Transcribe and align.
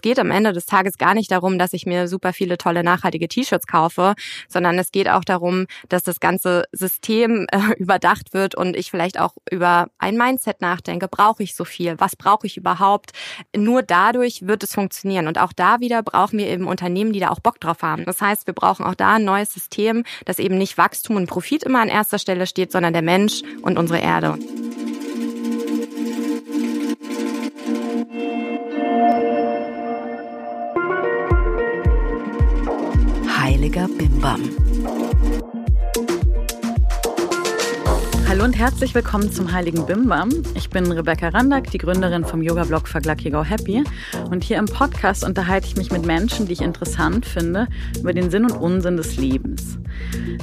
es 0.00 0.02
geht 0.02 0.18
am 0.18 0.30
Ende 0.30 0.54
des 0.54 0.64
Tages 0.64 0.96
gar 0.96 1.12
nicht 1.12 1.30
darum, 1.30 1.58
dass 1.58 1.74
ich 1.74 1.84
mir 1.84 2.08
super 2.08 2.32
viele 2.32 2.56
tolle 2.56 2.82
nachhaltige 2.82 3.28
T-Shirts 3.28 3.66
kaufe, 3.66 4.14
sondern 4.48 4.78
es 4.78 4.92
geht 4.92 5.10
auch 5.10 5.24
darum, 5.24 5.66
dass 5.90 6.02
das 6.02 6.20
ganze 6.20 6.64
System 6.72 7.46
äh, 7.52 7.74
überdacht 7.76 8.32
wird 8.32 8.54
und 8.54 8.78
ich 8.78 8.90
vielleicht 8.90 9.20
auch 9.20 9.34
über 9.50 9.88
ein 9.98 10.16
Mindset 10.16 10.62
nachdenke. 10.62 11.06
Brauche 11.06 11.42
ich 11.42 11.54
so 11.54 11.66
viel? 11.66 12.00
Was 12.00 12.16
brauche 12.16 12.46
ich 12.46 12.56
überhaupt? 12.56 13.10
Nur 13.54 13.82
dadurch 13.82 14.46
wird 14.46 14.62
es 14.62 14.72
funktionieren. 14.72 15.26
Und 15.26 15.38
auch 15.38 15.52
da 15.52 15.80
wieder 15.80 16.02
brauchen 16.02 16.38
wir 16.38 16.46
eben 16.46 16.66
Unternehmen, 16.66 17.12
die 17.12 17.20
da 17.20 17.28
auch 17.28 17.40
Bock 17.40 17.60
drauf 17.60 17.82
haben. 17.82 18.06
Das 18.06 18.22
heißt, 18.22 18.46
wir 18.46 18.54
brauchen 18.54 18.86
auch 18.86 18.94
da 18.94 19.16
ein 19.16 19.24
neues 19.24 19.52
System, 19.52 20.04
das 20.24 20.38
eben 20.38 20.56
nicht 20.56 20.78
Wachstum 20.78 21.16
und 21.16 21.26
Profit 21.26 21.62
immer 21.62 21.82
an 21.82 21.88
erster 21.88 22.18
Stelle 22.18 22.46
steht, 22.46 22.72
sondern 22.72 22.94
der 22.94 23.02
Mensch 23.02 23.42
und 23.60 23.76
unsere 23.76 24.00
Erde. 24.00 24.38
Heiliger 33.70 33.86
Bimbam. 33.86 34.69
Hallo 38.40 38.48
und 38.48 38.58
herzlich 38.58 38.94
willkommen 38.94 39.30
zum 39.30 39.52
Heiligen 39.52 39.84
Bimbam. 39.84 40.30
Ich 40.54 40.70
bin 40.70 40.90
Rebecca 40.90 41.28
Randack, 41.28 41.70
die 41.72 41.76
Gründerin 41.76 42.24
vom 42.24 42.40
Yoga-Blog 42.40 42.88
Verglucky 42.88 43.28
Go 43.28 43.44
Happy. 43.44 43.84
Und 44.30 44.44
hier 44.44 44.56
im 44.56 44.64
Podcast 44.64 45.24
unterhalte 45.24 45.66
ich 45.66 45.76
mich 45.76 45.92
mit 45.92 46.06
Menschen, 46.06 46.46
die 46.46 46.54
ich 46.54 46.62
interessant 46.62 47.26
finde, 47.26 47.68
über 47.98 48.14
den 48.14 48.30
Sinn 48.30 48.46
und 48.46 48.52
Unsinn 48.52 48.96
des 48.96 49.18
Lebens. 49.18 49.78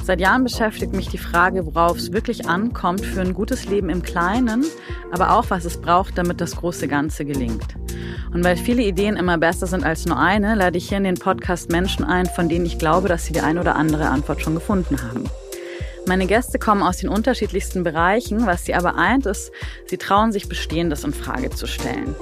Seit 0.04 0.20
Jahren 0.20 0.44
beschäftigt 0.44 0.92
mich 0.92 1.08
die 1.08 1.18
Frage, 1.18 1.66
worauf 1.66 1.96
es 1.96 2.12
wirklich 2.12 2.48
ankommt 2.48 3.04
für 3.04 3.20
ein 3.20 3.34
gutes 3.34 3.66
Leben 3.66 3.90
im 3.90 4.02
Kleinen, 4.02 4.64
aber 5.10 5.32
auch, 5.32 5.46
was 5.48 5.64
es 5.64 5.80
braucht, 5.80 6.16
damit 6.18 6.40
das 6.40 6.54
große 6.54 6.86
Ganze 6.86 7.24
gelingt. 7.24 7.74
Und 8.32 8.44
weil 8.44 8.56
viele 8.56 8.82
Ideen 8.82 9.16
immer 9.16 9.38
besser 9.38 9.66
sind 9.66 9.82
als 9.82 10.06
nur 10.06 10.20
eine, 10.20 10.54
lade 10.54 10.78
ich 10.78 10.88
hier 10.88 10.98
in 10.98 11.04
den 11.04 11.16
Podcast 11.18 11.72
Menschen 11.72 12.04
ein, 12.04 12.26
von 12.26 12.48
denen 12.48 12.64
ich 12.64 12.78
glaube, 12.78 13.08
dass 13.08 13.26
sie 13.26 13.32
die 13.32 13.40
eine 13.40 13.58
oder 13.58 13.74
andere 13.74 14.08
Antwort 14.08 14.40
schon 14.40 14.54
gefunden 14.54 15.02
haben. 15.02 15.24
Meine 16.08 16.26
Gäste 16.26 16.58
kommen 16.58 16.82
aus 16.82 16.96
den 16.96 17.10
unterschiedlichsten 17.10 17.84
Bereichen. 17.84 18.46
Was 18.46 18.64
sie 18.64 18.74
aber 18.74 18.96
eint, 18.96 19.26
ist, 19.26 19.52
sie 19.84 19.98
trauen 19.98 20.32
sich 20.32 20.48
Bestehendes 20.48 21.04
in 21.04 21.12
Frage 21.12 21.50
zu 21.50 21.66
stellen. 21.66 22.16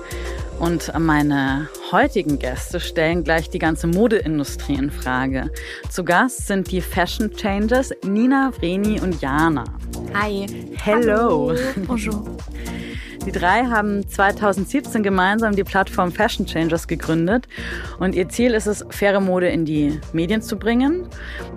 Und 0.59 0.93
meine 0.99 1.69
heutigen 1.93 2.41
Gäste 2.41 2.81
stellen 2.81 3.23
gleich 3.23 3.49
die 3.49 3.61
ganze 3.61 3.87
Modeindustrie 3.87 4.75
in 4.75 4.91
Frage. 4.91 5.53
Zu 5.89 6.03
Gast 6.03 6.49
sind 6.49 6.73
die 6.73 6.81
Fashion 6.81 7.31
Changers 7.37 7.93
Nina, 8.03 8.51
Vreni 8.51 9.01
und 9.01 9.21
Jana. 9.23 9.63
Hi. 10.15 10.47
Hello. 10.83 11.51
Hallo. 11.51 11.87
Bonjour. 11.87 12.37
Die 13.27 13.33
drei 13.33 13.65
haben 13.65 14.09
2017 14.09 15.03
gemeinsam 15.03 15.57
die 15.57 15.65
Plattform 15.65 16.13
Fashion 16.13 16.47
Changers 16.47 16.87
gegründet 16.87 17.49
und 17.99 18.15
ihr 18.15 18.29
Ziel 18.29 18.55
ist 18.55 18.67
es, 18.67 18.87
faire 18.91 19.21
Mode 19.21 19.49
in 19.49 19.65
die 19.65 20.01
Medien 20.13 20.43
zu 20.43 20.57
bringen. 20.57 21.09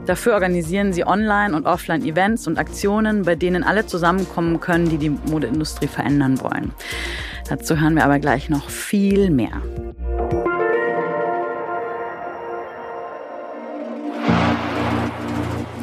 Dafür 0.07 0.33
organisieren 0.33 0.93
sie 0.93 1.05
Online- 1.05 1.55
und 1.55 1.67
Offline-Events 1.67 2.47
und 2.47 2.57
Aktionen, 2.57 3.21
bei 3.21 3.35
denen 3.35 3.63
alle 3.63 3.85
zusammenkommen 3.85 4.59
können, 4.59 4.89
die 4.89 4.97
die 4.97 5.11
Modeindustrie 5.11 5.87
verändern 5.87 6.41
wollen. 6.41 6.73
Dazu 7.47 7.79
hören 7.79 7.95
wir 7.95 8.03
aber 8.03 8.17
gleich 8.17 8.49
noch 8.49 8.69
viel 8.71 9.29
mehr. 9.29 9.61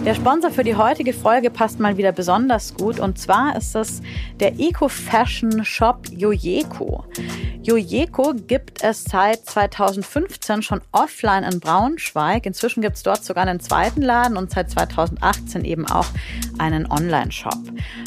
Der 0.06 0.14
Sponsor 0.14 0.52
für 0.52 0.62
die 0.62 0.76
heutige 0.76 1.12
Folge 1.12 1.50
passt 1.50 1.80
mal 1.80 1.96
wieder 1.96 2.12
besonders 2.12 2.74
gut 2.74 3.00
und 3.00 3.18
zwar 3.18 3.56
ist 3.56 3.74
es 3.74 4.00
der 4.38 4.52
Eco-Fashion-Shop 4.56 6.06
Jojeko. 6.12 7.04
Jojeko 7.60 8.34
gibt 8.46 8.84
es 8.84 9.02
seit 9.02 9.44
2015 9.46 10.62
schon 10.62 10.80
offline 10.92 11.42
in 11.42 11.58
Braunschweig. 11.58 12.46
Inzwischen 12.46 12.82
gibt 12.82 12.94
es 12.94 13.02
dort 13.02 13.24
sogar 13.24 13.44
einen 13.44 13.58
zweiten 13.58 14.00
Laden 14.00 14.36
und 14.36 14.52
seit 14.52 14.70
2018 14.70 15.64
eben 15.64 15.84
auch 15.88 16.06
einen 16.58 16.88
Online-Shop. 16.88 17.58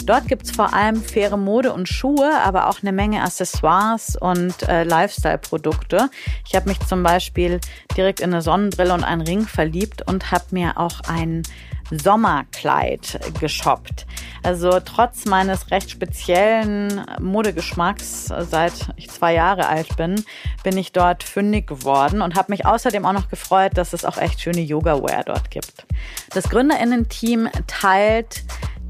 Dort 0.05 0.29
gibt 0.29 0.43
es 0.43 0.51
vor 0.51 0.73
allem 0.73 1.03
faire 1.03 1.35
Mode 1.35 1.73
und 1.73 1.89
Schuhe, 1.89 2.31
aber 2.41 2.69
auch 2.69 2.81
eine 2.81 2.93
Menge 2.93 3.21
Accessoires 3.21 4.15
und 4.15 4.63
äh, 4.69 4.85
Lifestyle-Produkte. 4.85 6.09
Ich 6.47 6.55
habe 6.55 6.69
mich 6.69 6.79
zum 6.79 7.03
Beispiel 7.03 7.59
direkt 7.97 8.21
in 8.21 8.31
eine 8.31 8.41
Sonnenbrille 8.41 8.93
und 8.93 9.03
einen 9.03 9.23
Ring 9.23 9.45
verliebt 9.45 10.07
und 10.07 10.31
habe 10.31 10.45
mir 10.51 10.77
auch 10.77 11.01
ein 11.09 11.43
Sommerkleid 11.91 13.19
geshoppt. 13.39 14.05
Also 14.43 14.79
trotz 14.79 15.25
meines 15.25 15.71
recht 15.71 15.91
speziellen 15.91 17.05
Modegeschmacks, 17.19 18.25
seit 18.25 18.73
ich 18.95 19.09
zwei 19.09 19.33
Jahre 19.33 19.67
alt 19.67 19.97
bin, 19.97 20.23
bin 20.63 20.77
ich 20.77 20.91
dort 20.91 21.23
fündig 21.23 21.67
geworden 21.67 22.21
und 22.21 22.35
habe 22.35 22.51
mich 22.51 22.65
außerdem 22.65 23.05
auch 23.05 23.13
noch 23.13 23.29
gefreut, 23.29 23.73
dass 23.75 23.93
es 23.93 24.05
auch 24.05 24.17
echt 24.17 24.41
schöne 24.41 24.61
Yoga-Wear 24.61 25.23
dort 25.25 25.51
gibt. 25.51 25.85
Das 26.31 26.49
Gründerinnen-Team 26.49 27.49
teilt 27.67 28.43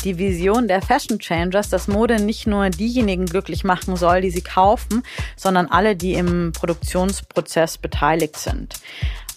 die 0.04 0.18
Vision 0.18 0.68
der 0.68 0.82
Fashion 0.82 1.20
Changers, 1.20 1.70
dass 1.70 1.88
Mode 1.88 2.22
nicht 2.22 2.48
nur 2.48 2.70
diejenigen 2.70 3.26
glücklich 3.26 3.64
machen 3.64 3.96
soll, 3.96 4.22
die 4.22 4.30
sie 4.30 4.42
kaufen, 4.42 5.04
sondern 5.36 5.68
alle, 5.68 5.96
die 5.96 6.14
im 6.14 6.54
Produktionsprozess 6.54 7.78
beteiligt 7.78 8.38
sind. 8.38 8.76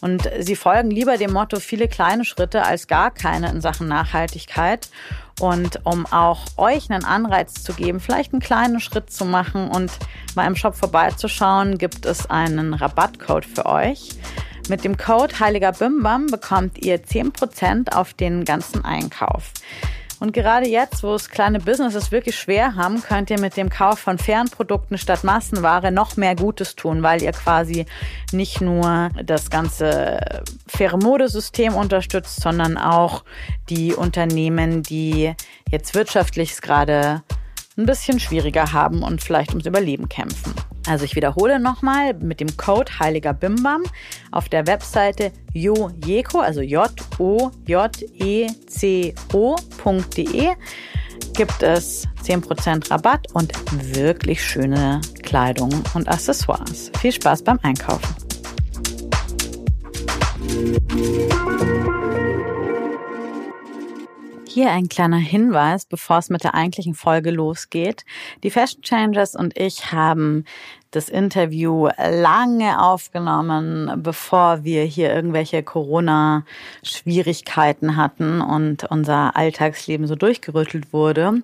Und 0.02 0.28
sie 0.40 0.56
folgen 0.56 0.90
lieber 0.90 1.16
dem 1.16 1.32
Motto 1.32 1.60
viele 1.60 1.86
kleine 1.86 2.24
Schritte 2.24 2.64
als 2.64 2.88
gar 2.88 3.12
keine 3.12 3.48
in 3.50 3.60
Sachen 3.60 3.86
Nachhaltigkeit. 3.86 4.88
Und 5.40 5.80
um 5.84 6.06
auch 6.06 6.44
euch 6.56 6.90
einen 6.90 7.04
Anreiz 7.04 7.62
zu 7.62 7.72
geben, 7.72 8.00
vielleicht 8.00 8.32
einen 8.32 8.42
kleinen 8.42 8.80
Schritt 8.80 9.12
zu 9.12 9.24
machen 9.24 9.68
und 9.68 9.92
mal 10.34 10.46
im 10.46 10.56
Shop 10.56 10.74
vorbeizuschauen, 10.74 11.78
gibt 11.78 12.04
es 12.04 12.28
einen 12.28 12.74
Rabattcode 12.74 13.46
für 13.46 13.64
euch. 13.64 14.10
Mit 14.68 14.82
dem 14.82 14.96
Code 14.96 15.38
Heiliger 15.38 15.72
Bimbam 15.72 16.26
bekommt 16.26 16.84
ihr 16.84 17.02
10% 17.04 17.92
auf 17.92 18.12
den 18.12 18.44
ganzen 18.44 18.84
Einkauf. 18.84 19.52
Und 20.22 20.32
gerade 20.32 20.68
jetzt, 20.68 21.02
wo 21.02 21.16
es 21.16 21.30
kleine 21.30 21.58
Businesses 21.58 22.12
wirklich 22.12 22.38
schwer 22.38 22.76
haben, 22.76 23.02
könnt 23.02 23.28
ihr 23.28 23.40
mit 23.40 23.56
dem 23.56 23.68
Kauf 23.68 23.98
von 23.98 24.18
Fernprodukten 24.18 24.96
statt 24.96 25.24
Massenware 25.24 25.90
noch 25.90 26.16
mehr 26.16 26.36
Gutes 26.36 26.76
tun, 26.76 27.02
weil 27.02 27.24
ihr 27.24 27.32
quasi 27.32 27.86
nicht 28.30 28.60
nur 28.60 29.08
das 29.24 29.50
ganze 29.50 30.20
faire 30.68 30.96
Modesystem 30.96 31.74
unterstützt, 31.74 32.40
sondern 32.40 32.78
auch 32.78 33.24
die 33.68 33.94
Unternehmen, 33.94 34.84
die 34.84 35.34
jetzt 35.68 35.92
wirtschaftlich 35.96 36.60
gerade 36.60 37.24
ein 37.76 37.86
bisschen 37.86 38.20
schwieriger 38.20 38.72
haben 38.72 39.02
und 39.02 39.24
vielleicht 39.24 39.50
ums 39.50 39.66
Überleben 39.66 40.08
kämpfen. 40.08 40.54
Also 40.87 41.04
ich 41.04 41.15
wiederhole 41.15 41.60
nochmal 41.60 42.15
mit 42.15 42.41
dem 42.41 42.56
Code 42.56 42.91
Heiliger 42.98 43.32
Bimbam 43.32 43.82
auf 44.31 44.48
der 44.48 44.66
Webseite 44.66 45.31
jojeko, 45.53 46.41
also 46.41 46.60
J-O-J-E-C-O.de 46.60 47.62
gibt 51.34 51.62
es 51.62 52.06
10% 52.25 52.91
Rabatt 52.91 53.26
und 53.32 53.53
wirklich 53.97 54.44
schöne 54.44 55.00
Kleidung 55.22 55.72
und 55.94 56.09
Accessoires. 56.09 56.91
Viel 57.00 57.12
Spaß 57.12 57.43
beim 57.43 57.59
Einkaufen. 57.62 58.14
Hier 64.54 64.70
ein 64.70 64.90
kleiner 64.90 65.16
Hinweis, 65.16 65.86
bevor 65.86 66.18
es 66.18 66.28
mit 66.28 66.44
der 66.44 66.54
eigentlichen 66.54 66.92
Folge 66.92 67.30
losgeht. 67.30 68.04
Die 68.42 68.50
Fashion 68.50 68.82
Changers 68.82 69.34
und 69.34 69.58
ich 69.58 69.92
haben 69.92 70.44
das 70.90 71.08
Interview 71.08 71.88
lange 71.96 72.84
aufgenommen, 72.84 74.02
bevor 74.02 74.62
wir 74.62 74.84
hier 74.84 75.10
irgendwelche 75.10 75.62
Corona-Schwierigkeiten 75.62 77.96
hatten 77.96 78.42
und 78.42 78.84
unser 78.84 79.36
Alltagsleben 79.36 80.06
so 80.06 80.16
durchgerüttelt 80.16 80.92
wurde. 80.92 81.42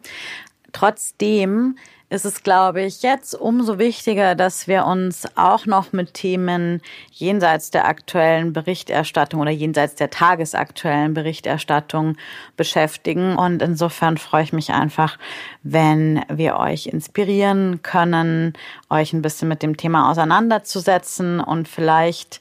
Trotzdem 0.73 1.79
ist 2.11 2.25
es, 2.25 2.43
glaube 2.43 2.83
ich, 2.83 3.03
jetzt 3.03 3.35
umso 3.35 3.79
wichtiger, 3.79 4.35
dass 4.35 4.67
wir 4.67 4.87
uns 4.87 5.27
auch 5.37 5.67
noch 5.67 5.93
mit 5.93 6.15
Themen 6.15 6.81
jenseits 7.13 7.71
der 7.71 7.87
aktuellen 7.87 8.55
Berichterstattung 8.55 9.41
oder 9.41 9.51
jenseits 9.51 9.95
der 9.97 10.09
tagesaktuellen 10.09 11.13
Berichterstattung 11.13 12.17
beschäftigen. 12.57 13.37
Und 13.37 13.61
insofern 13.61 14.17
freue 14.17 14.45
ich 14.45 14.55
mich 14.55 14.71
einfach, 14.71 15.19
wenn 15.63 16.23
wir 16.31 16.57
euch 16.57 16.87
inspirieren 16.87 17.83
können, 17.83 18.55
euch 18.89 19.13
ein 19.13 19.23
bisschen 19.23 19.49
mit 19.49 19.63
dem 19.63 19.77
Thema 19.77 20.11
auseinanderzusetzen 20.11 21.41
und 21.41 21.69
vielleicht, 21.69 22.41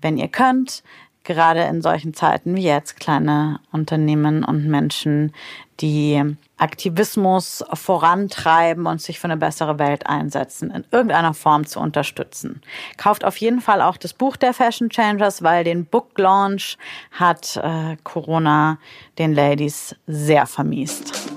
wenn 0.00 0.16
ihr 0.16 0.28
könnt, 0.28 0.82
gerade 1.26 1.64
in 1.64 1.82
solchen 1.82 2.14
Zeiten 2.14 2.56
wie 2.56 2.62
jetzt 2.62 2.98
kleine 2.98 3.60
Unternehmen 3.72 4.44
und 4.44 4.66
Menschen, 4.66 5.32
die 5.80 6.22
Aktivismus 6.56 7.62
vorantreiben 7.74 8.86
und 8.86 9.02
sich 9.02 9.20
für 9.20 9.26
eine 9.26 9.36
bessere 9.36 9.78
Welt 9.78 10.06
einsetzen, 10.06 10.70
in 10.70 10.84
irgendeiner 10.90 11.34
Form 11.34 11.66
zu 11.66 11.80
unterstützen. 11.80 12.62
Kauft 12.96 13.24
auf 13.24 13.36
jeden 13.36 13.60
Fall 13.60 13.82
auch 13.82 13.98
das 13.98 14.14
Buch 14.14 14.36
der 14.36 14.54
Fashion 14.54 14.88
Changers, 14.88 15.42
weil 15.42 15.64
den 15.64 15.84
Book 15.84 16.18
Launch 16.18 16.78
hat 17.12 17.60
äh, 17.62 17.96
Corona 18.04 18.78
den 19.18 19.34
Ladies 19.34 19.94
sehr 20.06 20.46
vermiest. 20.46 21.30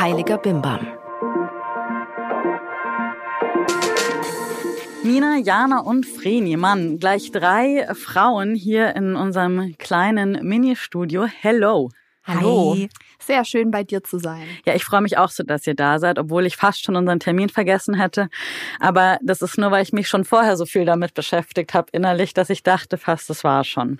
Heiliger 0.00 0.38
Bimbam. 0.38 1.01
Nina, 5.04 5.36
Jana 5.36 5.80
und 5.80 6.06
Vreni, 6.06 6.56
Mann, 6.56 6.98
gleich 6.98 7.32
drei 7.32 7.88
Frauen 7.94 8.54
hier 8.54 8.94
in 8.94 9.16
unserem 9.16 9.76
kleinen 9.76 10.38
Ministudio. 10.46 11.26
Hello. 11.26 11.90
Hallo. 12.24 12.74
Hi. 12.76 12.88
Sehr 13.18 13.44
schön 13.44 13.72
bei 13.72 13.82
dir 13.82 14.04
zu 14.04 14.18
sein. 14.18 14.46
Ja, 14.64 14.74
ich 14.76 14.84
freue 14.84 15.00
mich 15.00 15.18
auch 15.18 15.30
so, 15.30 15.42
dass 15.42 15.66
ihr 15.66 15.74
da 15.74 15.98
seid, 15.98 16.20
obwohl 16.20 16.46
ich 16.46 16.56
fast 16.56 16.84
schon 16.84 16.94
unseren 16.94 17.18
Termin 17.18 17.48
vergessen 17.48 17.94
hätte. 17.94 18.28
Aber 18.78 19.18
das 19.22 19.42
ist 19.42 19.58
nur, 19.58 19.72
weil 19.72 19.82
ich 19.82 19.92
mich 19.92 20.08
schon 20.08 20.24
vorher 20.24 20.56
so 20.56 20.66
viel 20.66 20.84
damit 20.84 21.14
beschäftigt 21.14 21.74
habe 21.74 21.88
innerlich, 21.90 22.32
dass 22.32 22.48
ich 22.48 22.62
dachte 22.62 22.96
fast, 22.96 23.28
das 23.28 23.42
war 23.42 23.64
schon. 23.64 23.98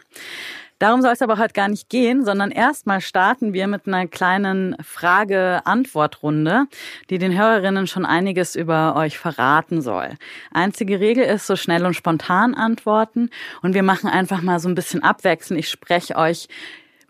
Darum 0.83 1.01
soll 1.01 1.13
es 1.13 1.23
aber 1.23 1.39
heute 1.39 1.53
gar 1.53 1.69
nicht 1.69 1.89
gehen, 1.91 2.25
sondern 2.25 2.51
erstmal 2.51 3.01
starten 3.01 3.53
wir 3.53 3.69
mit 3.69 3.87
einer 3.87 4.09
kleinen 4.09 4.75
Frage-Antwort-Runde, 4.83 6.65
die 7.09 7.19
den 7.19 7.39
Hörerinnen 7.39 7.87
schon 7.87 8.05
einiges 8.05 8.57
über 8.57 8.97
euch 8.97 9.17
verraten 9.17 9.81
soll. 9.81 10.17
Einzige 10.51 10.99
Regel 10.99 11.23
ist 11.23 11.47
so 11.47 11.55
schnell 11.55 11.87
und 11.87 11.95
spontan 11.95 12.57
antworten 12.57 13.31
und 13.63 13.75
wir 13.75 13.85
machen 13.85 14.11
einfach 14.11 14.43
mal 14.43 14.59
so 14.59 14.69
ein 14.69 14.75
bisschen 14.75 15.05
abwechseln. 15.05 15.57
Ich 15.57 15.69
spreche 15.69 16.17
euch 16.17 16.49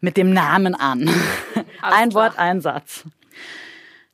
mit 0.03 0.19
dem 0.19 0.35
Namen 0.35 0.75
an. 0.75 1.09
ein 1.81 2.11
klar. 2.11 2.25
Wort, 2.25 2.39
ein 2.39 2.61
Satz. 2.61 3.05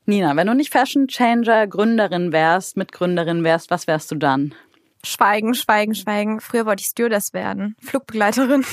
Nina, 0.06 0.36
wenn 0.36 0.46
du 0.46 0.54
nicht 0.54 0.72
Fashion 0.72 1.08
Changer 1.08 1.66
Gründerin 1.66 2.30
wärst, 2.30 2.76
Mitgründerin 2.76 3.42
wärst, 3.42 3.72
was 3.72 3.88
wärst 3.88 4.12
du 4.12 4.14
dann? 4.14 4.54
Schweigen, 5.04 5.54
schweigen, 5.54 5.96
schweigen. 5.96 6.40
Früher 6.40 6.64
wollte 6.64 6.82
ich 6.82 6.86
Stewardess 6.86 7.32
werden, 7.32 7.74
Flugbegleiterin. 7.80 8.64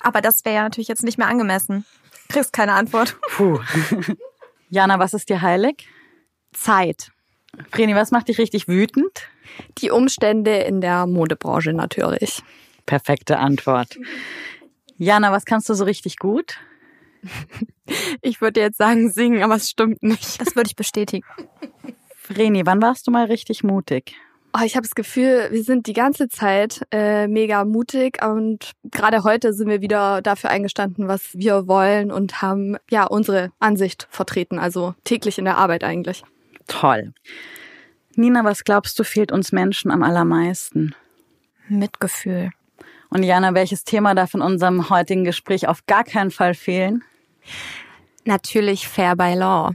Aber 0.00 0.20
das 0.20 0.44
wäre 0.44 0.56
ja 0.56 0.62
natürlich 0.62 0.88
jetzt 0.88 1.04
nicht 1.04 1.18
mehr 1.18 1.28
angemessen. 1.28 1.84
Kriegst 2.28 2.52
keine 2.52 2.72
Antwort. 2.72 3.16
Puh. 3.30 3.60
Jana, 4.70 4.98
was 4.98 5.14
ist 5.14 5.28
dir 5.28 5.42
heilig? 5.42 5.88
Zeit. 6.52 7.10
Vreni, 7.70 7.94
was 7.94 8.10
macht 8.10 8.28
dich 8.28 8.38
richtig 8.38 8.68
wütend? 8.68 9.28
Die 9.78 9.90
Umstände 9.90 10.58
in 10.58 10.80
der 10.80 11.06
Modebranche 11.06 11.72
natürlich. 11.72 12.42
Perfekte 12.86 13.38
Antwort. 13.38 13.98
Jana, 14.96 15.32
was 15.32 15.44
kannst 15.44 15.68
du 15.68 15.74
so 15.74 15.84
richtig 15.84 16.16
gut? 16.16 16.58
Ich 18.22 18.40
würde 18.40 18.60
jetzt 18.60 18.78
sagen 18.78 19.10
singen, 19.10 19.42
aber 19.42 19.56
es 19.56 19.68
stimmt 19.68 20.00
nicht. 20.00 20.40
Das 20.40 20.54
würde 20.54 20.68
ich 20.68 20.76
bestätigen. 20.76 21.26
Vreni, 22.14 22.64
wann 22.64 22.80
warst 22.80 23.08
du 23.08 23.10
mal 23.10 23.24
richtig 23.24 23.64
mutig? 23.64 24.14
Oh, 24.52 24.64
ich 24.64 24.74
habe 24.74 24.82
das 24.82 24.96
Gefühl, 24.96 25.48
wir 25.52 25.62
sind 25.62 25.86
die 25.86 25.92
ganze 25.92 26.28
Zeit 26.28 26.80
äh, 26.90 27.28
mega 27.28 27.64
mutig 27.64 28.18
und 28.24 28.72
gerade 28.84 29.22
heute 29.22 29.52
sind 29.52 29.68
wir 29.68 29.80
wieder 29.80 30.22
dafür 30.22 30.50
eingestanden, 30.50 31.06
was 31.06 31.30
wir 31.34 31.68
wollen 31.68 32.10
und 32.10 32.42
haben 32.42 32.76
ja 32.90 33.04
unsere 33.04 33.52
Ansicht 33.60 34.08
vertreten, 34.10 34.58
also 34.58 34.94
täglich 35.04 35.38
in 35.38 35.44
der 35.44 35.56
Arbeit 35.56 35.84
eigentlich. 35.84 36.24
Toll. 36.66 37.12
Nina, 38.16 38.42
was 38.42 38.64
glaubst 38.64 38.98
du 38.98 39.04
fehlt 39.04 39.30
uns 39.30 39.52
Menschen 39.52 39.92
am 39.92 40.02
allermeisten? 40.02 40.96
Mitgefühl. 41.68 42.50
Und 43.08 43.22
Jana, 43.22 43.54
welches 43.54 43.84
Thema 43.84 44.14
darf 44.14 44.34
in 44.34 44.42
unserem 44.42 44.90
heutigen 44.90 45.24
Gespräch 45.24 45.68
auf 45.68 45.86
gar 45.86 46.02
keinen 46.02 46.32
Fall 46.32 46.54
fehlen? 46.54 47.04
Natürlich 48.24 48.88
Fair 48.88 49.14
by 49.14 49.34
Law. 49.34 49.72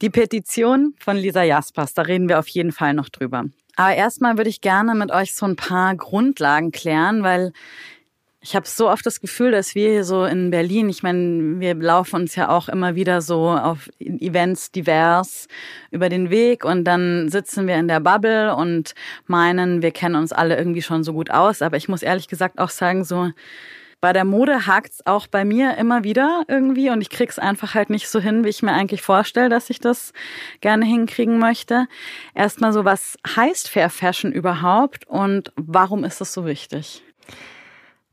Die 0.00 0.10
Petition 0.10 0.94
von 0.98 1.16
Lisa 1.16 1.42
Jaspers, 1.42 1.92
da 1.92 2.02
reden 2.02 2.28
wir 2.28 2.38
auf 2.38 2.48
jeden 2.48 2.72
Fall 2.72 2.94
noch 2.94 3.10
drüber. 3.10 3.44
Aber 3.76 3.94
erstmal 3.94 4.36
würde 4.36 4.50
ich 4.50 4.60
gerne 4.60 4.94
mit 4.94 5.12
euch 5.12 5.34
so 5.34 5.46
ein 5.46 5.56
paar 5.56 5.94
Grundlagen 5.94 6.72
klären, 6.72 7.22
weil 7.22 7.52
ich 8.40 8.54
habe 8.54 8.66
so 8.66 8.88
oft 8.88 9.04
das 9.04 9.20
Gefühl, 9.20 9.50
dass 9.50 9.74
wir 9.74 9.90
hier 9.90 10.04
so 10.04 10.24
in 10.24 10.50
Berlin, 10.50 10.88
ich 10.88 11.02
meine, 11.02 11.58
wir 11.58 11.74
laufen 11.74 12.22
uns 12.22 12.36
ja 12.36 12.48
auch 12.48 12.68
immer 12.68 12.94
wieder 12.94 13.20
so 13.20 13.50
auf 13.50 13.90
Events 13.98 14.70
divers 14.70 15.48
über 15.90 16.08
den 16.08 16.30
Weg 16.30 16.64
und 16.64 16.84
dann 16.84 17.28
sitzen 17.28 17.66
wir 17.66 17.74
in 17.74 17.88
der 17.88 17.98
Bubble 17.98 18.54
und 18.54 18.94
meinen, 19.26 19.82
wir 19.82 19.90
kennen 19.90 20.14
uns 20.14 20.32
alle 20.32 20.56
irgendwie 20.56 20.82
schon 20.82 21.02
so 21.02 21.12
gut 21.12 21.32
aus. 21.32 21.60
Aber 21.60 21.76
ich 21.76 21.88
muss 21.88 22.02
ehrlich 22.02 22.28
gesagt 22.28 22.60
auch 22.60 22.70
sagen, 22.70 23.04
so 23.04 23.30
bei 24.06 24.12
der 24.12 24.24
Mode 24.24 24.68
hakt's 24.68 25.04
auch 25.04 25.26
bei 25.26 25.44
mir 25.44 25.76
immer 25.78 26.04
wieder 26.04 26.44
irgendwie 26.46 26.90
und 26.90 27.00
ich 27.00 27.10
krieg's 27.10 27.40
einfach 27.40 27.74
halt 27.74 27.90
nicht 27.90 28.08
so 28.08 28.20
hin, 28.20 28.44
wie 28.44 28.50
ich 28.50 28.62
mir 28.62 28.72
eigentlich 28.72 29.02
vorstelle, 29.02 29.48
dass 29.48 29.68
ich 29.68 29.80
das 29.80 30.12
gerne 30.60 30.86
hinkriegen 30.86 31.40
möchte. 31.40 31.88
Erstmal 32.32 32.72
so, 32.72 32.84
was 32.84 33.18
heißt 33.26 33.68
Fair 33.68 33.90
Fashion 33.90 34.30
überhaupt 34.30 35.08
und 35.08 35.52
warum 35.56 36.04
ist 36.04 36.20
das 36.20 36.32
so 36.32 36.46
wichtig? 36.46 37.02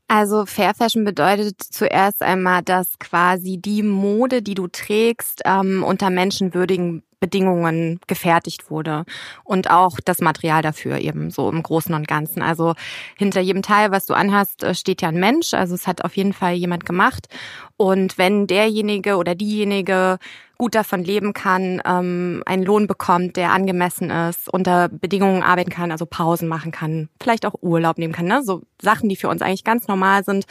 Also 0.08 0.46
Fair 0.46 0.74
Fashion 0.74 1.04
bedeutet 1.04 1.62
zuerst 1.62 2.22
einmal, 2.22 2.62
dass 2.62 2.98
quasi 2.98 3.58
die 3.58 3.84
Mode, 3.84 4.42
die 4.42 4.56
du 4.56 4.66
trägst, 4.66 5.42
ähm, 5.44 5.84
unter 5.84 6.10
menschenwürdigen 6.10 7.04
Bedingungen 7.24 8.00
gefertigt 8.06 8.70
wurde 8.70 9.06
und 9.44 9.70
auch 9.70 9.98
das 10.04 10.20
Material 10.20 10.60
dafür 10.60 10.98
eben 10.98 11.30
so 11.30 11.48
im 11.48 11.62
Großen 11.62 11.94
und 11.94 12.06
Ganzen. 12.06 12.42
Also 12.42 12.74
hinter 13.16 13.40
jedem 13.40 13.62
Teil, 13.62 13.90
was 13.92 14.04
du 14.04 14.12
anhast, 14.12 14.62
äh, 14.62 14.74
steht 14.74 15.00
ja 15.00 15.08
ein 15.08 15.18
Mensch. 15.18 15.54
Also 15.54 15.74
es 15.74 15.86
hat 15.86 16.04
auf 16.04 16.18
jeden 16.18 16.34
Fall 16.34 16.52
jemand 16.52 16.84
gemacht. 16.84 17.28
Und 17.78 18.18
wenn 18.18 18.46
derjenige 18.46 19.16
oder 19.16 19.34
diejenige 19.34 20.18
gut 20.58 20.74
davon 20.74 21.02
leben 21.02 21.32
kann, 21.32 21.82
ähm, 21.84 22.42
einen 22.46 22.62
Lohn 22.62 22.86
bekommt, 22.86 23.36
der 23.36 23.52
angemessen 23.52 24.10
ist, 24.10 24.48
unter 24.48 24.88
Bedingungen 24.88 25.42
arbeiten 25.42 25.70
kann, 25.70 25.90
also 25.90 26.06
Pausen 26.06 26.48
machen 26.48 26.70
kann, 26.70 27.08
vielleicht 27.20 27.44
auch 27.46 27.54
Urlaub 27.60 27.98
nehmen 27.98 28.12
kann, 28.12 28.26
ne? 28.26 28.42
so 28.44 28.62
Sachen, 28.80 29.08
die 29.08 29.16
für 29.16 29.28
uns 29.28 29.42
eigentlich 29.42 29.64
ganz 29.64 29.88
normal 29.88 30.24
sind. 30.24 30.46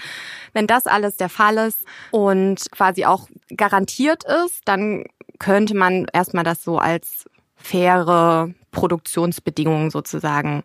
Wenn 0.51 0.67
das 0.67 0.87
alles 0.87 1.15
der 1.15 1.29
Fall 1.29 1.57
ist 1.57 1.85
und 2.11 2.69
quasi 2.71 3.05
auch 3.05 3.27
garantiert 3.55 4.23
ist, 4.45 4.61
dann 4.65 5.05
könnte 5.39 5.75
man 5.75 6.07
erstmal 6.13 6.43
das 6.43 6.63
so 6.63 6.77
als 6.77 7.25
faire 7.55 8.53
Produktionsbedingungen 8.71 9.89
sozusagen 9.89 10.63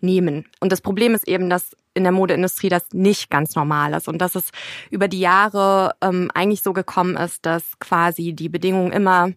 nehmen. 0.00 0.44
Und 0.60 0.72
das 0.72 0.80
Problem 0.80 1.14
ist 1.14 1.26
eben, 1.26 1.48
dass 1.48 1.76
in 1.94 2.02
der 2.02 2.12
Modeindustrie 2.12 2.68
das 2.68 2.84
nicht 2.92 3.30
ganz 3.30 3.54
normal 3.54 3.94
ist 3.94 4.06
und 4.06 4.18
dass 4.18 4.34
es 4.34 4.50
über 4.90 5.08
die 5.08 5.20
Jahre 5.20 5.94
ähm, 6.02 6.30
eigentlich 6.34 6.62
so 6.62 6.74
gekommen 6.74 7.16
ist, 7.16 7.46
dass 7.46 7.78
quasi 7.78 8.34
die 8.34 8.50
Bedingungen 8.50 8.92
immer 8.92 9.30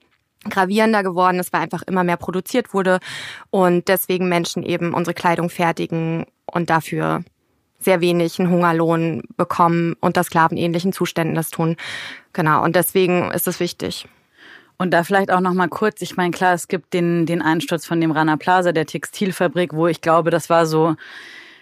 gravierender 0.49 1.03
geworden 1.03 1.39
ist, 1.39 1.53
weil 1.53 1.61
einfach 1.61 1.83
immer 1.83 2.03
mehr 2.03 2.17
produziert 2.17 2.73
wurde 2.73 2.99
und 3.49 3.87
deswegen 3.87 4.29
Menschen 4.29 4.63
eben 4.63 4.93
unsere 4.93 5.13
Kleidung 5.13 5.49
fertigen 5.49 6.25
und 6.45 6.69
dafür 6.69 7.23
sehr 7.79 8.01
wenig 8.01 8.39
einen 8.39 8.49
Hungerlohn 8.49 9.23
bekommen 9.37 9.95
und 10.01 10.17
das 10.17 10.27
sklavenähnlichen 10.27 10.91
Zuständen 10.91 11.35
das 11.35 11.49
tun. 11.49 11.77
Genau, 12.33 12.63
und 12.63 12.75
deswegen 12.75 13.31
ist 13.31 13.47
es 13.47 13.59
wichtig. 13.59 14.07
Und 14.81 14.91
da 14.91 15.03
vielleicht 15.03 15.29
auch 15.29 15.41
noch 15.41 15.53
mal 15.53 15.67
kurz, 15.67 16.01
ich 16.01 16.15
meine, 16.15 16.31
klar, 16.31 16.53
es 16.53 16.69
gibt 16.69 16.93
den, 16.93 17.25
den 17.25 17.41
Einsturz 17.41 17.85
von 17.85 17.99
dem 17.99 18.11
Rana 18.11 18.37
Plaza, 18.37 18.71
der 18.71 18.85
Textilfabrik, 18.85 19.73
wo 19.73 19.87
ich 19.87 19.99
glaube, 19.99 20.31
das 20.31 20.49
war 20.49 20.65
so 20.65 20.95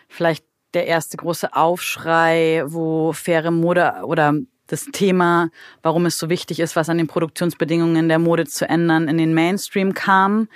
vielleicht 0.07 0.45
der 0.75 0.85
erste 0.85 1.17
große 1.17 1.55
Aufschrei, 1.55 2.63
wo 2.67 3.13
faire 3.13 3.49
Mode 3.49 4.01
oder 4.03 4.35
das 4.67 4.85
Thema, 4.91 5.49
warum 5.81 6.05
es 6.05 6.19
so 6.19 6.29
wichtig 6.29 6.59
ist, 6.59 6.75
was 6.75 6.89
an 6.89 6.99
den 6.99 7.07
Produktionsbedingungen 7.07 8.07
der 8.07 8.19
Mode 8.19 8.45
zu 8.45 8.69
ändern, 8.69 9.07
in 9.07 9.17
den 9.17 9.33
Mainstream 9.33 9.95
kam. 9.95 10.47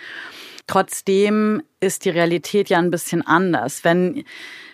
Trotzdem 0.68 1.64
ist 1.80 2.06
die 2.06 2.12
Realität 2.12 2.70
ja 2.70 2.78
ein 2.78 2.92
bisschen 2.92 3.26
anders. 3.26 3.84
Wenn, 3.84 4.24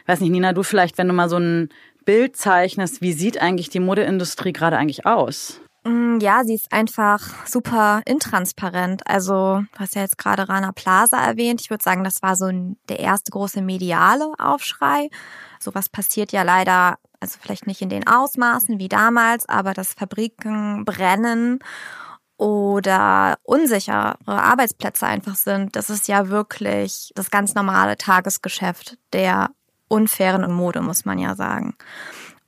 weiß 0.07 0.19
nicht, 0.19 0.31
Nina, 0.31 0.51
du 0.51 0.63
vielleicht, 0.63 0.97
wenn 0.97 1.07
du 1.07 1.13
mal 1.13 1.29
so 1.29 1.37
ein 1.37 1.69
Bild 2.03 2.35
zeichnest, 2.35 3.01
wie 3.01 3.13
sieht 3.13 3.41
eigentlich 3.41 3.69
die 3.69 3.79
Modeindustrie 3.79 4.51
gerade 4.51 4.77
eigentlich 4.77 5.05
aus? 5.05 5.61
Mm, 5.87 6.19
ja, 6.19 6.43
sie 6.43 6.55
ist 6.55 6.73
einfach 6.73 7.21
super 7.45 8.01
intransparent. 8.05 9.07
Also, 9.07 9.61
du 9.71 9.79
hast 9.79 9.95
ja 9.95 10.01
jetzt 10.01 10.17
gerade 10.17 10.49
Rana 10.49 10.73
Plaza 10.73 11.17
erwähnt. 11.17 11.61
Ich 11.61 11.69
würde 11.69 11.83
sagen, 11.83 12.03
das 12.03 12.21
war 12.21 12.35
so 12.35 12.49
der 12.89 12.99
erste 12.99 13.31
große 13.31 13.61
mediale 13.61 14.33
Aufschrei. 14.37 15.09
Sowas 15.59 15.87
passiert 15.87 16.33
ja 16.33 16.43
leider, 16.43 16.97
also 17.21 17.37
vielleicht 17.41 17.67
nicht 17.67 17.81
in 17.81 17.89
den 17.89 18.05
Ausmaßen 18.05 18.79
wie 18.79 18.89
damals, 18.89 19.47
aber 19.47 19.73
dass 19.73 19.93
Fabriken 19.93 20.83
brennen 20.83 21.59
oder 22.35 23.37
unsichere 23.43 24.17
Arbeitsplätze 24.25 25.07
einfach 25.07 25.35
sind, 25.35 25.75
das 25.75 25.89
ist 25.89 26.07
ja 26.07 26.29
wirklich 26.29 27.11
das 27.15 27.31
ganz 27.31 27.55
normale 27.55 27.97
Tagesgeschäft 27.97 28.97
der 29.13 29.51
unfairen 29.87 30.51
Mode, 30.51 30.81
muss 30.81 31.05
man 31.05 31.17
ja 31.17 31.35
sagen. 31.35 31.75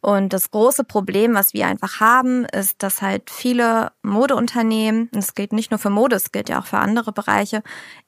Und 0.02 0.32
das 0.32 0.52
große 0.52 0.86
Problem, 0.86 1.34
was 1.34 1.54
wir 1.54 1.68
einfach 1.68 2.00
haben, 2.00 2.46
ist, 2.46 2.82
dass 2.84 3.02
halt 3.02 3.30
viele 3.30 3.92
Modeunternehmen, 4.02 5.10
und 5.14 5.20
es 5.20 5.36
gilt 5.36 5.52
nicht 5.52 5.72
nur 5.72 5.80
für 5.80 5.90
Mode, 5.90 6.16
es 6.16 6.32
gilt 6.32 6.50
ja 6.50 6.60
auch 6.62 6.66
für 6.66 6.78
andere 6.78 7.12
Bereiche, 7.12 7.64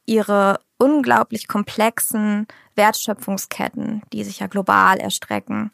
ihre 0.05 0.60
unglaublich 0.77 1.48
komplexen 1.48 2.48
Wertschöpfungsketten, 2.75 4.03
die 4.13 4.24
sich 4.24 4.39
ja 4.39 4.48
global 4.48 5.00
erstrecken, 5.00 5.71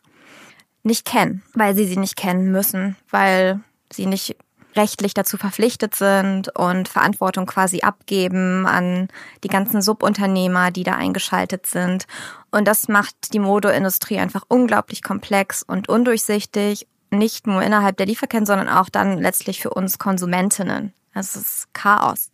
nicht 0.84 1.06
kennen, 1.06 1.44
weil 1.54 1.76
sie 1.76 1.86
sie 1.86 1.98
nicht 1.98 2.16
kennen 2.16 2.52
müssen, 2.52 2.96
weil 3.12 3.60
sie 3.92 4.08
nicht 4.08 4.38
rechtlich 4.78 5.14
dazu 5.14 5.38
verpflichtet 5.38 5.96
sind 5.96 6.56
und 6.56 6.88
Verantwortung 6.88 7.46
quasi 7.46 7.82
abgeben 7.82 8.66
an 8.66 9.10
die 9.44 9.48
ganzen 9.48 9.82
Subunternehmer, 9.82 10.72
die 10.72 10.84
da 10.84 10.94
eingeschaltet 10.94 11.66
sind. 11.66 12.06
Und 12.52 12.68
das 12.68 12.88
macht 12.88 13.34
die 13.34 13.40
Modeindustrie 13.40 14.20
einfach 14.20 14.44
unglaublich 14.48 15.04
komplex 15.04 15.64
und 15.64 15.90
undurchsichtig, 15.90 16.88
nicht 17.10 17.48
nur 17.48 17.62
innerhalb 17.62 17.98
der 17.98 18.06
Lieferketten, 18.06 18.46
sondern 18.46 18.70
auch 18.70 18.90
dann 18.90 19.20
letztlich 19.20 19.62
für 19.62 19.72
uns 19.72 19.98
Konsumentinnen. 19.98 20.94
Es 21.14 21.36
ist 21.36 21.74
Chaos. 21.74 22.30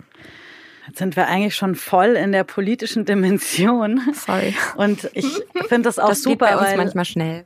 Jetzt 0.88 0.98
sind 0.98 1.16
wir 1.16 1.28
eigentlich 1.28 1.56
schon 1.56 1.76
voll 1.76 2.10
in 2.10 2.32
der 2.32 2.44
politischen 2.44 3.06
Dimension. 3.06 4.02
Sorry. 4.14 4.54
Und 4.76 5.10
ich 5.14 5.42
finde 5.68 5.84
das 5.84 6.00
auch 6.00 6.10
das 6.10 6.24
super. 6.24 6.48
Geht 6.48 6.56
bei 6.56 6.58
uns 6.58 6.68
weil, 6.68 6.78
manchmal 6.78 7.06
schnell. 7.06 7.46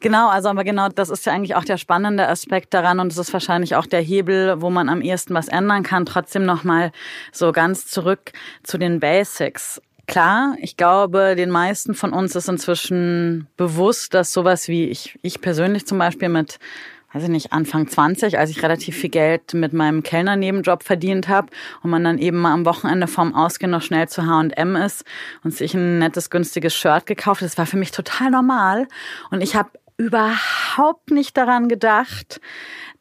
Genau, 0.00 0.30
also 0.30 0.48
aber 0.48 0.64
genau 0.64 0.88
das 0.88 1.10
ist 1.10 1.26
ja 1.26 1.34
eigentlich 1.34 1.54
auch 1.54 1.64
der 1.64 1.76
spannende 1.76 2.26
Aspekt 2.26 2.72
daran 2.72 3.00
und 3.00 3.12
es 3.12 3.18
ist 3.18 3.34
wahrscheinlich 3.34 3.76
auch 3.76 3.84
der 3.84 4.00
Hebel, 4.00 4.62
wo 4.62 4.70
man 4.70 4.88
am 4.88 5.02
ehesten 5.02 5.34
was 5.34 5.48
ändern 5.48 5.82
kann. 5.82 6.06
Trotzdem 6.06 6.44
nochmal 6.44 6.90
so 7.32 7.52
ganz 7.52 7.86
zurück 7.86 8.32
zu 8.62 8.78
den 8.78 8.98
Basics. 8.98 9.80
Klar, 10.06 10.56
ich 10.58 10.78
glaube, 10.78 11.36
den 11.36 11.50
meisten 11.50 11.94
von 11.94 12.14
uns 12.14 12.34
ist 12.34 12.48
inzwischen 12.48 13.46
bewusst, 13.58 14.14
dass 14.14 14.32
sowas 14.32 14.68
wie 14.68 14.86
ich, 14.86 15.18
ich 15.22 15.42
persönlich 15.42 15.86
zum 15.86 15.98
Beispiel 15.98 16.30
mit 16.30 16.58
weiß 17.12 17.24
ich 17.24 17.28
nicht, 17.28 17.52
Anfang 17.52 17.88
20, 17.88 18.38
als 18.38 18.50
ich 18.50 18.62
relativ 18.62 18.96
viel 18.96 19.10
Geld 19.10 19.54
mit 19.54 19.72
meinem 19.72 20.02
Kellnernebenjob 20.02 20.84
verdient 20.84 21.28
habe 21.28 21.48
und 21.82 21.90
man 21.90 22.04
dann 22.04 22.18
eben 22.18 22.38
mal 22.38 22.52
am 22.52 22.64
Wochenende 22.64 23.08
vorm 23.08 23.34
Ausgehen 23.34 23.70
noch 23.70 23.82
schnell 23.82 24.08
zu 24.08 24.26
H&M 24.26 24.76
ist 24.76 25.04
und 25.42 25.52
sich 25.52 25.74
ein 25.74 25.98
nettes, 25.98 26.30
günstiges 26.30 26.74
Shirt 26.74 27.06
gekauft. 27.06 27.42
Das 27.42 27.58
war 27.58 27.66
für 27.66 27.76
mich 27.76 27.90
total 27.90 28.30
normal 28.30 28.86
und 29.30 29.42
ich 29.42 29.56
habe 29.56 29.70
überhaupt 30.00 31.10
nicht 31.10 31.36
daran 31.36 31.68
gedacht, 31.68 32.40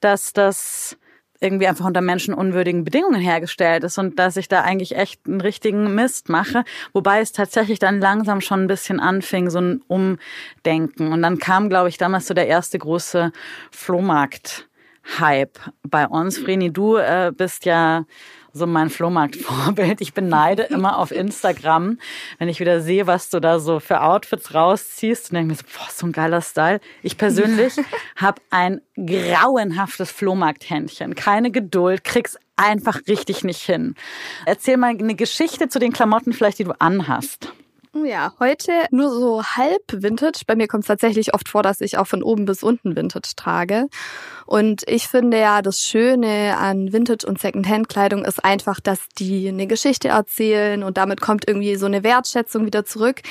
dass 0.02 0.34
das 0.34 0.98
irgendwie 1.40 1.68
einfach 1.68 1.86
unter 1.86 2.02
menschenunwürdigen 2.02 2.84
Bedingungen 2.84 3.22
hergestellt 3.22 3.86
ist 3.86 3.98
und 3.98 4.20
dass 4.20 4.36
ich 4.36 4.50
da 4.50 4.62
eigentlich 4.62 4.98
echt 4.98 5.26
einen 5.26 5.40
richtigen 5.40 5.96
Mist 5.96 6.28
mache. 6.28 6.66
Wobei 6.92 7.22
es 7.22 7.32
tatsächlich 7.32 7.80
dann 7.80 8.02
langsam 8.02 8.42
schon 8.42 8.64
ein 8.64 8.68
bisschen 8.68 9.00
anfing, 9.00 9.50
so 9.50 9.60
ein 9.60 9.82
Umdenken. 9.88 11.14
Und 11.14 11.22
dann 11.22 11.38
kam, 11.38 11.70
glaube 11.70 11.88
ich, 11.88 11.98
damals 11.98 12.28
so 12.28 12.34
der 12.34 12.48
erste 12.48 12.78
große 12.78 13.32
Flohmarkt-Hype 13.72 15.58
bei 15.84 16.06
uns. 16.06 16.38
Vreni, 16.38 16.74
du 16.74 16.98
äh, 16.98 17.32
bist 17.34 17.64
ja 17.64 18.04
so 18.54 18.66
mein 18.66 18.90
Flohmarktvorbild. 18.90 20.02
Ich 20.02 20.14
beneide 20.14 20.64
immer 20.70 20.98
auf 20.98 21.12
Instagram, 21.12 22.00
wenn 22.38 22.50
ich 22.50 22.60
wieder 22.60 22.82
sehe, 22.82 23.08
was 23.08 23.30
du 23.30 23.40
da 23.40 23.60
so 23.60 23.80
für 23.80 24.02
Outfits 24.02 24.54
rausziehst 24.54 25.32
und 25.32 25.36
denke 25.36 25.50
mir 25.50 25.56
so, 25.56 25.64
boah, 25.78 25.88
so 25.92 26.06
ein 26.06 26.12
geiler 26.12 26.42
Style. 26.42 26.80
Ich 27.04 27.18
persönlich 27.18 27.74
habe 28.16 28.42
ein 28.50 28.82
grauenhaftes 28.96 30.12
Flohmarkthändchen. 30.12 31.16
Keine 31.16 31.52
Geduld, 31.52 32.04
krieg's 32.04 32.38
einfach 32.56 33.00
richtig 33.08 33.44
nicht 33.44 33.62
hin. 33.62 33.96
Erzähl 34.46 34.78
mal 34.78 34.90
eine 34.90 35.16
Geschichte 35.16 35.70
zu 35.70 35.80
den 35.80 35.94
Klamotten 35.94 36.34
vielleicht, 36.34 36.60
die 36.60 36.66
du 36.66 36.74
anhast. 36.80 37.54
Oh 37.92 38.04
ja, 38.04 38.34
heute 38.40 38.72
nur 38.92 39.10
so 39.10 39.44
halb 39.44 39.82
Vintage. 39.92 40.42
Bei 40.46 40.56
mir 40.56 40.68
kommt 40.68 40.84
es 40.84 40.88
tatsächlich 40.88 41.34
oft 41.34 41.50
vor, 41.50 41.64
dass 41.64 41.82
ich 41.82 41.98
auch 41.98 42.06
von 42.06 42.22
oben 42.22 42.46
bis 42.46 42.62
unten 42.62 42.96
Vintage 42.96 43.32
trage. 43.36 43.88
Und 44.46 44.84
ich 44.88 45.08
finde 45.08 45.40
ja, 45.40 45.64
das 45.64 45.82
Schöne 45.82 46.56
an 46.60 46.94
Vintage- 46.94 47.26
und 47.26 47.40
Secondhand-Kleidung 47.40 48.26
ist 48.26 48.46
einfach, 48.46 48.80
dass 48.80 49.10
die 49.18 49.48
eine 49.48 49.66
Geschichte 49.66 50.10
erzählen 50.10 50.84
und 50.84 50.98
damit 50.98 51.20
kommt 51.20 51.48
irgendwie 51.48 51.78
so 51.78 51.88
eine 51.88 52.04
Wertschätzung 52.04 52.68
wieder 52.68 52.86
zurück. 52.86 53.22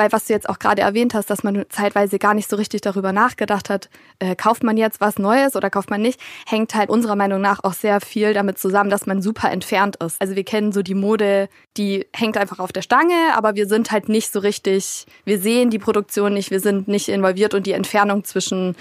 Weil 0.00 0.12
was 0.12 0.24
du 0.24 0.32
jetzt 0.32 0.48
auch 0.48 0.58
gerade 0.58 0.80
erwähnt 0.80 1.12
hast, 1.12 1.28
dass 1.28 1.42
man 1.42 1.66
zeitweise 1.68 2.18
gar 2.18 2.32
nicht 2.32 2.48
so 2.48 2.56
richtig 2.56 2.80
darüber 2.80 3.12
nachgedacht 3.12 3.68
hat, 3.68 3.90
äh, 4.18 4.34
kauft 4.34 4.64
man 4.64 4.78
jetzt 4.78 5.02
was 5.02 5.18
Neues 5.18 5.56
oder 5.56 5.68
kauft 5.68 5.90
man 5.90 6.00
nicht, 6.00 6.18
hängt 6.46 6.74
halt 6.74 6.88
unserer 6.88 7.16
Meinung 7.16 7.42
nach 7.42 7.62
auch 7.64 7.74
sehr 7.74 8.00
viel 8.00 8.32
damit 8.32 8.58
zusammen, 8.58 8.88
dass 8.88 9.04
man 9.04 9.20
super 9.20 9.50
entfernt 9.50 9.96
ist. 9.96 10.18
Also 10.18 10.36
wir 10.36 10.44
kennen 10.44 10.72
so 10.72 10.80
die 10.80 10.94
Mode, 10.94 11.50
die 11.76 12.06
hängt 12.16 12.38
einfach 12.38 12.60
auf 12.60 12.72
der 12.72 12.80
Stange, 12.80 13.34
aber 13.34 13.56
wir 13.56 13.66
sind 13.66 13.90
halt 13.90 14.08
nicht 14.08 14.32
so 14.32 14.38
richtig, 14.38 15.04
wir 15.26 15.38
sehen 15.38 15.68
die 15.68 15.78
Produktion 15.78 16.32
nicht, 16.32 16.50
wir 16.50 16.60
sind 16.60 16.88
nicht 16.88 17.10
involviert 17.10 17.52
und 17.52 17.66
die 17.66 17.72
Entfernung 17.72 18.24
zwischen 18.24 18.76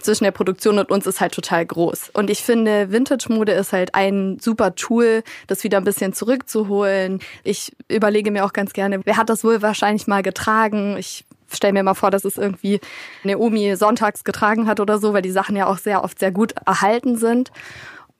zwischen 0.00 0.24
der 0.24 0.30
Produktion 0.30 0.78
und 0.78 0.90
uns 0.90 1.06
ist 1.06 1.20
halt 1.20 1.32
total 1.32 1.64
groß. 1.66 2.10
Und 2.14 2.30
ich 2.30 2.42
finde, 2.42 2.90
Vintage-Mode 2.90 3.52
ist 3.52 3.72
halt 3.72 3.94
ein 3.94 4.38
super 4.40 4.74
Tool, 4.74 5.22
das 5.46 5.64
wieder 5.64 5.78
ein 5.78 5.84
bisschen 5.84 6.12
zurückzuholen. 6.12 7.20
Ich 7.44 7.72
überlege 7.88 8.30
mir 8.30 8.44
auch 8.44 8.52
ganz 8.52 8.72
gerne, 8.72 9.00
wer 9.04 9.16
hat 9.16 9.28
das 9.28 9.44
wohl 9.44 9.62
wahrscheinlich 9.62 10.06
mal 10.06 10.22
getragen? 10.22 10.96
Ich 10.98 11.24
stelle 11.52 11.72
mir 11.72 11.82
mal 11.82 11.94
vor, 11.94 12.10
dass 12.10 12.24
es 12.24 12.36
irgendwie 12.36 12.80
eine 13.24 13.38
Omi 13.38 13.76
sonntags 13.76 14.24
getragen 14.24 14.66
hat 14.66 14.80
oder 14.80 14.98
so, 14.98 15.12
weil 15.12 15.22
die 15.22 15.30
Sachen 15.30 15.56
ja 15.56 15.66
auch 15.66 15.78
sehr 15.78 16.04
oft 16.04 16.18
sehr 16.18 16.30
gut 16.30 16.54
erhalten 16.66 17.16
sind. 17.16 17.50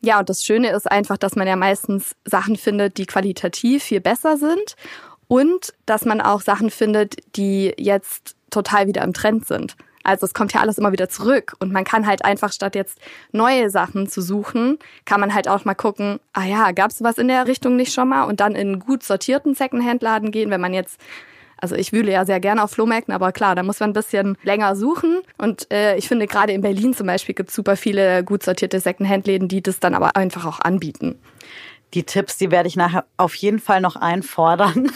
Ja, 0.00 0.20
und 0.20 0.28
das 0.28 0.44
Schöne 0.44 0.70
ist 0.70 0.90
einfach, 0.90 1.16
dass 1.16 1.35
man 1.35 1.47
ja 1.47 1.56
meistens 1.56 2.14
Sachen 2.25 2.56
findet, 2.56 2.99
die 2.99 3.06
qualitativ 3.06 3.82
viel 3.82 4.00
besser 4.00 4.37
sind 4.37 4.76
und 5.26 5.75
dass 5.87 6.04
man 6.04 6.20
auch 6.20 6.40
Sachen 6.40 6.70
findet, 6.70 7.16
die 7.37 7.75
jetzt 7.76 8.37
total 8.50 8.87
wieder 8.87 9.02
im 9.02 9.12
Trend 9.12 9.47
sind. 9.47 9.76
Also 10.08 10.24
es 10.24 10.32
kommt 10.32 10.54
ja 10.54 10.60
alles 10.60 10.78
immer 10.78 10.90
wieder 10.90 11.10
zurück 11.10 11.54
und 11.58 11.70
man 11.70 11.84
kann 11.84 12.06
halt 12.06 12.24
einfach 12.24 12.50
statt 12.50 12.74
jetzt 12.74 12.98
neue 13.30 13.68
Sachen 13.68 14.08
zu 14.08 14.22
suchen, 14.22 14.78
kann 15.04 15.20
man 15.20 15.34
halt 15.34 15.48
auch 15.48 15.66
mal 15.66 15.74
gucken, 15.74 16.18
ah 16.32 16.44
ja, 16.44 16.72
gab 16.72 16.90
es 16.90 17.02
was 17.02 17.18
in 17.18 17.28
der 17.28 17.46
Richtung 17.46 17.76
nicht 17.76 17.92
schon 17.92 18.08
mal 18.08 18.24
und 18.24 18.40
dann 18.40 18.54
in 18.54 18.68
einen 18.68 18.80
gut 18.80 19.02
sortierten 19.02 19.54
Secondhand-Laden 19.54 20.30
gehen, 20.30 20.50
wenn 20.50 20.62
man 20.62 20.72
jetzt 20.72 20.98
also 21.60 21.74
ich 21.74 21.92
wühle 21.92 22.12
ja 22.12 22.24
sehr 22.24 22.38
gerne 22.38 22.62
auf 22.62 22.70
Flohmärkten, 22.70 23.12
aber 23.12 23.32
klar, 23.32 23.56
da 23.56 23.64
muss 23.64 23.80
man 23.80 23.90
ein 23.90 23.94
bisschen 23.94 24.38
länger 24.44 24.76
suchen. 24.76 25.22
Und 25.38 25.68
äh, 25.72 25.96
ich 25.96 26.06
finde, 26.06 26.28
gerade 26.28 26.52
in 26.52 26.60
Berlin 26.60 26.94
zum 26.94 27.08
Beispiel 27.08 27.34
gibt 27.34 27.48
es 27.48 27.56
super 27.56 27.76
viele 27.76 28.22
gut 28.22 28.44
sortierte 28.44 28.78
Secondhand-Läden, 28.78 29.48
die 29.48 29.60
das 29.60 29.80
dann 29.80 29.96
aber 29.96 30.14
einfach 30.14 30.46
auch 30.46 30.60
anbieten. 30.60 31.18
Die 31.94 32.04
Tipps, 32.04 32.36
die 32.36 32.52
werde 32.52 32.68
ich 32.68 32.76
nachher 32.76 33.06
auf 33.16 33.34
jeden 33.34 33.58
Fall 33.58 33.80
noch 33.80 33.96
einfordern. 33.96 34.88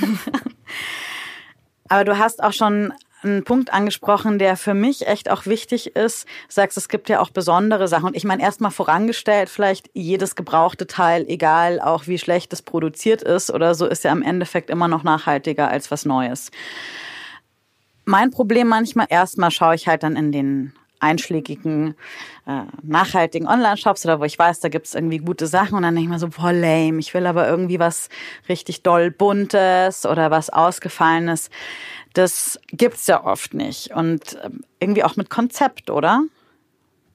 aber 1.89 2.05
du 2.05 2.17
hast 2.17 2.41
auch 2.41 2.53
schon 2.53 2.93
einen 3.25 3.45
Punkt 3.45 3.73
angesprochen, 3.73 4.39
der 4.39 4.57
für 4.57 4.75
mich 4.75 5.07
echt 5.07 5.31
auch 5.31 5.47
wichtig 5.47 5.97
ist. 5.97 6.25
Du 6.25 6.55
sagst, 6.55 6.77
es 6.77 6.89
gibt 6.89 7.09
ja 7.09 7.21
auch 7.21 7.31
besondere 7.31 7.89
Sachen. 7.89 8.07
Und 8.07 8.17
ich 8.17 8.25
meine, 8.25 8.43
erstmal 8.43 8.71
vorangestellt, 8.71 9.49
vielleicht 9.49 9.91
jedes 9.93 10.37
gebrauchte 10.37 10.87
Teil, 10.87 11.25
egal 11.29 11.81
auch 11.81 12.07
wie 12.07 12.19
schlecht 12.19 12.53
es 12.53 12.63
produziert 12.63 13.23
ist 13.23 13.51
oder 13.51 13.75
so, 13.75 13.87
ist 13.87 14.05
ja 14.05 14.13
im 14.13 14.23
Endeffekt 14.23 14.71
immer 14.71 14.89
noch 14.89 15.03
nachhaltiger 15.03 15.69
als 15.69 15.91
was 15.91 16.05
Neues. 16.05 16.51
Mein 18.05 18.31
Problem 18.31 18.69
manchmal, 18.69 19.07
erstmal 19.09 19.51
schaue 19.51 19.75
ich 19.75 19.87
halt 19.87 20.03
dann 20.03 20.17
in 20.17 20.33
den 20.33 20.73
einschlägigen, 21.03 21.95
äh, 22.47 22.63
nachhaltigen 22.83 23.49
Online-Shops 23.49 24.05
oder 24.05 24.21
wo 24.21 24.25
ich 24.25 24.39
weiß, 24.39 24.61
da 24.61 24.69
gibt's 24.69 24.95
irgendwie 24.95 25.19
gute 25.19 25.47
Sachen 25.47 25.75
und 25.75 25.83
dann 25.83 25.95
denke 25.95 26.07
ich 26.07 26.13
mir 26.13 26.19
so, 26.19 26.29
boah, 26.29 26.53
lame, 26.53 27.01
ich 27.01 27.13
will 27.13 27.27
aber 27.27 27.49
irgendwie 27.49 27.81
was 27.81 28.09
richtig 28.49 28.83
doll 28.83 29.11
Buntes 29.11 30.07
oder 30.07 30.31
was 30.31 30.49
Ausgefallenes. 30.51 31.51
Das 32.15 32.59
gibt's 32.69 33.07
ja 33.07 33.25
oft 33.25 33.55
nicht. 33.55 33.91
Und 33.95 34.39
ähm, 34.43 34.65
irgendwie 34.81 35.05
auch 35.05 35.17
mit 35.17 35.31
Konzept, 35.31 35.91
oder? 35.91 36.23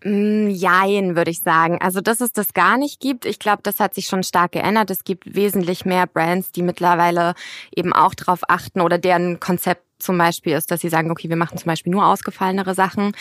Mm, 0.04 0.50
jein, 0.50 1.16
würde 1.16 1.32
ich 1.32 1.40
sagen. 1.40 1.80
Also, 1.82 2.02
dass 2.02 2.22
es 2.22 2.32
das 2.32 2.54
gar 2.54 2.78
nicht 2.78 3.00
gibt, 3.00 3.26
ich 3.26 3.40
glaube, 3.40 3.62
das 3.64 3.80
hat 3.80 3.94
sich 3.94 4.08
schon 4.08 4.24
stark 4.24 4.52
geändert. 4.52 4.92
Es 4.92 5.04
gibt 5.04 5.36
wesentlich 5.36 5.86
mehr 5.86 6.08
Brands, 6.08 6.52
die 6.52 6.62
mittlerweile 6.62 7.34
eben 7.76 7.94
auch 7.94 8.14
darauf 8.14 8.42
achten 8.48 8.82
oder 8.82 8.98
deren 8.98 9.40
Konzept 9.40 9.87
zum 10.00 10.18
Beispiel 10.18 10.54
ist, 10.54 10.72
dass 10.72 10.82
sie 10.82 10.90
sagen, 10.90 11.12
okay, 11.12 11.30
wir 11.30 11.36
machen 11.36 11.58
zum 11.58 11.68
Beispiel 11.68 11.92
nur 11.92 12.06
ausgefallenere 12.06 12.74
Sachen. 12.74 13.14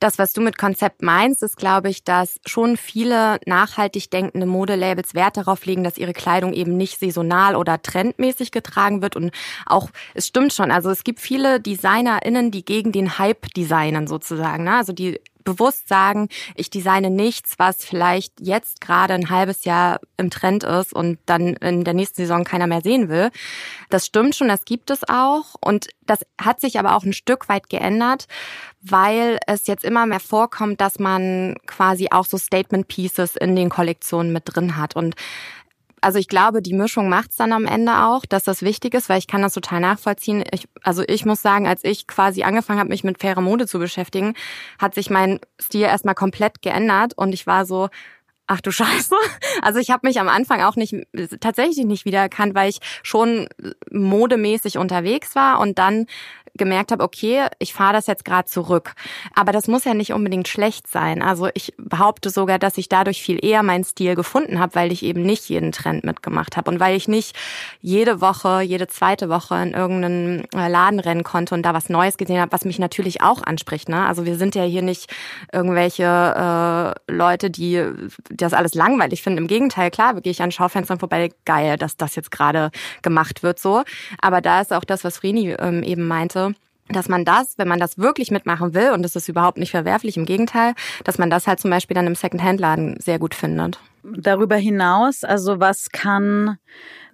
Das, 0.00 0.18
was 0.18 0.32
du 0.32 0.40
mit 0.40 0.58
Konzept 0.58 1.02
meinst, 1.02 1.42
ist, 1.42 1.56
glaube 1.56 1.88
ich, 1.88 2.04
dass 2.04 2.40
schon 2.44 2.76
viele 2.76 3.38
nachhaltig 3.46 4.10
denkende 4.10 4.46
Modelabels 4.46 5.14
Wert 5.14 5.36
darauf 5.36 5.64
legen, 5.64 5.84
dass 5.84 5.98
ihre 5.98 6.12
Kleidung 6.12 6.52
eben 6.52 6.76
nicht 6.76 7.00
saisonal 7.00 7.56
oder 7.56 7.80
trendmäßig 7.80 8.50
getragen 8.50 9.02
wird. 9.02 9.16
Und 9.16 9.32
auch, 9.64 9.90
es 10.14 10.26
stimmt 10.26 10.52
schon, 10.52 10.70
also 10.70 10.90
es 10.90 11.04
gibt 11.04 11.20
viele 11.20 11.60
DesignerInnen, 11.60 12.50
die 12.50 12.64
gegen 12.64 12.92
den 12.92 13.18
Hype 13.18 13.52
designen 13.54 14.06
sozusagen. 14.06 14.64
Ne? 14.64 14.76
Also 14.76 14.92
die 14.92 15.20
bewusst 15.46 15.88
sagen, 15.88 16.28
ich 16.54 16.68
designe 16.68 17.08
nichts, 17.08 17.54
was 17.58 17.82
vielleicht 17.82 18.34
jetzt 18.40 18.82
gerade 18.82 19.14
ein 19.14 19.30
halbes 19.30 19.64
Jahr 19.64 20.00
im 20.18 20.28
Trend 20.28 20.64
ist 20.64 20.92
und 20.92 21.18
dann 21.24 21.54
in 21.54 21.84
der 21.84 21.94
nächsten 21.94 22.16
Saison 22.16 22.44
keiner 22.44 22.66
mehr 22.66 22.82
sehen 22.82 23.08
will. 23.08 23.30
Das 23.88 24.04
stimmt 24.04 24.34
schon, 24.34 24.48
das 24.48 24.66
gibt 24.66 24.90
es 24.90 25.08
auch. 25.08 25.54
Und 25.60 25.88
das 26.04 26.20
hat 26.38 26.60
sich 26.60 26.78
aber 26.78 26.94
auch 26.94 27.04
ein 27.04 27.14
Stück 27.14 27.48
weit 27.48 27.70
geändert, 27.70 28.26
weil 28.82 29.38
es 29.46 29.66
jetzt 29.66 29.84
immer 29.84 30.04
mehr 30.04 30.20
vorkommt, 30.20 30.80
dass 30.80 30.98
man 30.98 31.54
quasi 31.66 32.08
auch 32.10 32.26
so 32.26 32.36
Statement 32.36 32.88
Pieces 32.88 33.36
in 33.36 33.56
den 33.56 33.70
Kollektionen 33.70 34.32
mit 34.32 34.42
drin 34.46 34.76
hat. 34.76 34.96
Und 34.96 35.14
also 36.06 36.20
ich 36.20 36.28
glaube, 36.28 36.62
die 36.62 36.72
Mischung 36.72 37.08
macht's 37.08 37.34
dann 37.34 37.52
am 37.52 37.66
Ende 37.66 38.04
auch, 38.04 38.24
dass 38.26 38.44
das 38.44 38.62
wichtig 38.62 38.94
ist, 38.94 39.08
weil 39.08 39.18
ich 39.18 39.26
kann 39.26 39.42
das 39.42 39.54
total 39.54 39.80
nachvollziehen. 39.80 40.44
Ich, 40.52 40.68
also 40.84 41.02
ich 41.04 41.24
muss 41.24 41.42
sagen, 41.42 41.66
als 41.66 41.82
ich 41.82 42.06
quasi 42.06 42.44
angefangen 42.44 42.78
habe, 42.78 42.90
mich 42.90 43.02
mit 43.02 43.20
fairer 43.20 43.40
Mode 43.40 43.66
zu 43.66 43.80
beschäftigen, 43.80 44.34
hat 44.78 44.94
sich 44.94 45.10
mein 45.10 45.40
Stil 45.60 45.80
erstmal 45.80 46.14
komplett 46.14 46.62
geändert 46.62 47.14
und 47.16 47.34
ich 47.34 47.48
war 47.48 47.66
so, 47.66 47.88
ach 48.46 48.60
du 48.60 48.70
Scheiße. 48.70 49.14
Also 49.62 49.78
ich 49.78 49.90
habe 49.90 50.06
mich 50.06 50.20
am 50.20 50.28
Anfang 50.28 50.62
auch 50.62 50.76
nicht 50.76 50.94
tatsächlich 51.40 51.86
nicht 51.86 52.04
wiedererkannt, 52.04 52.54
weil 52.54 52.68
ich 52.68 52.80
schon 53.02 53.48
modemäßig 53.90 54.78
unterwegs 54.78 55.34
war 55.34 55.60
und 55.60 55.78
dann 55.78 56.06
gemerkt 56.56 56.92
habe, 56.92 57.04
okay, 57.04 57.46
ich 57.58 57.72
fahre 57.72 57.92
das 57.92 58.06
jetzt 58.06 58.24
gerade 58.24 58.48
zurück. 58.48 58.94
Aber 59.34 59.52
das 59.52 59.68
muss 59.68 59.84
ja 59.84 59.94
nicht 59.94 60.12
unbedingt 60.12 60.48
schlecht 60.48 60.88
sein. 60.88 61.22
Also 61.22 61.48
ich 61.54 61.74
behaupte 61.78 62.30
sogar, 62.30 62.58
dass 62.58 62.78
ich 62.78 62.88
dadurch 62.88 63.22
viel 63.22 63.44
eher 63.44 63.62
meinen 63.62 63.84
Stil 63.84 64.14
gefunden 64.14 64.58
habe, 64.58 64.74
weil 64.74 64.92
ich 64.92 65.02
eben 65.02 65.22
nicht 65.22 65.48
jeden 65.48 65.72
Trend 65.72 66.04
mitgemacht 66.04 66.56
habe 66.56 66.70
und 66.70 66.80
weil 66.80 66.96
ich 66.96 67.08
nicht 67.08 67.36
jede 67.80 68.20
Woche, 68.20 68.62
jede 68.62 68.86
zweite 68.86 69.28
Woche 69.28 69.56
in 69.56 69.72
irgendeinen 69.72 70.44
äh, 70.54 70.68
Laden 70.68 71.00
rennen 71.00 71.24
konnte 71.24 71.54
und 71.54 71.62
da 71.62 71.74
was 71.74 71.88
Neues 71.88 72.16
gesehen 72.16 72.40
habe, 72.40 72.52
was 72.52 72.64
mich 72.64 72.78
natürlich 72.78 73.22
auch 73.22 73.42
anspricht. 73.42 73.88
Ne? 73.88 74.06
Also 74.06 74.24
wir 74.24 74.36
sind 74.36 74.54
ja 74.54 74.62
hier 74.62 74.82
nicht 74.82 75.12
irgendwelche 75.52 76.94
äh, 77.08 77.12
Leute, 77.12 77.50
die 77.50 77.84
das 78.36 78.52
alles 78.52 78.74
langweilig 78.74 79.22
finde. 79.22 79.40
Im 79.40 79.48
Gegenteil, 79.48 79.90
klar, 79.90 80.20
gehe 80.20 80.30
ich 80.30 80.42
an 80.42 80.52
Schaufenstern 80.52 80.98
vorbei, 80.98 81.30
geil, 81.44 81.76
dass 81.76 81.96
das 81.96 82.16
jetzt 82.16 82.30
gerade 82.30 82.70
gemacht 83.02 83.42
wird 83.42 83.58
so. 83.58 83.82
Aber 84.20 84.40
da 84.40 84.60
ist 84.60 84.72
auch 84.72 84.84
das, 84.84 85.04
was 85.04 85.18
Vreni 85.18 85.52
ähm, 85.58 85.82
eben 85.82 86.06
meinte 86.06 86.54
dass 86.88 87.08
man 87.08 87.24
das, 87.24 87.58
wenn 87.58 87.68
man 87.68 87.80
das 87.80 87.98
wirklich 87.98 88.30
mitmachen 88.30 88.74
will, 88.74 88.90
und 88.90 89.02
das 89.02 89.16
ist 89.16 89.28
überhaupt 89.28 89.58
nicht 89.58 89.72
verwerflich, 89.72 90.16
im 90.16 90.24
Gegenteil, 90.24 90.74
dass 91.04 91.18
man 91.18 91.30
das 91.30 91.46
halt 91.46 91.60
zum 91.60 91.70
Beispiel 91.70 91.94
dann 91.94 92.06
im 92.06 92.14
Secondhand-Laden 92.14 93.00
sehr 93.00 93.18
gut 93.18 93.34
findet. 93.34 93.80
Darüber 94.04 94.56
hinaus, 94.56 95.24
also 95.24 95.58
was 95.58 95.90
kann 95.90 96.58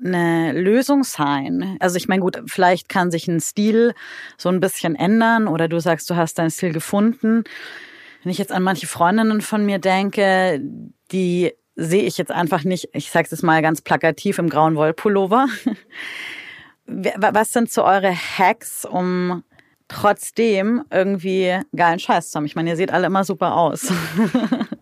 eine 0.05 0.53
Lösung 0.53 1.05
sein? 1.05 1.77
Also 1.81 1.97
ich 1.97 2.07
meine, 2.07 2.21
gut, 2.21 2.43
vielleicht 2.47 2.89
kann 2.91 3.11
sich 3.11 3.29
ein 3.29 3.41
Stil 3.41 3.95
so 4.37 4.51
ein 4.51 4.61
bisschen 4.61 4.95
ändern 4.95 5.49
oder 5.49 5.69
du 5.69 5.81
sagst, 5.81 6.11
du 6.11 6.17
hast 6.17 6.39
deinen 6.39 6.51
Stil 6.51 6.73
gefunden. 6.73 7.45
Wenn 8.23 8.33
ich 8.33 8.39
jetzt 8.39 8.53
an 8.53 8.63
manche 8.63 8.87
Freundinnen 8.87 9.41
von 9.41 9.67
mir 9.67 9.79
denke, 9.79 10.61
die 11.11 11.53
sehe 11.75 12.03
ich 12.03 12.19
jetzt 12.19 12.31
einfach 12.31 12.65
nicht, 12.65 12.89
ich 12.93 13.11
sage 13.11 13.29
es 13.31 13.43
mal 13.43 13.63
ganz 13.63 13.81
plakativ, 13.81 14.39
im 14.39 14.49
grauen 14.49 14.77
Wollpullover. 14.77 15.49
Was 16.87 17.53
sind 17.53 17.71
so 17.71 17.85
eure 17.85 18.13
Hacks, 18.13 18.85
um 18.85 19.43
trotzdem 19.93 20.85
irgendwie 20.91 21.59
geilen 21.75 21.99
Scheiß 21.99 22.31
zu 22.31 22.37
haben? 22.37 22.47
Ich 22.47 22.57
meine, 22.57 22.71
ihr 22.71 22.77
seht 22.77 22.93
alle 22.93 23.07
immer 23.07 23.25
super 23.25 23.57
aus. 23.57 23.93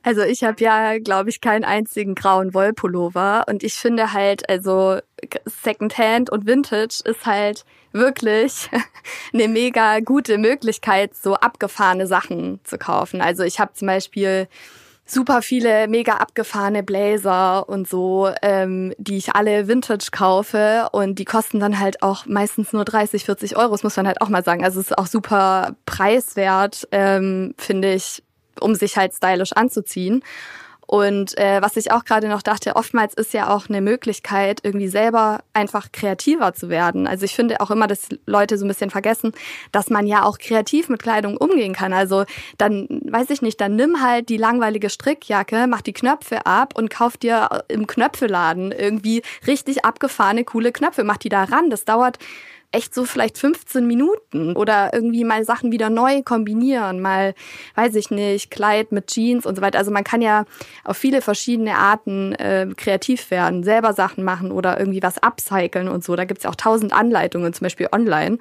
Also 0.02 0.22
ich 0.22 0.44
habe 0.44 0.64
ja, 0.64 0.98
glaube 0.98 1.28
ich, 1.28 1.42
keinen 1.42 1.62
einzigen 1.62 2.14
grauen 2.14 2.54
Wollpullover 2.54 3.44
und 3.48 3.62
ich 3.62 3.74
finde 3.74 4.14
halt, 4.14 4.48
also 4.48 4.98
Secondhand 5.44 6.30
und 6.30 6.46
Vintage 6.46 7.02
ist 7.04 7.26
halt 7.26 7.66
wirklich 7.92 8.70
eine 9.34 9.48
mega 9.48 10.00
gute 10.00 10.38
Möglichkeit, 10.38 11.14
so 11.14 11.34
abgefahrene 11.34 12.06
Sachen 12.06 12.60
zu 12.64 12.78
kaufen. 12.78 13.20
Also 13.20 13.42
ich 13.42 13.60
habe 13.60 13.74
zum 13.74 13.88
Beispiel 13.88 14.48
super 15.10 15.42
viele 15.42 15.88
mega 15.88 16.14
abgefahrene 16.14 16.82
Blazer 16.82 17.68
und 17.68 17.88
so, 17.88 18.30
ähm, 18.42 18.94
die 18.98 19.16
ich 19.16 19.34
alle 19.34 19.68
Vintage 19.68 20.08
kaufe 20.12 20.88
und 20.92 21.18
die 21.18 21.24
kosten 21.24 21.60
dann 21.60 21.78
halt 21.78 22.02
auch 22.02 22.26
meistens 22.26 22.72
nur 22.72 22.84
30, 22.84 23.24
40 23.24 23.56
Euro, 23.56 23.72
das 23.72 23.82
muss 23.82 23.96
man 23.96 24.06
halt 24.06 24.20
auch 24.20 24.28
mal 24.28 24.44
sagen. 24.44 24.64
Also 24.64 24.80
es 24.80 24.90
ist 24.90 24.98
auch 24.98 25.06
super 25.06 25.74
preiswert, 25.86 26.88
ähm, 26.92 27.54
finde 27.58 27.94
ich, 27.94 28.22
um 28.60 28.74
sich 28.74 28.96
halt 28.96 29.14
stylisch 29.14 29.52
anzuziehen. 29.52 30.22
Und 30.90 31.38
äh, 31.38 31.62
was 31.62 31.76
ich 31.76 31.92
auch 31.92 32.04
gerade 32.04 32.26
noch 32.26 32.42
dachte, 32.42 32.74
oftmals 32.74 33.14
ist 33.14 33.32
ja 33.32 33.48
auch 33.48 33.68
eine 33.68 33.80
Möglichkeit, 33.80 34.58
irgendwie 34.64 34.88
selber 34.88 35.38
einfach 35.52 35.92
kreativer 35.92 36.52
zu 36.52 36.68
werden. 36.68 37.06
Also 37.06 37.24
ich 37.26 37.36
finde 37.36 37.60
auch 37.60 37.70
immer, 37.70 37.86
dass 37.86 38.08
Leute 38.26 38.58
so 38.58 38.64
ein 38.64 38.68
bisschen 38.68 38.90
vergessen, 38.90 39.30
dass 39.70 39.88
man 39.88 40.08
ja 40.08 40.24
auch 40.24 40.38
kreativ 40.38 40.88
mit 40.88 41.00
Kleidung 41.00 41.36
umgehen 41.36 41.74
kann. 41.74 41.92
Also 41.92 42.24
dann, 42.58 42.88
weiß 43.04 43.30
ich 43.30 43.40
nicht, 43.40 43.60
dann 43.60 43.76
nimm 43.76 44.02
halt 44.02 44.28
die 44.30 44.36
langweilige 44.36 44.90
Strickjacke, 44.90 45.68
mach 45.68 45.82
die 45.82 45.92
Knöpfe 45.92 46.44
ab 46.44 46.76
und 46.76 46.90
kauf 46.90 47.16
dir 47.16 47.62
im 47.68 47.86
Knöpfeladen 47.86 48.72
irgendwie 48.72 49.22
richtig 49.46 49.84
abgefahrene, 49.84 50.42
coole 50.42 50.72
Knöpfe. 50.72 51.04
Mach 51.04 51.18
die 51.18 51.28
da 51.28 51.44
ran. 51.44 51.70
Das 51.70 51.84
dauert 51.84 52.18
echt 52.72 52.94
so 52.94 53.04
vielleicht 53.04 53.36
15 53.38 53.86
Minuten 53.86 54.54
oder 54.56 54.92
irgendwie 54.92 55.24
mal 55.24 55.44
Sachen 55.44 55.72
wieder 55.72 55.90
neu 55.90 56.22
kombinieren, 56.22 57.00
mal, 57.00 57.34
weiß 57.74 57.96
ich 57.96 58.10
nicht, 58.10 58.50
Kleid 58.50 58.92
mit 58.92 59.08
Jeans 59.08 59.44
und 59.44 59.56
so 59.56 59.62
weiter. 59.62 59.78
Also 59.78 59.90
man 59.90 60.04
kann 60.04 60.22
ja 60.22 60.44
auf 60.84 60.96
viele 60.96 61.20
verschiedene 61.20 61.76
Arten 61.76 62.32
äh, 62.34 62.68
kreativ 62.76 63.30
werden, 63.30 63.64
selber 63.64 63.92
Sachen 63.92 64.22
machen 64.22 64.52
oder 64.52 64.78
irgendwie 64.78 65.02
was 65.02 65.22
upcyclen 65.22 65.88
und 65.88 66.04
so. 66.04 66.14
Da 66.14 66.24
gibt's 66.24 66.44
ja 66.44 66.50
auch 66.50 66.56
tausend 66.56 66.92
Anleitungen, 66.92 67.52
zum 67.52 67.64
Beispiel 67.64 67.88
online 67.92 68.38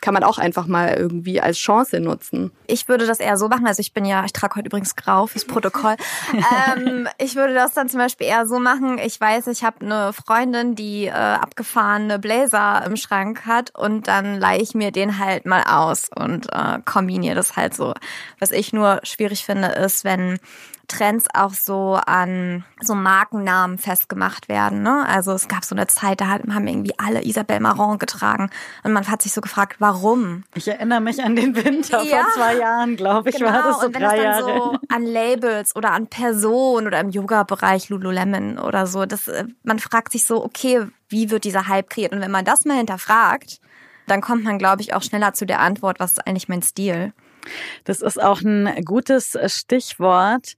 kann 0.00 0.14
man 0.14 0.24
auch 0.24 0.38
einfach 0.38 0.66
mal 0.66 0.94
irgendwie 0.94 1.40
als 1.40 1.58
Chance 1.58 2.00
nutzen. 2.00 2.50
Ich 2.66 2.88
würde 2.88 3.06
das 3.06 3.20
eher 3.20 3.36
so 3.36 3.48
machen. 3.48 3.66
Also 3.66 3.80
ich 3.80 3.92
bin 3.92 4.04
ja, 4.04 4.24
ich 4.24 4.32
trage 4.32 4.56
heute 4.56 4.66
übrigens 4.66 4.96
grau 4.96 5.26
fürs 5.26 5.44
Protokoll. 5.44 5.96
ähm, 6.76 7.08
ich 7.18 7.36
würde 7.36 7.54
das 7.54 7.74
dann 7.74 7.88
zum 7.88 7.98
Beispiel 7.98 8.26
eher 8.26 8.46
so 8.46 8.58
machen. 8.58 8.98
Ich 8.98 9.20
weiß, 9.20 9.46
ich 9.48 9.64
habe 9.64 9.84
eine 9.84 10.12
Freundin, 10.12 10.74
die 10.74 11.06
äh, 11.06 11.12
abgefahrene 11.12 12.18
Blazer 12.18 12.84
im 12.86 12.96
Schrank 12.96 13.46
hat 13.46 13.76
und 13.76 14.08
dann 14.08 14.38
leihe 14.38 14.60
ich 14.60 14.74
mir 14.74 14.90
den 14.90 15.18
halt 15.18 15.46
mal 15.46 15.62
aus 15.64 16.10
und 16.14 16.46
äh, 16.52 16.78
kombiniere 16.84 17.34
das 17.34 17.56
halt 17.56 17.74
so. 17.74 17.94
Was 18.38 18.50
ich 18.50 18.72
nur 18.72 19.00
schwierig 19.02 19.44
finde, 19.44 19.68
ist, 19.68 20.04
wenn 20.04 20.38
Trends 20.90 21.26
auch 21.32 21.54
so 21.54 21.94
an 22.06 22.64
so 22.80 22.94
Markennamen 22.94 23.78
festgemacht 23.78 24.48
werden. 24.48 24.82
Ne? 24.82 25.06
Also 25.06 25.32
es 25.32 25.48
gab 25.48 25.64
so 25.64 25.74
eine 25.74 25.86
Zeit, 25.86 26.20
da 26.20 26.28
haben 26.28 26.66
irgendwie 26.66 26.92
alle 26.98 27.24
Isabelle 27.24 27.60
Marant 27.60 28.00
getragen 28.00 28.50
und 28.82 28.92
man 28.92 29.06
hat 29.08 29.22
sich 29.22 29.32
so 29.32 29.40
gefragt, 29.40 29.76
warum? 29.78 30.44
Ich 30.54 30.66
erinnere 30.66 31.00
mich 31.00 31.22
an 31.22 31.36
den 31.36 31.54
Winter 31.54 32.02
ja. 32.02 32.24
vor 32.24 32.32
zwei 32.34 32.56
Jahren, 32.56 32.96
glaube 32.96 33.30
ich, 33.30 33.36
genau. 33.36 33.52
war 33.52 33.62
das 33.62 33.80
so 33.80 33.86
und 33.86 33.94
wenn 33.94 34.02
drei 34.02 34.16
es 34.16 34.22
dann 34.22 34.48
Jahre. 34.48 34.58
so 34.72 34.78
an 34.88 35.04
Labels 35.04 35.76
oder 35.76 35.92
an 35.92 36.08
Personen 36.08 36.86
oder 36.88 37.00
im 37.00 37.10
Yoga-Bereich 37.10 37.88
Lululemon 37.88 38.58
oder 38.58 38.86
so, 38.86 39.06
das, 39.06 39.28
äh, 39.28 39.44
man 39.62 39.78
fragt 39.78 40.12
sich 40.12 40.26
so, 40.26 40.44
okay, 40.44 40.86
wie 41.08 41.30
wird 41.30 41.44
dieser 41.44 41.68
Hype 41.68 41.88
kreiert? 41.88 42.12
Und 42.12 42.20
wenn 42.20 42.30
man 42.30 42.44
das 42.44 42.64
mal 42.64 42.76
hinterfragt, 42.76 43.60
dann 44.06 44.20
kommt 44.20 44.42
man, 44.42 44.58
glaube 44.58 44.82
ich, 44.82 44.92
auch 44.92 45.02
schneller 45.02 45.34
zu 45.34 45.46
der 45.46 45.60
Antwort, 45.60 46.00
was 46.00 46.12
ist 46.12 46.26
eigentlich 46.26 46.48
mein 46.48 46.62
Stil? 46.62 47.12
Das 47.84 48.00
ist 48.00 48.22
auch 48.22 48.40
ein 48.40 48.84
gutes 48.84 49.38
Stichwort 49.46 50.54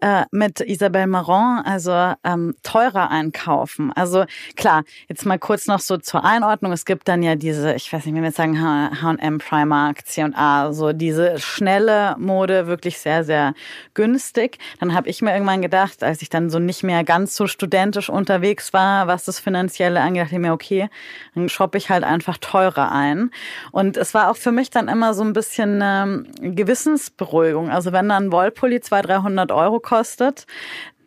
äh, 0.00 0.24
mit 0.30 0.60
Isabelle 0.60 1.08
Marant, 1.08 1.66
also 1.66 2.14
ähm, 2.22 2.54
teurer 2.62 3.10
einkaufen. 3.10 3.92
Also 3.94 4.26
klar, 4.54 4.84
jetzt 5.08 5.26
mal 5.26 5.38
kurz 5.38 5.66
noch 5.66 5.80
so 5.80 5.96
zur 5.96 6.24
Einordnung. 6.24 6.72
Es 6.72 6.84
gibt 6.84 7.08
dann 7.08 7.22
ja 7.22 7.34
diese, 7.34 7.74
ich 7.74 7.92
weiß 7.92 8.06
nicht, 8.06 8.14
wie 8.14 8.20
wir 8.20 8.26
jetzt 8.26 8.36
sagen, 8.36 8.60
H&M, 8.60 9.38
Primark, 9.38 10.06
C&A, 10.06 10.72
so 10.72 10.92
diese 10.92 11.38
schnelle 11.40 12.14
Mode, 12.18 12.68
wirklich 12.68 12.98
sehr, 12.98 13.24
sehr 13.24 13.54
günstig. 13.94 14.58
Dann 14.78 14.94
habe 14.94 15.08
ich 15.08 15.20
mir 15.20 15.32
irgendwann 15.32 15.62
gedacht, 15.62 16.04
als 16.04 16.22
ich 16.22 16.28
dann 16.28 16.48
so 16.48 16.60
nicht 16.60 16.84
mehr 16.84 17.02
ganz 17.02 17.34
so 17.34 17.48
studentisch 17.48 18.08
unterwegs 18.08 18.72
war, 18.72 19.08
was 19.08 19.24
das 19.24 19.40
Finanzielle 19.40 20.00
angeht, 20.00 20.22
dachte 20.22 20.36
ich 20.36 20.40
mir, 20.40 20.52
okay, 20.52 20.88
dann 21.34 21.48
shoppe 21.48 21.78
ich 21.78 21.90
halt 21.90 22.04
einfach 22.04 22.38
teurer 22.38 22.92
ein. 22.92 23.30
Und 23.72 23.96
es 23.96 24.14
war 24.14 24.30
auch 24.30 24.36
für 24.36 24.52
mich 24.52 24.70
dann 24.70 24.88
immer 24.88 25.14
so 25.14 25.24
ein 25.24 25.32
bisschen 25.32 25.80
ähm, 25.82 26.26
Gewissensberuhigung. 26.40 27.70
Also 27.70 27.92
wenn 27.92 28.08
dann 28.08 28.32
Wollpulli 28.32 28.80
200, 28.80 29.08
300 29.08 29.52
Euro 29.52 29.80
kostet, 29.80 30.46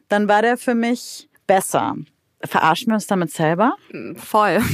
dann 0.10 0.27
war 0.27 0.41
der 0.41 0.57
für 0.57 0.75
mich 0.75 1.29
besser. 1.47 1.95
Verarschen 2.43 2.88
wir 2.88 2.95
uns 2.95 3.07
damit 3.07 3.31
selber? 3.31 3.75
Voll. 4.15 4.60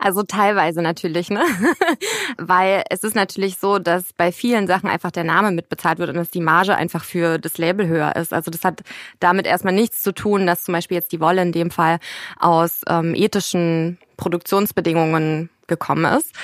Also 0.00 0.22
teilweise 0.24 0.82
natürlich, 0.82 1.30
ne? 1.30 1.42
Weil 2.36 2.82
es 2.90 3.04
ist 3.04 3.14
natürlich 3.14 3.58
so, 3.58 3.78
dass 3.78 4.12
bei 4.12 4.32
vielen 4.32 4.66
Sachen 4.66 4.88
einfach 4.88 5.12
der 5.12 5.24
Name 5.24 5.52
mitbezahlt 5.52 5.98
wird 5.98 6.10
und 6.10 6.16
dass 6.16 6.30
die 6.30 6.40
Marge 6.40 6.74
einfach 6.74 7.04
für 7.04 7.38
das 7.38 7.58
Label 7.58 7.86
höher 7.86 8.16
ist. 8.16 8.32
Also 8.32 8.50
das 8.50 8.64
hat 8.64 8.82
damit 9.20 9.46
erstmal 9.46 9.72
nichts 9.72 10.02
zu 10.02 10.12
tun, 10.12 10.46
dass 10.46 10.64
zum 10.64 10.72
Beispiel 10.72 10.96
jetzt 10.96 11.12
die 11.12 11.20
Wolle 11.20 11.42
in 11.42 11.52
dem 11.52 11.70
Fall 11.70 11.98
aus 12.38 12.80
ähm, 12.88 13.14
ethischen 13.14 13.98
Produktionsbedingungen 14.16 15.48
gekommen 15.68 16.18
ist, 16.18 16.34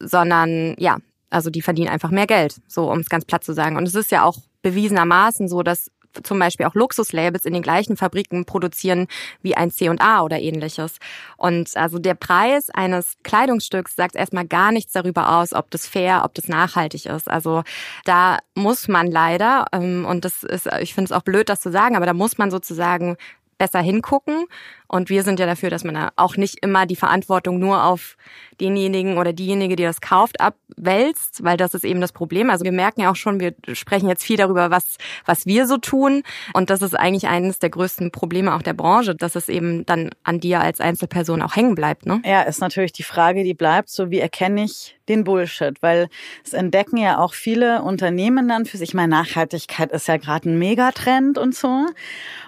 sondern 0.00 0.74
ja, 0.78 0.98
also 1.34 1.50
die 1.50 1.62
verdienen 1.62 1.88
einfach 1.88 2.10
mehr 2.10 2.26
Geld, 2.26 2.60
so 2.68 2.90
um 2.90 3.00
es 3.00 3.08
ganz 3.08 3.24
platt 3.24 3.44
zu 3.44 3.52
sagen. 3.52 3.76
Und 3.76 3.86
es 3.86 3.94
ist 3.94 4.10
ja 4.10 4.22
auch 4.24 4.38
bewiesenermaßen 4.62 5.48
so, 5.48 5.62
dass 5.62 5.90
zum 6.22 6.38
Beispiel 6.38 6.66
auch 6.66 6.74
Luxuslabels 6.74 7.44
in 7.44 7.52
den 7.52 7.62
gleichen 7.62 7.96
Fabriken 7.96 8.44
produzieren 8.44 9.08
wie 9.42 9.56
ein 9.56 9.72
C&A 9.72 10.22
oder 10.22 10.38
ähnliches. 10.38 10.98
Und 11.36 11.76
also 11.76 11.98
der 11.98 12.14
Preis 12.14 12.70
eines 12.70 13.16
Kleidungsstücks 13.24 13.96
sagt 13.96 14.14
erstmal 14.14 14.46
gar 14.46 14.70
nichts 14.70 14.92
darüber 14.92 15.36
aus, 15.36 15.52
ob 15.52 15.70
das 15.72 15.88
fair, 15.88 16.22
ob 16.24 16.34
das 16.34 16.48
nachhaltig 16.48 17.06
ist. 17.06 17.28
Also 17.28 17.64
da 18.04 18.38
muss 18.54 18.86
man 18.86 19.10
leider, 19.10 19.66
ähm, 19.72 20.06
und 20.08 20.24
das 20.24 20.44
ist, 20.44 20.68
ich 20.80 20.94
finde 20.94 21.06
es 21.06 21.12
auch 21.12 21.22
blöd, 21.22 21.48
das 21.48 21.60
zu 21.60 21.72
sagen, 21.72 21.96
aber 21.96 22.06
da 22.06 22.12
muss 22.12 22.38
man 22.38 22.50
sozusagen 22.50 23.16
besser 23.58 23.80
hingucken. 23.80 24.46
Und 24.86 25.08
wir 25.08 25.22
sind 25.22 25.40
ja 25.40 25.46
dafür, 25.46 25.70
dass 25.70 25.84
man 25.84 26.10
auch 26.16 26.36
nicht 26.36 26.58
immer 26.62 26.86
die 26.86 26.96
Verantwortung 26.96 27.58
nur 27.58 27.84
auf 27.84 28.16
denjenigen 28.60 29.18
oder 29.18 29.32
diejenige, 29.32 29.76
die 29.76 29.82
das 29.82 30.00
kauft, 30.00 30.40
abwälzt, 30.40 31.42
weil 31.42 31.56
das 31.56 31.74
ist 31.74 31.84
eben 31.84 32.00
das 32.00 32.12
Problem. 32.12 32.50
Also 32.50 32.64
wir 32.64 32.72
merken 32.72 33.00
ja 33.00 33.10
auch 33.10 33.16
schon, 33.16 33.40
wir 33.40 33.54
sprechen 33.72 34.08
jetzt 34.08 34.22
viel 34.22 34.36
darüber, 34.36 34.70
was, 34.70 34.98
was 35.24 35.46
wir 35.46 35.66
so 35.66 35.78
tun. 35.78 36.22
Und 36.52 36.70
das 36.70 36.82
ist 36.82 36.94
eigentlich 36.94 37.26
eines 37.28 37.58
der 37.58 37.70
größten 37.70 38.10
Probleme 38.10 38.54
auch 38.54 38.62
der 38.62 38.74
Branche, 38.74 39.14
dass 39.14 39.34
es 39.34 39.48
eben 39.48 39.84
dann 39.86 40.10
an 40.22 40.40
dir 40.40 40.60
als 40.60 40.80
Einzelperson 40.80 41.42
auch 41.42 41.56
hängen 41.56 41.74
bleibt. 41.74 42.06
Ne? 42.06 42.20
Ja, 42.24 42.42
ist 42.42 42.60
natürlich 42.60 42.92
die 42.92 43.02
Frage, 43.02 43.44
die 43.44 43.54
bleibt, 43.54 43.88
so 43.88 44.10
wie 44.10 44.20
erkenne 44.20 44.64
ich 44.64 44.96
den 45.08 45.24
Bullshit? 45.24 45.82
Weil 45.82 46.08
es 46.44 46.52
entdecken 46.52 46.96
ja 46.96 47.18
auch 47.18 47.34
viele 47.34 47.82
Unternehmen 47.82 48.48
dann 48.48 48.66
für 48.66 48.76
sich. 48.76 48.90
Ich 48.90 48.94
meine, 48.94 49.08
Nachhaltigkeit 49.08 49.90
ist 49.92 50.08
ja 50.08 50.18
gerade 50.18 50.50
ein 50.50 50.58
Megatrend 50.58 51.38
und 51.38 51.54
so. 51.54 51.86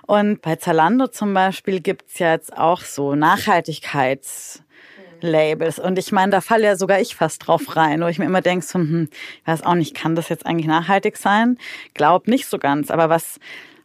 Und 0.07 0.41
bei 0.43 0.57
Zalando 0.57 1.09
zum 1.09 1.35
Beispiel 1.35 1.81
gibt's 1.81 2.19
ja 2.19 2.26
jetzt 2.33 2.57
auch 2.57 2.83
so 2.83 3.13
Nachhaltigkeits- 3.13 4.61
Labels. 5.21 5.79
Und 5.79 5.99
ich 5.99 6.13
meine, 6.13 6.33
da 6.33 6.41
falle 6.41 6.65
ja 6.65 6.77
sogar 6.77 7.01
ich 7.01 7.17
fast 7.17 7.47
drauf 7.47 7.77
rein, 7.77 8.03
wo 8.03 8.07
ich 8.07 8.19
mir 8.19 8.27
immer 8.27 8.43
denke, 8.43 8.65
so, 8.65 8.79
hm, 8.79 9.09
ich 9.41 9.47
weiß 9.47 9.63
auch 9.63 9.75
nicht, 9.75 9.95
kann 9.95 10.15
das 10.15 10.29
jetzt 10.29 10.47
eigentlich 10.47 10.67
nachhaltig 10.67 11.17
sein? 11.17 11.59
Glaub 11.95 12.29
nicht 12.29 12.47
so 12.47 12.59
ganz. 12.59 12.91
Aber 12.91 13.09
was, 13.09 13.41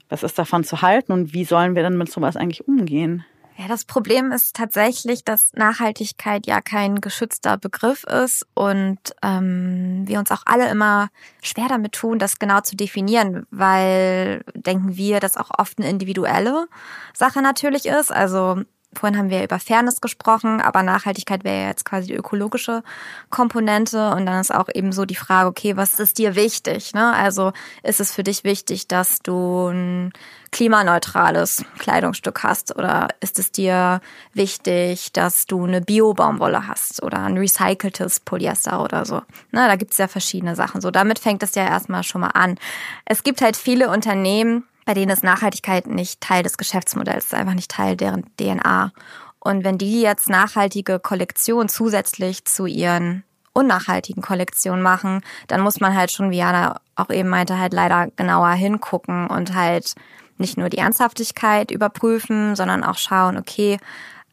was 0.10 0.24
ist 0.24 0.38
davon 0.38 0.64
zu 0.64 0.82
halten 0.82 1.12
und 1.12 1.34
wie 1.34 1.46
sollen 1.46 1.76
wir 1.76 1.84
denn 1.84 1.98
mit 1.98 2.12
sowas 2.12 2.36
eigentlich 2.36 2.68
umgehen? 2.68 3.26
Ja, 3.62 3.68
das 3.68 3.86
Problem 3.86 4.32
ist 4.32 4.56
tatsächlich, 4.56 5.24
dass 5.24 5.54
Nachhaltigkeit 5.54 6.48
ja 6.48 6.62
kein 6.62 7.00
geschützter 7.00 7.58
Begriff 7.58 8.04
ist 8.06 8.48
und 8.56 8.98
ähm, 9.22 10.02
wir 10.08 10.18
uns 10.18 10.32
auch 10.32 10.42
alle 10.46 10.68
immer 10.68 11.10
schwer 11.44 11.68
damit 11.70 11.92
tun, 11.92 12.18
das 12.18 12.40
genau 12.40 12.62
zu 12.62 12.76
definieren, 12.76 13.46
weil 13.52 14.44
denken 14.56 14.98
wir, 14.98 15.20
dass 15.20 15.38
auch 15.38 15.52
oft 15.60 15.78
eine 15.78 15.92
individuelle 15.92 16.70
Sache 17.14 17.44
natürlich 17.44 17.86
ist. 17.86 18.12
Also 18.12 18.64
Vorhin 18.94 19.18
haben 19.18 19.30
wir 19.30 19.44
über 19.44 19.58
Fairness 19.58 20.02
gesprochen, 20.02 20.60
aber 20.60 20.84
Nachhaltigkeit 20.84 21.46
wäre 21.46 21.68
jetzt 21.68 21.86
quasi 21.86 22.08
die 22.08 22.16
ökologische 22.16 22.84
Komponente. 23.30 24.12
Und 24.12 24.26
dann 24.26 24.42
ist 24.42 24.54
auch 24.54 24.68
eben 24.74 24.92
so 24.92 25.06
die 25.06 25.16
Frage, 25.16 25.48
okay, 25.48 25.78
was 25.78 25.98
ist 26.00 26.18
dir 26.18 26.36
wichtig? 26.36 26.94
Ne? 26.94 27.14
Also 27.14 27.54
ist 27.84 28.02
es 28.02 28.12
für 28.12 28.24
dich 28.24 28.44
wichtig, 28.44 28.90
dass 28.90 29.20
du 29.20 29.68
ein 29.70 30.12
klimaneutrales 30.52 31.64
Kleidungsstück 31.80 32.44
hast? 32.44 32.76
Oder 32.76 33.08
ist 33.22 33.40
es 33.40 33.54
dir 33.54 34.02
wichtig, 34.34 35.14
dass 35.14 35.46
du 35.46 35.64
eine 35.64 35.80
Bio-Baumwolle 35.80 36.68
hast 36.68 37.02
oder 37.02 37.20
ein 37.20 37.38
recyceltes 37.38 38.20
Polyester 38.20 38.84
oder 38.84 39.06
so? 39.06 39.22
Na, 39.52 39.68
da 39.68 39.78
gibt's 39.78 39.98
ja 40.00 40.10
verschiedene 40.10 40.58
Sachen. 40.58 40.82
So, 40.82 40.92
damit 40.92 41.20
fängt 41.20 41.44
es 41.44 41.56
ja 41.56 41.64
erstmal 41.64 42.04
schon 42.04 42.22
mal 42.22 42.32
an. 42.32 42.58
Es 43.06 43.24
gibt 43.24 43.42
halt 43.42 43.56
viele 43.56 43.90
Unternehmen, 43.90 44.66
bei 44.86 44.94
denen 44.94 45.12
ist 45.12 45.24
Nachhaltigkeit 45.24 45.88
nicht 45.88 46.22
Teil 46.22 46.44
des 46.44 46.58
Geschäftsmodells, 46.58 47.26
ist 47.26 47.34
einfach 47.34 47.54
nicht 47.54 47.72
Teil 47.72 47.96
deren 47.96 48.26
DNA. 48.38 48.92
Und 49.40 49.64
wenn 49.64 49.78
die 49.78 50.02
jetzt 50.02 50.30
nachhaltige 50.30 51.00
Kollektion 51.00 51.70
zusätzlich 51.70 52.46
zu 52.46 52.66
ihren 52.66 53.24
unnachhaltigen 53.54 54.22
Kollektionen 54.22 54.82
machen, 54.82 55.22
dann 55.48 55.62
muss 55.62 55.80
man 55.80 55.96
halt 55.96 56.12
schon, 56.12 56.32
wie 56.32 56.38
Jana 56.38 56.80
auch 56.96 57.10
eben 57.10 57.30
meinte, 57.30 57.58
halt 57.58 57.74
leider 57.74 58.08
genauer 58.16 58.52
hingucken 58.52 59.28
und 59.28 59.56
halt 59.56 59.96
nicht 60.38 60.58
nur 60.58 60.70
die 60.70 60.78
Ernsthaftigkeit 60.78 61.72
überprüfen, 61.72 62.56
sondern 62.56 62.84
auch 62.84 62.98
schauen, 62.98 63.38
okay, 63.38 63.78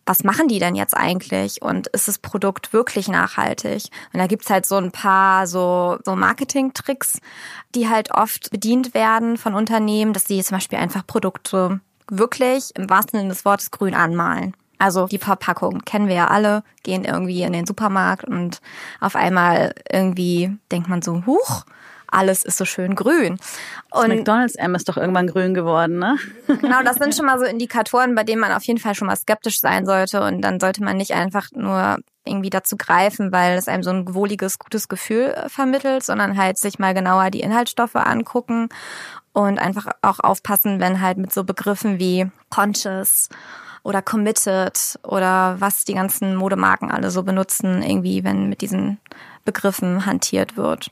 was 0.09 0.25
machen 0.25 0.49
die 0.49 0.59
denn 0.59 0.75
jetzt 0.75 0.97
eigentlich 0.97 1.61
und 1.61 1.87
ist 1.89 2.09
das 2.09 2.19
Produkt 2.19 2.73
wirklich 2.73 3.09
nachhaltig? 3.09 3.85
Und 4.15 4.21
da 4.21 4.27
gibt's 4.27 4.49
halt 4.49 4.65
so 4.65 4.77
ein 4.77 4.91
paar 4.91 5.47
so, 5.47 5.99
so 6.03 6.17
Marketing-Tricks, 6.17 7.21
die 7.75 7.91
halt 7.91 8.11
oft 8.13 8.51
bedient 8.51 8.95
werden 8.95 9.37
von 9.37 9.55
Unternehmen, 9.55 10.15
dass 10.15 10.25
sie 10.25 10.43
zum 10.43 10.57
Beispiel 10.57 10.79
einfach 10.79 11.07
Produkte 11.07 11.81
wirklich 12.11 12.75
im 12.75 12.89
wahrsten 12.89 13.21
Sinne 13.21 13.29
des 13.29 13.45
Wortes 13.45 13.71
grün 13.71 13.95
anmalen. 13.95 14.55
Also 14.79 15.07
die 15.09 15.19
Verpackung 15.19 15.83
kennen 15.85 16.09
wir 16.09 16.15
ja 16.15 16.29
alle, 16.29 16.63
gehen 16.85 17.05
irgendwie 17.05 17.43
in 17.43 17.53
den 17.53 17.67
Supermarkt 17.67 18.25
und 18.25 18.63
auf 19.01 19.15
einmal 19.15 19.75
irgendwie 19.93 20.57
denkt 20.71 20.89
man 20.89 21.03
so, 21.03 21.27
huch, 21.27 21.65
alles 22.11 22.45
ist 22.45 22.59
so 22.59 22.65
schön 22.65 22.95
grün. 22.95 23.39
Und 23.91 24.09
McDonald's 24.09 24.55
M 24.55 24.75
ist 24.75 24.89
doch 24.89 24.97
irgendwann 24.97 25.27
grün 25.27 25.55
geworden, 25.55 25.99
ne? 25.99 26.17
Genau, 26.47 26.83
das 26.83 26.97
sind 26.97 27.15
schon 27.17 27.27
mal 27.27 27.39
so 27.39 27.45
Indikatoren, 27.45 28.15
bei 28.15 28.25
denen 28.25 28.41
man 28.41 28.53
auf 28.53 28.65
jeden 28.65 28.79
Fall 28.79 28.95
schon 28.95 29.07
mal 29.07 29.17
skeptisch 29.17 29.61
sein 29.61 29.87
sollte. 29.87 30.23
Und 30.23 30.43
dann 30.43 30.61
sollte 30.61 30.83
man 30.83 30.97
nicht 30.97 31.13
einfach 31.13 31.49
nur 31.53 31.99
irgendwie 32.25 32.51
dazu 32.51 32.77
greifen, 32.77 33.33
weil 33.33 33.57
es 33.57 33.69
einem 33.69 33.83
so 33.83 33.91
ein 33.91 34.15
wohliges, 34.15 34.59
gutes 34.59 34.89
Gefühl 34.89 35.35
äh, 35.35 35.49
vermittelt, 35.49 36.05
sondern 36.05 36.37
halt 36.37 36.59
sich 36.59 36.79
mal 36.79 36.95
genauer 36.95 37.31
die 37.31 37.41
Inhaltsstoffe 37.41 37.97
angucken 37.97 38.69
und 39.33 39.59
einfach 39.59 39.87
auch 40.03 40.21
aufpassen, 40.21 40.81
wenn 40.81 41.01
halt 41.01 41.19
mit 41.19 41.33
so 41.33 41.45
Begriffen 41.45 41.99
wie 41.99 42.31
conscious 42.51 43.29
oder 43.83 44.03
committed 44.03 44.99
oder 45.03 45.57
was 45.59 45.85
die 45.85 45.95
ganzen 45.95 46.37
Modemarken 46.37 46.91
alle 46.91 47.11
so 47.11 47.23
benutzen, 47.23 47.83
irgendwie, 47.83 48.25
wenn 48.25 48.49
mit 48.49 48.61
diesen 48.61 48.99
Begriffen 49.45 50.05
hantiert 50.05 50.57
wird. 50.57 50.91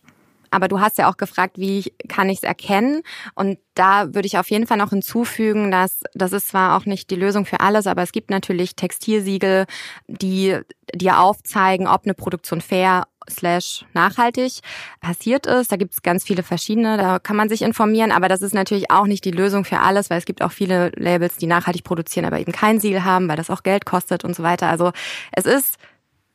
Aber 0.57 0.69
du 0.69 0.81
hast 0.81 0.97
ja 0.97 1.11
auch 1.11 1.19
gefragt, 1.19 1.59
wie 1.59 1.93
kann 2.09 2.31
ich 2.31 2.39
es 2.39 2.43
erkennen? 2.43 3.03
Und 3.35 3.59
da 3.75 4.15
würde 4.15 4.27
ich 4.27 4.39
auf 4.39 4.51
jeden 4.51 4.67
Fall 4.67 4.79
noch 4.79 4.89
hinzufügen, 4.89 5.71
dass 5.71 6.01
das 6.15 6.33
ist 6.33 6.49
zwar 6.49 6.79
auch 6.79 6.87
nicht 6.87 7.11
die 7.11 7.17
Lösung 7.17 7.45
für 7.45 7.61
alles, 7.61 7.87
aber 7.87 8.03
es 8.03 8.11
gibt 8.11 8.31
natürlich 8.31 8.75
Textilsiegel, 8.75 9.67
die 10.09 10.59
dir 10.95 11.21
aufzeigen, 11.21 11.87
ob 11.87 12.05
eine 12.05 12.15
Produktion 12.15 12.63
fair 12.63 13.05
slash 13.29 13.85
nachhaltig 13.93 14.61
passiert 15.01 15.47
ist. 15.47 15.71
Da 15.71 15.77
gibt 15.77 15.93
es 15.93 16.01
ganz 16.01 16.25
viele 16.25 16.43
verschiedene, 16.43 16.97
da 16.97 17.19
kann 17.19 17.37
man 17.37 17.51
sich 17.51 17.61
informieren, 17.61 18.13
aber 18.13 18.29
das 18.29 18.41
ist 18.41 18.55
natürlich 18.55 18.91
auch 18.91 19.07
nicht 19.07 19.27
die 19.27 19.31
Lösung 19.31 19.67
für 19.67 19.81
alles, 19.81 20.09
weil 20.09 20.19
es 20.19 20.25
gibt 20.25 20.43
auch 20.43 20.53
viele 20.53 20.91
Labels, 20.97 21.37
die 21.37 21.47
nachhaltig 21.47 21.85
produzieren, 21.85 22.25
aber 22.25 22.41
eben 22.41 22.53
kein 22.53 22.81
Siegel 22.81 23.05
haben, 23.05 23.29
weil 23.29 23.37
das 23.37 23.51
auch 23.51 23.63
Geld 23.63 23.85
kostet 23.85 24.25
und 24.25 24.35
so 24.35 24.43
weiter. 24.43 24.69
Also 24.69 24.93
es 25.33 25.45
ist 25.45 25.77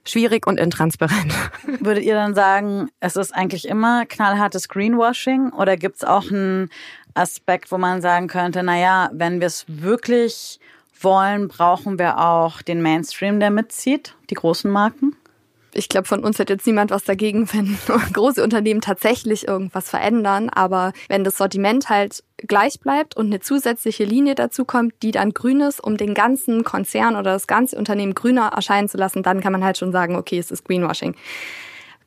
schwierig 0.06 0.48
und 0.48 0.60
intransparent. 0.60 1.34
Würdet 1.80 2.04
ihr 2.04 2.16
dann 2.16 2.34
sagen, 2.34 2.90
es 3.00 3.16
ist 3.16 3.34
eigentlich 3.34 3.68
immer 3.68 4.06
knallhartes 4.06 4.68
Greenwashing 4.68 5.52
oder 5.52 5.78
gibt 5.78 5.98
es 5.98 6.04
auch 6.04 6.30
einen 6.30 6.70
Aspekt, 7.14 7.72
wo 7.72 7.78
man 7.78 8.02
sagen 8.02 8.28
könnte, 8.28 8.64
naja, 8.64 9.10
wenn 9.14 9.40
wir 9.40 9.48
es 9.48 9.66
wirklich 9.68 10.60
wollen, 11.00 11.48
brauchen 11.48 12.00
wir 12.00 12.20
auch 12.20 12.62
den 12.62 12.82
Mainstream, 12.82 13.40
der 13.40 13.52
mitzieht, 13.52 14.16
die 14.30 14.36
großen 14.36 14.72
Marken? 14.72 15.16
ich 15.74 15.90
glaube, 15.90 16.08
von 16.08 16.24
uns 16.24 16.40
hat 16.40 16.50
jetzt 16.50 16.68
niemand 16.68 16.92
was 16.92 17.04
dagegen, 17.04 17.48
wenn 17.54 17.78
große 18.14 18.44
Unternehmen 18.44 18.82
tatsächlich 18.82 19.48
irgendwas 19.48 19.90
verändern. 19.90 20.50
Aber 20.50 20.94
wenn 21.08 21.24
das 21.24 21.38
Sortiment 21.38 21.90
halt 21.90 22.24
gleich 22.48 22.80
bleibt 22.80 23.16
und 23.16 23.28
eine 23.28 23.40
zusätzliche 23.40 24.04
Linie 24.04 24.36
dazu 24.36 24.66
kommt, 24.66 24.94
die 25.02 25.12
dann 25.12 25.32
grün 25.32 25.62
ist, 25.62 25.84
um 25.84 25.98
den 25.98 26.14
ganzen 26.14 26.64
Konzern 26.64 27.16
oder 27.16 27.34
das 27.34 27.48
ganze 27.48 27.78
Unternehmen 27.78 28.16
grüner 28.16 28.52
erscheinen 28.56 28.90
zu 28.90 28.98
lassen, 28.98 29.24
dann 29.24 29.42
kann 29.42 29.52
man 29.52 29.64
halt 29.64 29.78
schon 29.78 29.92
sagen, 29.92 30.16
okay, 30.16 30.38
es 30.38 30.52
ist 30.52 30.66
Greenwashing. 30.66 31.16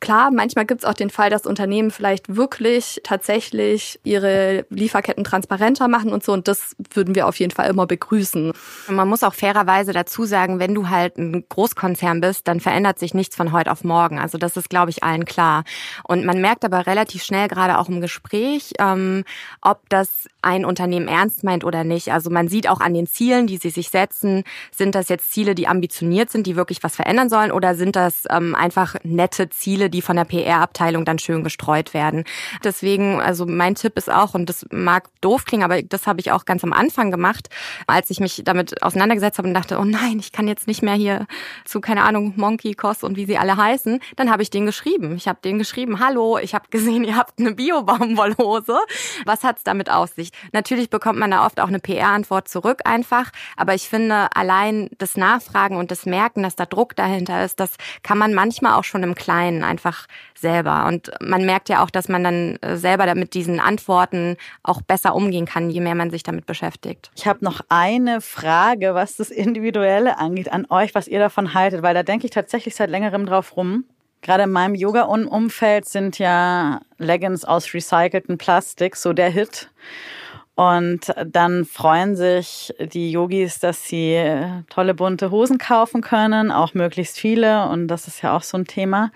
Klar, 0.01 0.31
manchmal 0.31 0.67
gibt 0.67 0.83
es 0.83 0.89
auch 0.89 0.95
den 0.95 1.11
Fall, 1.11 1.31
dass 1.31 1.47
Unternehmen 1.47 1.91
vielleicht 1.91 2.37
wirklich 2.37 3.01
tatsächlich 3.05 3.99
ihre 4.05 4.67
Lieferketten 4.69 5.25
transparenter 5.25 5.89
machen 5.89 6.13
und 6.13 6.23
so. 6.23 6.33
Und 6.33 6.47
das 6.49 6.77
würden 6.93 7.15
wir 7.15 7.27
auf 7.27 7.39
jeden 7.39 7.53
Fall 7.53 7.71
immer 7.71 7.87
begrüßen. 7.87 8.53
Man 8.89 9.09
muss 9.09 9.23
auch 9.23 9.35
fairerweise 9.35 9.93
dazu 9.93 10.25
sagen, 10.25 10.59
wenn 10.59 10.75
du 10.75 10.89
halt 10.89 11.17
ein 11.17 11.45
Großkonzern 11.49 12.21
bist, 12.21 12.47
dann 12.49 12.61
verändert 12.61 12.99
sich 12.99 13.15
nichts 13.15 13.35
von 13.37 13.53
heute 13.53 13.73
auf 13.73 13.85
morgen. 13.85 14.19
Also 14.19 14.37
das 14.37 14.57
ist, 14.57 14.69
glaube 14.69 14.91
ich, 14.91 15.03
allen 15.03 15.25
klar. 15.25 15.65
Und 16.03 16.25
man 16.25 16.41
merkt 16.41 16.65
aber 16.65 16.87
relativ 16.87 17.23
schnell, 17.23 17.49
gerade 17.49 17.79
auch 17.79 17.89
im 17.89 18.01
Gespräch, 18.01 18.73
ähm, 18.79 19.25
ob 19.63 19.89
das 19.89 20.29
ein 20.43 20.65
Unternehmen 20.65 21.09
ernst 21.09 21.45
meint 21.45 21.65
oder 21.65 21.85
nicht. 21.85 22.13
Also 22.13 22.31
man 22.31 22.49
sieht 22.49 22.69
auch 22.69 22.81
an 22.81 22.95
den 22.95 23.07
Zielen, 23.07 23.47
die 23.47 23.57
sie 23.57 23.71
sich 23.71 23.89
setzen, 23.89 24.45
sind 24.71 24.95
das 24.95 25.09
jetzt 25.09 25.33
Ziele, 25.33 25.55
die 25.55 25.67
ambitioniert 25.67 26.31
sind, 26.31 26.47
die 26.47 26.57
wirklich 26.57 26.83
was 26.83 26.97
verändern 26.97 27.29
sollen, 27.29 27.53
oder 27.53 27.75
sind 27.75 27.97
das 27.97 28.25
ähm, 28.31 28.55
einfach 28.55 28.97
nette 29.03 29.49
Ziele, 29.49 29.84
die 29.91 30.03
von 30.03 30.17
der 30.17 30.25
PR-Abteilung 30.25 31.05
dann 31.05 31.19
schön 31.19 31.45
gestreut 31.45 31.95
werden. 31.95 32.25
Deswegen, 32.63 33.21
also 33.21 33.47
mein 33.47 33.75
Tipp 33.75 33.97
ist 33.97 34.11
auch, 34.11 34.35
und 34.35 34.49
das 34.49 34.67
mag 34.71 35.09
doof 35.21 35.45
klingen, 35.45 35.65
aber 35.65 35.83
das 35.83 36.07
habe 36.07 36.21
ich 36.21 36.33
auch 36.33 36.45
ganz 36.45 36.65
am 36.65 36.73
Anfang 36.73 37.11
gemacht, 37.11 37.49
als 37.87 38.11
ich 38.11 38.21
mich 38.21 38.43
damit 38.45 38.83
auseinandergesetzt 38.83 39.39
habe 39.39 39.49
und 39.49 39.55
dachte, 39.55 39.79
oh 39.79 39.85
nein, 39.85 40.19
ich 40.19 40.33
kann 40.33 40.49
jetzt 40.49 40.67
nicht 40.67 40.83
mehr 40.83 40.95
hier 40.95 41.27
zu, 41.65 41.81
keine 41.81 42.03
Ahnung, 42.03 42.35
Monkey, 42.37 42.75
Koss 42.75 43.03
und 43.03 43.17
wie 43.17 43.27
sie 43.27 43.39
alle 43.39 43.57
heißen. 43.57 44.01
Dann 44.17 44.31
habe 44.31 44.43
ich 44.43 44.51
den 44.51 44.67
geschrieben. 44.67 45.17
Ich 45.17 45.29
habe 45.29 45.39
den 45.43 45.59
geschrieben, 45.59 46.01
hallo, 46.01 46.39
ich 46.39 46.55
habe 46.55 46.69
gesehen, 46.71 47.05
ihr 47.05 47.17
habt 47.17 47.39
eine 47.39 47.53
Bio-Baumwollhose. 47.53 48.79
Was 49.25 49.45
hat's 49.45 49.65
damit 49.65 49.91
auf 49.91 50.11
sich? 50.11 50.31
Natürlich 50.53 50.91
bekommt 50.91 51.19
man 51.19 51.31
da 51.31 51.47
oft 51.47 51.61
auch 51.61 51.69
eine 51.69 51.81
PR-Antwort 51.81 52.49
zurück 52.49 52.81
einfach, 52.85 53.31
aber 53.57 53.75
ich 53.75 53.89
finde, 53.89 54.29
allein 54.35 54.91
das 54.99 55.17
Nachfragen 55.17 55.77
und 55.77 55.91
das 55.91 56.07
Merken, 56.07 56.43
dass 56.43 56.57
da 56.57 56.67
Druck 56.67 56.97
dahinter 56.97 57.45
ist, 57.45 57.61
das 57.61 57.75
kann 58.03 58.19
man 58.19 58.35
manchmal 58.35 58.75
auch 58.75 58.85
schon 58.85 59.03
im 59.03 59.15
Kleinen 59.15 59.65
einfach 59.75 60.07
selber. 60.35 60.87
Und 60.87 61.11
man 61.21 61.45
merkt 61.45 61.69
ja 61.69 61.83
auch, 61.83 61.91
dass 61.91 62.09
man 62.09 62.23
dann 62.23 62.57
äh, 62.57 62.77
selber 62.77 63.13
mit 63.15 63.35
diesen 63.35 63.59
Antworten 63.59 64.37
auch 64.63 64.83
besser 64.83 65.15
umgehen 65.15 65.47
kann, 65.47 65.69
je 65.69 65.81
mehr 65.81 65.97
man 65.97 66.11
sich 66.11 66.23
damit 66.23 66.47
beschäftigt. 66.47 67.11
Ich 67.17 67.27
habe 67.27 67.45
noch 67.45 67.61
eine 67.69 68.21
Frage, 68.21 68.95
was 68.95 69.17
das 69.17 69.31
Individuelle 69.31 70.19
angeht, 70.19 70.53
an 70.53 70.67
euch, 70.71 70.95
was 70.95 71.09
ihr 71.09 71.19
davon 71.19 71.55
haltet, 71.55 71.83
weil 71.83 71.95
da 71.95 72.05
denke 72.05 72.27
ich 72.27 72.31
tatsächlich 72.31 72.77
seit 72.77 72.91
längerem 72.91 73.27
drauf 73.27 73.57
rum. 73.57 73.85
Gerade 74.23 74.45
in 74.45 74.53
meinem 74.53 74.75
Yoga-Umfeld 74.75 75.87
sind 75.87 76.19
ja 76.19 76.81
Leggings 76.99 77.45
aus 77.45 77.75
recyceltem 77.75 78.39
Plastik 78.39 78.97
so 78.97 79.13
der 79.13 79.31
Hit. 79.31 79.69
Und 80.57 81.13
dann 81.27 81.65
freuen 81.65 82.15
sich 82.15 82.73
die 82.79 83.11
Yogis, 83.11 83.59
dass 83.59 83.85
sie 83.85 84.23
tolle 84.71 84.95
bunte 84.95 85.33
Hosen 85.33 85.59
kaufen 85.59 86.01
können, 86.01 86.53
auch 86.53 86.75
möglichst 86.75 87.19
viele. 87.19 87.69
Und 87.69 87.89
das 87.89 88.07
ist 88.07 88.23
ja 88.23 88.37
auch 88.37 88.43
so 88.43 88.57
ein 88.57 88.67
Thema. 88.67 89.11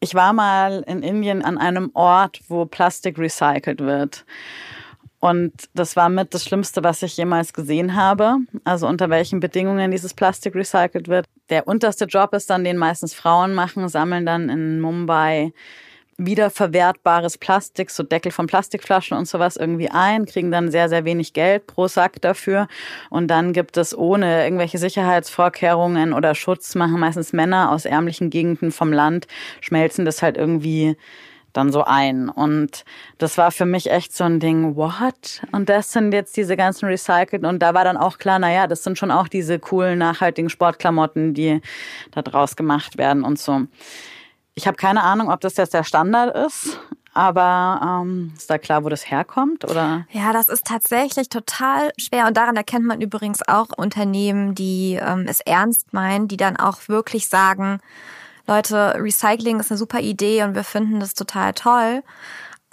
Ich 0.00 0.14
war 0.14 0.32
mal 0.32 0.82
in 0.86 1.02
Indien 1.02 1.42
an 1.42 1.58
einem 1.58 1.90
Ort, 1.92 2.40
wo 2.48 2.64
Plastik 2.64 3.18
recycelt 3.18 3.80
wird. 3.80 4.24
Und 5.18 5.52
das 5.74 5.94
war 5.96 6.08
mit 6.08 6.32
das 6.32 6.44
Schlimmste, 6.44 6.82
was 6.82 7.02
ich 7.02 7.18
jemals 7.18 7.52
gesehen 7.52 7.94
habe. 7.94 8.38
Also 8.64 8.88
unter 8.88 9.10
welchen 9.10 9.40
Bedingungen 9.40 9.90
dieses 9.90 10.14
Plastik 10.14 10.54
recycelt 10.54 11.08
wird. 11.08 11.26
Der 11.50 11.68
unterste 11.68 12.06
Job 12.06 12.32
ist 12.32 12.48
dann, 12.48 12.64
den 12.64 12.78
meistens 12.78 13.12
Frauen 13.12 13.52
machen, 13.52 13.90
sammeln 13.90 14.24
dann 14.24 14.48
in 14.48 14.80
Mumbai 14.80 15.52
wiederverwertbares 16.26 17.38
Plastik, 17.38 17.90
so 17.90 18.02
Deckel 18.02 18.32
von 18.32 18.46
Plastikflaschen 18.46 19.16
und 19.16 19.26
sowas 19.26 19.56
irgendwie 19.56 19.90
ein, 19.90 20.26
kriegen 20.26 20.50
dann 20.50 20.70
sehr, 20.70 20.88
sehr 20.88 21.04
wenig 21.04 21.32
Geld 21.32 21.66
pro 21.66 21.88
Sack 21.88 22.20
dafür. 22.20 22.68
Und 23.08 23.28
dann 23.28 23.52
gibt 23.52 23.76
es 23.76 23.96
ohne 23.96 24.44
irgendwelche 24.44 24.78
Sicherheitsvorkehrungen 24.78 26.12
oder 26.12 26.34
Schutz, 26.34 26.74
machen 26.74 27.00
meistens 27.00 27.32
Männer 27.32 27.70
aus 27.70 27.84
ärmlichen 27.84 28.30
Gegenden 28.30 28.70
vom 28.72 28.92
Land, 28.92 29.26
schmelzen 29.60 30.04
das 30.04 30.22
halt 30.22 30.36
irgendwie 30.36 30.96
dann 31.52 31.72
so 31.72 31.84
ein. 31.84 32.28
Und 32.28 32.84
das 33.18 33.38
war 33.38 33.50
für 33.50 33.66
mich 33.66 33.90
echt 33.90 34.14
so 34.14 34.24
ein 34.24 34.40
Ding, 34.40 34.76
what? 34.76 35.42
Und 35.52 35.68
das 35.68 35.92
sind 35.92 36.12
jetzt 36.12 36.36
diese 36.36 36.56
ganzen 36.56 36.86
recycelten. 36.86 37.44
Und 37.44 37.60
da 37.60 37.74
war 37.74 37.84
dann 37.84 37.96
auch 37.96 38.18
klar, 38.18 38.38
naja, 38.38 38.66
das 38.66 38.84
sind 38.84 38.98
schon 38.98 39.10
auch 39.10 39.28
diese 39.28 39.58
coolen, 39.58 39.98
nachhaltigen 39.98 40.48
Sportklamotten, 40.48 41.34
die 41.34 41.60
da 42.12 42.22
draus 42.22 42.56
gemacht 42.56 42.98
werden 42.98 43.24
und 43.24 43.38
so. 43.38 43.62
Ich 44.60 44.66
habe 44.66 44.76
keine 44.76 45.02
Ahnung, 45.02 45.30
ob 45.30 45.40
das 45.40 45.56
jetzt 45.56 45.72
der 45.72 45.84
Standard 45.84 46.36
ist. 46.36 46.78
Aber 47.14 48.02
ähm, 48.02 48.34
ist 48.36 48.50
da 48.50 48.58
klar, 48.58 48.84
wo 48.84 48.90
das 48.90 49.10
herkommt, 49.10 49.64
oder? 49.64 50.06
Ja, 50.12 50.34
das 50.34 50.48
ist 50.48 50.66
tatsächlich 50.66 51.30
total 51.30 51.90
schwer 51.96 52.26
und 52.26 52.36
daran 52.36 52.56
erkennt 52.56 52.84
man 52.84 53.00
übrigens 53.00 53.40
auch 53.48 53.68
Unternehmen, 53.76 54.54
die 54.54 54.98
ähm, 55.00 55.24
es 55.26 55.40
ernst 55.40 55.92
meinen, 55.92 56.28
die 56.28 56.36
dann 56.36 56.56
auch 56.56 56.88
wirklich 56.88 57.28
sagen, 57.28 57.80
Leute, 58.46 58.94
Recycling 58.98 59.60
ist 59.60 59.70
eine 59.70 59.78
super 59.78 60.00
Idee 60.00 60.44
und 60.44 60.54
wir 60.54 60.62
finden 60.62 61.00
das 61.00 61.14
total 61.14 61.54
toll. 61.54 62.02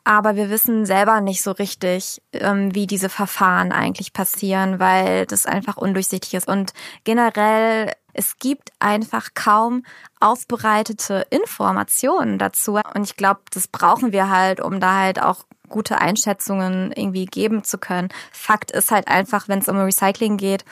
Aber 0.03 0.35
wir 0.35 0.49
wissen 0.49 0.85
selber 0.85 1.19
nicht 1.21 1.41
so 1.41 1.51
richtig, 1.51 2.21
ähm, 2.33 2.73
wie 2.73 2.87
diese 2.87 3.09
Verfahren 3.09 3.71
eigentlich 3.71 4.13
passieren, 4.13 4.79
weil 4.79 5.25
das 5.25 5.45
einfach 5.45 5.77
undurchsichtig 5.77 6.33
ist. 6.33 6.47
Und 6.47 6.73
generell, 7.03 7.91
es 8.17 8.39
gibt 8.39 8.71
einfach 8.79 9.29
kaum 9.35 9.83
aufbereitete 10.19 11.27
Informationen 11.29 12.39
dazu. 12.39 12.79
Und 12.93 13.03
ich 13.03 13.15
glaube, 13.15 13.41
das 13.51 13.67
brauchen 13.67 14.11
wir 14.11 14.29
halt, 14.29 14.59
um 14.59 14.79
da 14.79 14.95
halt 14.95 15.21
auch 15.21 15.45
gute 15.69 15.99
Einschätzungen 15.99 16.91
irgendwie 16.91 17.25
geben 17.25 17.63
zu 17.63 17.77
können. 17.77 18.09
Fakt 18.31 18.71
ist 18.71 18.91
halt 18.91 19.07
einfach, 19.07 19.47
wenn 19.47 19.59
es 19.59 19.69
um 19.69 19.77
Recycling 19.77 20.37
geht, 20.37 20.65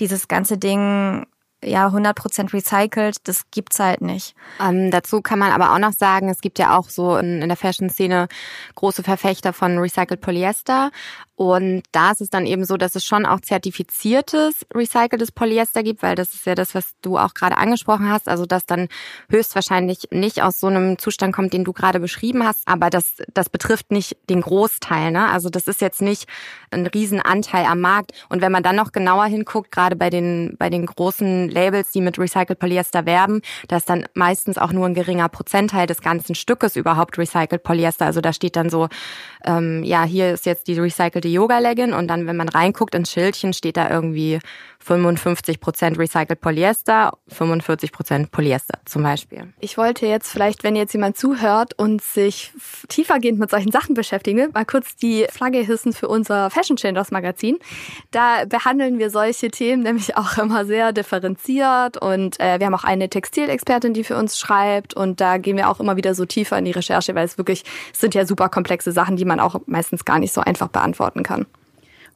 dieses 0.00 0.26
ganze 0.26 0.58
Ding 0.58 1.26
ja 1.62 1.88
100% 1.88 2.52
recycelt, 2.52 3.28
das 3.28 3.50
gibt's 3.50 3.78
halt 3.78 4.00
nicht. 4.00 4.34
Ähm, 4.60 4.90
dazu 4.90 5.22
kann 5.22 5.38
man 5.38 5.52
aber 5.52 5.72
auch 5.72 5.78
noch 5.78 5.92
sagen, 5.92 6.28
es 6.28 6.40
gibt 6.40 6.58
ja 6.58 6.76
auch 6.76 6.88
so 6.88 7.16
in, 7.16 7.42
in 7.42 7.48
der 7.48 7.56
Fashion-Szene 7.56 8.28
große 8.76 9.02
Verfechter 9.02 9.52
von 9.52 9.78
Recycled 9.78 10.20
Polyester 10.20 10.90
und 11.38 11.84
da 11.92 12.10
ist 12.10 12.20
es 12.20 12.30
dann 12.30 12.46
eben 12.46 12.64
so, 12.64 12.76
dass 12.76 12.96
es 12.96 13.04
schon 13.04 13.24
auch 13.24 13.38
zertifiziertes 13.38 14.66
recyceltes 14.74 15.30
Polyester 15.30 15.84
gibt, 15.84 16.02
weil 16.02 16.16
das 16.16 16.34
ist 16.34 16.44
ja 16.46 16.56
das, 16.56 16.74
was 16.74 16.96
du 17.00 17.16
auch 17.16 17.32
gerade 17.32 17.58
angesprochen 17.58 18.10
hast. 18.10 18.28
Also 18.28 18.44
das 18.44 18.66
dann 18.66 18.88
höchstwahrscheinlich 19.30 20.08
nicht 20.10 20.42
aus 20.42 20.58
so 20.58 20.66
einem 20.66 20.98
Zustand 20.98 21.32
kommt, 21.32 21.52
den 21.52 21.62
du 21.62 21.72
gerade 21.72 22.00
beschrieben 22.00 22.44
hast. 22.44 22.66
Aber 22.66 22.90
das, 22.90 23.18
das 23.32 23.50
betrifft 23.50 23.92
nicht 23.92 24.16
den 24.28 24.40
Großteil. 24.40 25.12
Ne? 25.12 25.28
Also 25.30 25.48
das 25.48 25.68
ist 25.68 25.80
jetzt 25.80 26.02
nicht 26.02 26.26
ein 26.72 26.88
Riesenanteil 26.88 27.66
am 27.66 27.82
Markt. 27.82 28.10
Und 28.28 28.42
wenn 28.42 28.50
man 28.50 28.64
dann 28.64 28.74
noch 28.74 28.90
genauer 28.90 29.26
hinguckt, 29.26 29.70
gerade 29.70 29.94
bei 29.94 30.10
den, 30.10 30.56
bei 30.58 30.70
den 30.70 30.86
großen 30.86 31.48
Labels, 31.50 31.92
die 31.92 32.00
mit 32.00 32.18
recycled 32.18 32.58
Polyester 32.58 33.06
werben, 33.06 33.42
da 33.68 33.76
ist 33.76 33.88
dann 33.88 34.06
meistens 34.14 34.58
auch 34.58 34.72
nur 34.72 34.86
ein 34.86 34.94
geringer 34.94 35.28
Prozentteil 35.28 35.86
des 35.86 36.00
ganzen 36.00 36.34
Stückes 36.34 36.74
überhaupt 36.74 37.16
recycled 37.16 37.62
Polyester. 37.62 38.06
Also 38.06 38.20
da 38.20 38.32
steht 38.32 38.56
dann 38.56 38.70
so, 38.70 38.88
ähm, 39.44 39.82
ja, 39.84 40.04
hier 40.04 40.32
ist 40.32 40.46
jetzt 40.46 40.68
die 40.68 40.78
recycelte 40.78 41.28
Yoga-Legging 41.28 41.92
und 41.92 42.08
dann, 42.08 42.26
wenn 42.26 42.36
man 42.36 42.48
reinguckt 42.48 42.94
ins 42.94 43.12
Schildchen, 43.12 43.52
steht 43.52 43.76
da 43.76 43.90
irgendwie 43.90 44.40
55% 44.86 45.98
Recycled 45.98 46.40
Polyester, 46.40 47.12
45% 47.30 48.30
Polyester 48.30 48.78
zum 48.84 49.02
Beispiel. 49.02 49.52
Ich 49.60 49.76
wollte 49.76 50.06
jetzt 50.06 50.30
vielleicht, 50.30 50.64
wenn 50.64 50.76
jetzt 50.76 50.92
jemand 50.92 51.18
zuhört 51.18 51.74
und 51.76 52.00
sich 52.00 52.52
tiefergehend 52.88 53.38
mit 53.38 53.50
solchen 53.50 53.72
Sachen 53.72 53.94
beschäftigen 53.94 54.38
will, 54.38 54.48
mal 54.54 54.64
kurz 54.64 54.96
die 54.96 55.26
Flagge 55.30 55.58
hissen 55.58 55.92
für 55.92 56.08
unser 56.08 56.48
Fashion 56.50 56.76
Changers 56.76 57.10
Magazin. 57.10 57.58
Da 58.12 58.44
behandeln 58.46 58.98
wir 58.98 59.10
solche 59.10 59.50
Themen 59.50 59.82
nämlich 59.82 60.16
auch 60.16 60.38
immer 60.38 60.64
sehr 60.64 60.92
differenziert 60.92 62.00
und 62.00 62.40
äh, 62.40 62.58
wir 62.58 62.66
haben 62.66 62.74
auch 62.74 62.84
eine 62.84 63.08
Textilexpertin, 63.08 63.92
die 63.92 64.04
für 64.04 64.16
uns 64.16 64.38
schreibt 64.38 64.94
und 64.94 65.20
da 65.20 65.38
gehen 65.38 65.56
wir 65.56 65.68
auch 65.68 65.80
immer 65.80 65.96
wieder 65.96 66.14
so 66.14 66.24
tiefer 66.24 66.56
in 66.58 66.64
die 66.64 66.70
Recherche, 66.70 67.14
weil 67.14 67.26
es 67.26 67.36
wirklich 67.36 67.64
es 67.92 68.00
sind 68.00 68.14
ja 68.14 68.24
super 68.24 68.48
komplexe 68.48 68.92
Sachen, 68.92 69.16
die 69.16 69.24
man 69.28 69.40
auch 69.40 69.60
meistens 69.66 70.04
gar 70.04 70.18
nicht 70.18 70.32
so 70.32 70.40
einfach 70.40 70.68
beantworten 70.68 71.22
kann. 71.22 71.46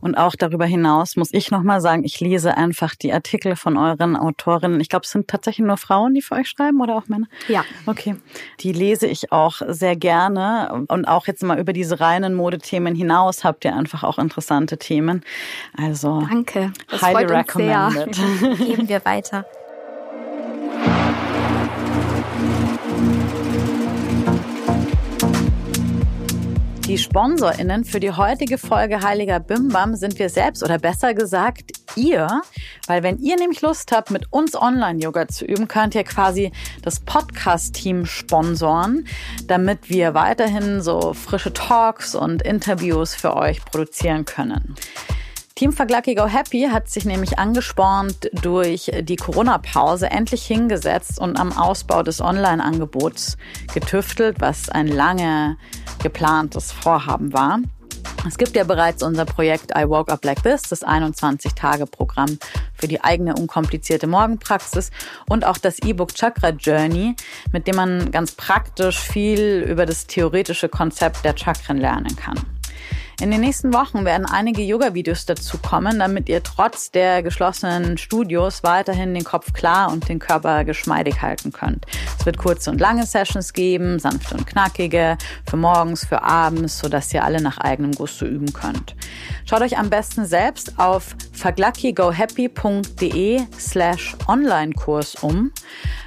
Und 0.03 0.16
auch 0.16 0.35
darüber 0.35 0.66
hinaus 0.66 1.14
muss 1.14 1.33
ich 1.33 1.53
nochmal 1.53 1.81
sagen, 1.81 2.03
ich 2.05 2.18
lese 2.18 2.57
einfach 2.57 2.96
die 2.96 3.12
Artikel 3.12 3.55
von 3.55 3.77
euren 3.77 4.16
Autorinnen. 4.16 4.81
Ich 4.81 4.88
glaube, 4.88 5.05
es 5.05 5.12
sind 5.12 5.29
tatsächlich 5.29 5.64
nur 5.64 5.77
Frauen, 5.77 6.12
die 6.12 6.22
für 6.22 6.35
euch 6.35 6.48
schreiben 6.48 6.81
oder 6.81 6.96
auch 6.96 7.07
Männer? 7.07 7.29
Ja. 7.46 7.64
Okay. 7.87 8.16
Die 8.61 8.72
lese 8.72 9.07
ich 9.07 9.31
auch 9.31 9.62
sehr 9.68 9.94
gerne. 9.94 10.85
Und 10.88 11.07
auch 11.07 11.29
jetzt 11.29 11.44
mal 11.44 11.59
über 11.61 11.72
diese 11.72 12.01
reinen 12.01 12.35
Modethemen 12.35 12.96
hinaus 12.96 13.44
habt 13.44 13.64
ihr 13.64 13.77
einfach 13.77 14.03
auch 14.03 14.18
interessante 14.18 14.77
Themen. 14.77 15.22
Also. 15.77 16.27
Danke. 16.29 16.72
Das 16.90 17.01
highly 17.01 17.25
recommended. 17.27 18.16
Geben 18.59 18.88
wir 18.88 19.05
weiter. 19.05 19.46
Die 26.92 26.98
SponsorInnen 26.98 27.87
für 27.87 28.00
die 28.00 28.11
heutige 28.11 28.59
Folge 28.59 29.00
Heiliger 29.00 29.40
Bimbam 29.40 29.96
sind 29.96 30.18
wir 30.18 30.28
selbst 30.28 30.62
oder 30.62 30.76
besser 30.76 31.14
gesagt 31.14 31.72
ihr, 31.96 32.42
weil 32.87 33.02
wenn 33.02 33.16
ihr 33.16 33.37
nämlich 33.37 33.62
Lust 33.62 33.92
habt, 33.92 34.11
mit 34.11 34.31
uns 34.31 34.55
Online-Yoga 34.55 35.26
zu 35.26 35.46
üben, 35.46 35.68
könnt 35.68 35.94
ihr 35.94 36.05
quasi 36.05 36.52
das 36.83 37.00
Podcast-Team 37.00 38.05
sponsoren, 38.05 39.07
damit 39.46 39.88
wir 39.88 40.12
weiterhin 40.12 40.83
so 40.83 41.14
frische 41.14 41.55
Talks 41.55 42.14
und 42.14 42.42
Interviews 42.42 43.14
für 43.14 43.37
euch 43.37 43.64
produzieren 43.64 44.26
können. 44.26 44.74
Team 45.62 45.72
Verglucky 45.72 46.16
Go 46.16 46.27
Happy 46.27 46.68
hat 46.72 46.90
sich 46.90 47.05
nämlich 47.05 47.38
angespornt 47.38 48.29
durch 48.42 48.90
die 49.03 49.14
Corona-Pause 49.14 50.11
endlich 50.11 50.44
hingesetzt 50.44 51.20
und 51.20 51.38
am 51.38 51.57
Ausbau 51.57 52.03
des 52.03 52.20
Online-Angebots 52.20 53.37
getüftelt, 53.72 54.40
was 54.40 54.70
ein 54.70 54.88
lange 54.88 55.57
geplantes 56.03 56.72
Vorhaben 56.72 57.33
war. 57.33 57.61
Es 58.27 58.38
gibt 58.38 58.57
ja 58.57 58.64
bereits 58.64 59.05
unser 59.05 59.25
Projekt 59.25 59.70
I 59.79 59.88
Woke 59.88 60.11
Up 60.11 60.25
Like 60.25 60.42
This, 60.42 60.62
das 60.62 60.85
21-Tage-Programm 60.85 62.38
für 62.75 62.88
die 62.88 63.05
eigene 63.05 63.37
unkomplizierte 63.37 64.09
Morgenpraxis 64.09 64.90
und 65.29 65.44
auch 65.44 65.59
das 65.59 65.79
E-Book 65.79 66.12
Chakra 66.12 66.48
Journey, 66.48 67.14
mit 67.53 67.68
dem 67.68 67.77
man 67.77 68.11
ganz 68.11 68.33
praktisch 68.33 68.98
viel 68.98 69.64
über 69.68 69.87
das 69.87 70.09
theoretische 70.09 70.68
Konzept 70.68 71.25
der 71.25 71.37
Chakren 71.38 71.79
lernen 71.79 72.16
kann. 72.16 72.62
In 73.21 73.31
den 73.31 73.40
nächsten 73.40 73.73
Wochen 73.73 74.05
werden 74.05 74.27
einige 74.27 74.62
Yoga-Videos 74.62 75.27
dazu 75.27 75.59
kommen, 75.59 76.01
damit 76.01 76.29
ihr 76.29 76.42
trotz 76.42 76.90
der 76.90 77.23
geschlossenen 77.23 77.97
Studios 77.97 78.64
weiterhin 78.64 79.14
den 79.14 79.23
Kopf 79.23 79.53
klar 79.53 79.92
und 79.92 80.09
den 80.09 80.18
Körper 80.18 80.64
geschmeidig 80.64 81.23
halten 81.23 81.53
könnt. 81.53 81.87
Es 82.18 82.27
wird 82.27 82.37
kurze 82.37 82.71
und 82.71 82.81
lange 82.81 83.07
Sessions 83.07 83.53
geben, 83.53 84.01
sanfte 84.01 84.35
und 84.35 84.49
knackige, 84.49 85.16
für 85.49 85.57
morgens, 85.57 86.05
für 86.05 86.25
abends, 86.25 86.81
sodass 86.81 87.14
ihr 87.14 87.23
alle 87.23 87.40
nach 87.40 87.59
eigenem 87.59 87.92
Gusto 87.92 88.27
üben 88.27 88.53
könnt. 88.53 88.97
Schaut 89.45 89.61
euch 89.61 89.79
am 89.79 89.88
besten 89.88 90.25
selbst 90.25 90.81
auf 90.81 91.14
vergluckygohappy.de 91.33 93.42
slash 93.57 94.16
Online-Kurs 94.27 95.23
um. 95.23 95.53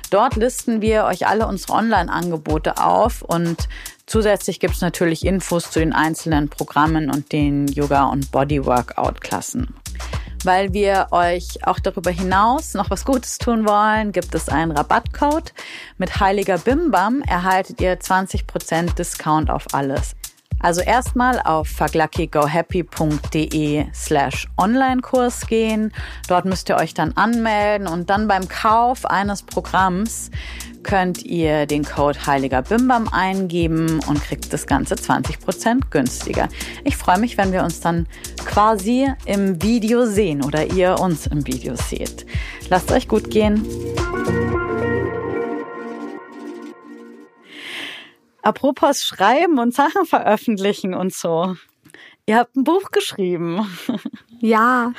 Dort 0.10 0.36
listen 0.36 0.82
wir 0.82 1.06
euch 1.06 1.28
alle 1.28 1.48
unsere 1.48 1.72
Online-Angebote 1.74 2.78
auf 2.78 3.22
und 3.22 3.70
Zusätzlich 4.08 4.60
gibt 4.60 4.76
es 4.76 4.82
natürlich 4.82 5.26
Infos 5.26 5.72
zu 5.72 5.80
den 5.80 5.94
einzelnen 5.94 6.50
Programmen 6.50 7.10
und 7.10 7.32
den 7.32 7.68
Yoga- 7.68 8.06
und 8.06 8.32
Body-Workout-Klassen. 8.32 9.74
Weil 10.44 10.74
wir 10.74 11.08
euch 11.10 11.66
auch 11.66 11.80
darüber 11.80 12.12
hinaus 12.12 12.76
noch 12.76 12.92
was 12.92 13.04
Gutes 13.04 13.40
tun 13.40 13.68
wollen, 13.68 14.12
gibt 14.12 14.36
es 14.36 14.48
einen 14.48 14.72
Rabattcode. 14.72 15.54
Mit 15.98 16.20
Heiliger 16.20 16.60
Bimbam 16.60 17.24
erhaltet 17.24 17.82
ihr 17.82 18.00
20% 18.00 18.94
Discount 18.94 19.50
auf 19.50 19.66
alles. 19.74 20.16
Also 20.66 20.82
erstmal 20.82 21.40
auf 21.42 21.68
vergluckygohappy.de 21.68 23.86
slash 23.94 24.48
Online-Kurs 24.58 25.46
gehen. 25.46 25.94
Dort 26.28 26.46
müsst 26.46 26.70
ihr 26.70 26.78
euch 26.78 26.96
dann 26.96 27.12
anmelden 27.12 27.88
und 27.88 28.10
dann 28.10 28.28
beim 28.28 28.48
Kauf 28.48 29.06
eines 29.06 29.44
Programms 29.44 30.32
könnt 30.82 31.24
ihr 31.24 31.68
den 31.68 31.84
Code 31.84 32.26
Heiliger 32.26 32.64
Bimbam 32.64 33.08
eingeben 33.10 34.00
und 34.08 34.24
kriegt 34.24 34.52
das 34.52 34.66
Ganze 34.66 34.96
20% 34.96 35.92
günstiger. 35.92 36.50
Ich 36.84 36.98
freue 36.98 37.20
mich, 37.20 37.38
wenn 37.38 37.52
wir 37.52 37.64
uns 37.64 37.80
dann 37.80 38.08
quasi 38.44 39.08
im 39.26 39.62
Video 39.62 40.08
sehen 40.08 40.44
oder 40.44 40.74
ihr 40.74 41.00
uns 41.00 41.28
im 41.28 41.46
Video 41.46 41.76
seht. 41.76 42.26
Lasst 42.70 42.92
euch 42.92 43.08
gut 43.08 43.30
gehen. 43.30 43.64
Apropos 48.46 49.02
Schreiben 49.02 49.58
und 49.58 49.74
Sachen 49.74 50.06
veröffentlichen 50.06 50.94
und 50.94 51.12
so. 51.12 51.56
Ihr 52.28 52.38
habt 52.38 52.56
ein 52.56 52.64
Buch 52.64 52.92
geschrieben. 52.92 53.68
Ja. 54.42 54.92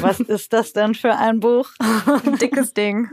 Was 0.00 0.20
ist 0.20 0.52
das 0.52 0.72
denn 0.72 0.94
für 0.94 1.16
ein 1.16 1.40
Buch? 1.40 1.68
Ein 1.80 2.38
dickes 2.38 2.72
Ding. 2.72 3.10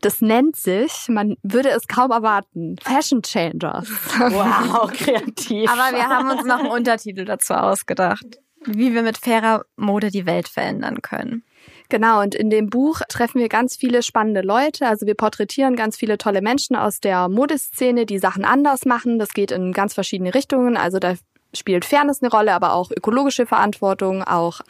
Das 0.00 0.20
nennt 0.20 0.56
sich, 0.56 1.06
man 1.08 1.36
würde 1.44 1.70
es 1.70 1.86
kaum 1.86 2.10
erwarten, 2.10 2.76
Fashion 2.82 3.22
Changers. 3.22 3.88
Wow, 4.18 4.92
kreativ. 4.92 5.70
Aber 5.70 5.96
wir 5.96 6.08
haben 6.08 6.28
uns 6.28 6.44
noch 6.44 6.58
einen 6.58 6.70
Untertitel 6.70 7.24
dazu 7.24 7.54
ausgedacht. 7.54 8.26
Wie 8.64 8.92
wir 8.92 9.02
mit 9.02 9.16
fairer 9.16 9.64
Mode 9.76 10.10
die 10.10 10.26
Welt 10.26 10.48
verändern 10.48 11.00
können. 11.00 11.44
Genau, 11.88 12.20
und 12.20 12.34
in 12.34 12.50
dem 12.50 12.68
Buch 12.68 13.00
treffen 13.08 13.40
wir 13.40 13.48
ganz 13.48 13.76
viele 13.76 14.02
spannende 14.02 14.40
Leute. 14.40 14.86
Also 14.86 15.06
wir 15.06 15.14
porträtieren 15.14 15.76
ganz 15.76 15.96
viele 15.96 16.18
tolle 16.18 16.42
Menschen 16.42 16.74
aus 16.76 17.00
der 17.00 17.28
Modeszene, 17.28 18.06
die 18.06 18.18
Sachen 18.18 18.44
anders 18.44 18.84
machen. 18.84 19.18
Das 19.18 19.30
geht 19.30 19.50
in 19.50 19.72
ganz 19.72 19.94
verschiedene 19.94 20.34
Richtungen. 20.34 20.76
Also 20.76 20.98
da 20.98 21.14
spielt 21.54 21.84
Fairness 21.84 22.22
eine 22.22 22.30
Rolle, 22.30 22.52
aber 22.52 22.72
auch 22.72 22.90
ökologische 22.90 23.46
Verantwortung, 23.46 24.22
auch 24.24 24.60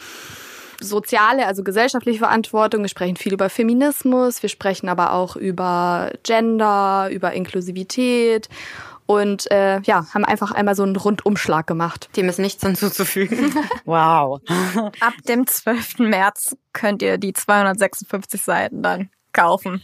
soziale, 0.80 1.46
also 1.46 1.64
gesellschaftliche 1.64 2.18
Verantwortung. 2.18 2.82
Wir 2.82 2.88
sprechen 2.88 3.16
viel 3.16 3.32
über 3.32 3.48
Feminismus, 3.48 4.42
wir 4.42 4.50
sprechen 4.50 4.88
aber 4.88 5.14
auch 5.14 5.36
über 5.36 6.10
Gender, 6.22 7.08
über 7.10 7.32
Inklusivität 7.32 8.48
und 9.06 9.50
äh, 9.50 9.80
ja, 9.82 10.06
haben 10.12 10.24
einfach 10.24 10.50
einmal 10.50 10.74
so 10.74 10.82
einen 10.82 10.96
Rundumschlag 10.96 11.66
gemacht. 11.66 12.08
Dem 12.16 12.28
ist 12.28 12.38
nichts 12.38 12.62
hinzuzufügen. 12.62 13.54
wow. 13.84 14.40
Ab 15.00 15.14
dem 15.28 15.46
12. 15.46 16.00
März 16.00 16.56
könnt 16.72 17.02
ihr 17.02 17.18
die 17.18 17.32
256 17.32 18.42
Seiten 18.42 18.82
dann 18.82 19.10
kaufen. 19.32 19.82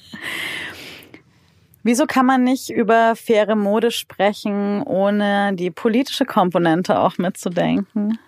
Wieso 1.85 2.07
kann 2.07 2.27
man 2.27 2.45
nicht 2.45 2.71
über 2.71 3.17
faire 3.17 3.57
Mode 3.57 3.91
sprechen, 3.91 4.83
ohne 4.83 5.55
die 5.55 5.71
politische 5.71 6.25
Komponente 6.25 6.99
auch 6.99 7.19
mitzudenken? 7.19 8.19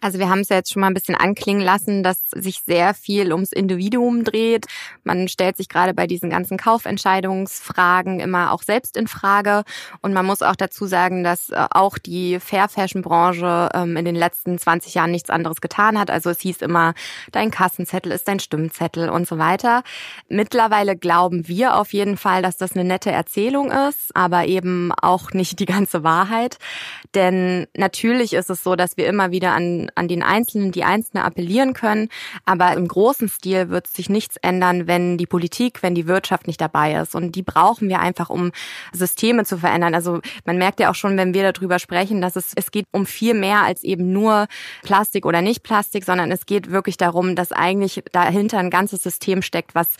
Also 0.00 0.18
wir 0.18 0.28
haben 0.28 0.40
es 0.40 0.48
ja 0.48 0.56
jetzt 0.56 0.72
schon 0.72 0.80
mal 0.80 0.86
ein 0.86 0.94
bisschen 0.94 1.16
anklingen 1.16 1.62
lassen, 1.62 2.02
dass 2.02 2.30
sich 2.30 2.60
sehr 2.64 2.94
viel 2.94 3.32
ums 3.32 3.52
Individuum 3.52 4.22
dreht. 4.22 4.66
Man 5.02 5.26
stellt 5.28 5.56
sich 5.56 5.68
gerade 5.68 5.92
bei 5.92 6.06
diesen 6.06 6.30
ganzen 6.30 6.56
Kaufentscheidungsfragen 6.56 8.20
immer 8.20 8.52
auch 8.52 8.62
selbst 8.62 8.96
in 8.96 9.08
Frage. 9.08 9.64
Und 10.00 10.12
man 10.12 10.24
muss 10.24 10.42
auch 10.42 10.54
dazu 10.54 10.86
sagen, 10.86 11.24
dass 11.24 11.50
äh, 11.50 11.66
auch 11.70 11.98
die 11.98 12.38
Fair 12.38 12.68
Fashion 12.68 13.02
Branche 13.02 13.68
ähm, 13.74 13.96
in 13.96 14.04
den 14.04 14.14
letzten 14.14 14.58
20 14.58 14.94
Jahren 14.94 15.10
nichts 15.10 15.30
anderes 15.30 15.60
getan 15.60 15.98
hat. 15.98 16.10
Also 16.10 16.30
es 16.30 16.40
hieß 16.40 16.62
immer, 16.62 16.94
dein 17.32 17.50
Kassenzettel 17.50 18.12
ist 18.12 18.28
dein 18.28 18.38
Stimmzettel 18.38 19.10
und 19.10 19.26
so 19.26 19.38
weiter. 19.38 19.82
Mittlerweile 20.28 20.96
glauben 20.96 21.48
wir 21.48 21.76
auf 21.76 21.92
jeden 21.92 22.16
Fall, 22.16 22.42
dass 22.42 22.56
das 22.56 22.72
eine 22.72 22.84
nette 22.84 23.10
Erzählung 23.10 23.72
ist, 23.72 24.14
aber 24.14 24.46
eben 24.46 24.92
auch 24.92 25.32
nicht 25.32 25.58
die 25.58 25.66
ganze 25.66 26.04
Wahrheit. 26.04 26.58
Denn 27.14 27.66
natürlich 27.76 28.32
ist 28.32 28.50
es 28.50 28.62
so, 28.62 28.76
dass 28.76 28.96
wir 28.96 29.08
immer 29.08 29.32
wieder 29.32 29.52
an 29.52 29.87
an, 29.94 30.08
den 30.08 30.22
Einzelnen, 30.22 30.72
die 30.72 30.84
Einzelne 30.84 31.24
appellieren 31.24 31.72
können. 31.72 32.08
Aber 32.44 32.72
im 32.74 32.88
großen 32.88 33.28
Stil 33.28 33.70
wird 33.70 33.86
sich 33.86 34.08
nichts 34.08 34.36
ändern, 34.36 34.86
wenn 34.86 35.18
die 35.18 35.26
Politik, 35.26 35.82
wenn 35.82 35.94
die 35.94 36.06
Wirtschaft 36.06 36.46
nicht 36.46 36.60
dabei 36.60 36.94
ist. 36.94 37.14
Und 37.14 37.34
die 37.34 37.42
brauchen 37.42 37.88
wir 37.88 38.00
einfach, 38.00 38.30
um 38.30 38.52
Systeme 38.92 39.44
zu 39.44 39.58
verändern. 39.58 39.94
Also 39.94 40.20
man 40.44 40.58
merkt 40.58 40.80
ja 40.80 40.90
auch 40.90 40.94
schon, 40.94 41.16
wenn 41.16 41.34
wir 41.34 41.52
darüber 41.52 41.78
sprechen, 41.78 42.20
dass 42.20 42.36
es, 42.36 42.52
es 42.54 42.70
geht 42.70 42.86
um 42.92 43.06
viel 43.06 43.34
mehr 43.34 43.62
als 43.62 43.82
eben 43.84 44.12
nur 44.12 44.46
Plastik 44.82 45.26
oder 45.26 45.42
nicht 45.42 45.62
Plastik, 45.62 46.04
sondern 46.04 46.30
es 46.30 46.46
geht 46.46 46.70
wirklich 46.70 46.96
darum, 46.96 47.36
dass 47.36 47.52
eigentlich 47.52 48.02
dahinter 48.12 48.58
ein 48.58 48.70
ganzes 48.70 49.02
System 49.02 49.42
steckt, 49.42 49.74
was 49.74 49.96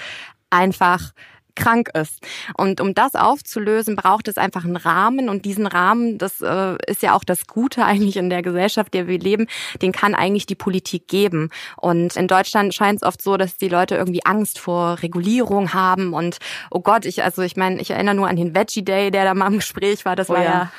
einfach 0.50 1.12
krank 1.58 1.90
ist. 1.94 2.20
Und 2.56 2.80
um 2.80 2.94
das 2.94 3.14
aufzulösen, 3.14 3.96
braucht 3.96 4.28
es 4.28 4.38
einfach 4.38 4.64
einen 4.64 4.76
Rahmen. 4.76 5.28
Und 5.28 5.44
diesen 5.44 5.66
Rahmen, 5.66 6.16
das 6.16 6.40
äh, 6.40 6.76
ist 6.86 7.02
ja 7.02 7.14
auch 7.14 7.24
das 7.24 7.46
Gute 7.46 7.84
eigentlich 7.88 8.16
in 8.16 8.30
der 8.30 8.42
Gesellschaft, 8.42 8.94
der 8.94 9.06
wir 9.06 9.18
leben, 9.18 9.46
den 9.82 9.92
kann 9.92 10.14
eigentlich 10.14 10.46
die 10.46 10.54
Politik 10.54 11.08
geben. 11.08 11.50
Und 11.76 12.16
in 12.16 12.28
Deutschland 12.28 12.74
scheint 12.74 13.02
es 13.02 13.02
oft 13.02 13.20
so, 13.20 13.36
dass 13.36 13.56
die 13.56 13.68
Leute 13.68 13.96
irgendwie 13.96 14.24
Angst 14.24 14.58
vor 14.58 15.02
Regulierung 15.02 15.74
haben. 15.74 16.14
Und 16.14 16.38
oh 16.70 16.80
Gott, 16.80 17.04
ich, 17.04 17.22
also 17.22 17.42
ich 17.42 17.56
meine, 17.56 17.80
ich 17.80 17.90
erinnere 17.90 18.14
nur 18.14 18.28
an 18.28 18.36
den 18.36 18.54
Veggie 18.54 18.84
Day, 18.84 19.10
der 19.10 19.24
da 19.24 19.34
mal 19.34 19.48
im 19.48 19.56
Gespräch 19.56 20.04
war. 20.04 20.16
Das 20.16 20.30
oh 20.30 20.34
war 20.34 20.42
ja, 20.42 20.72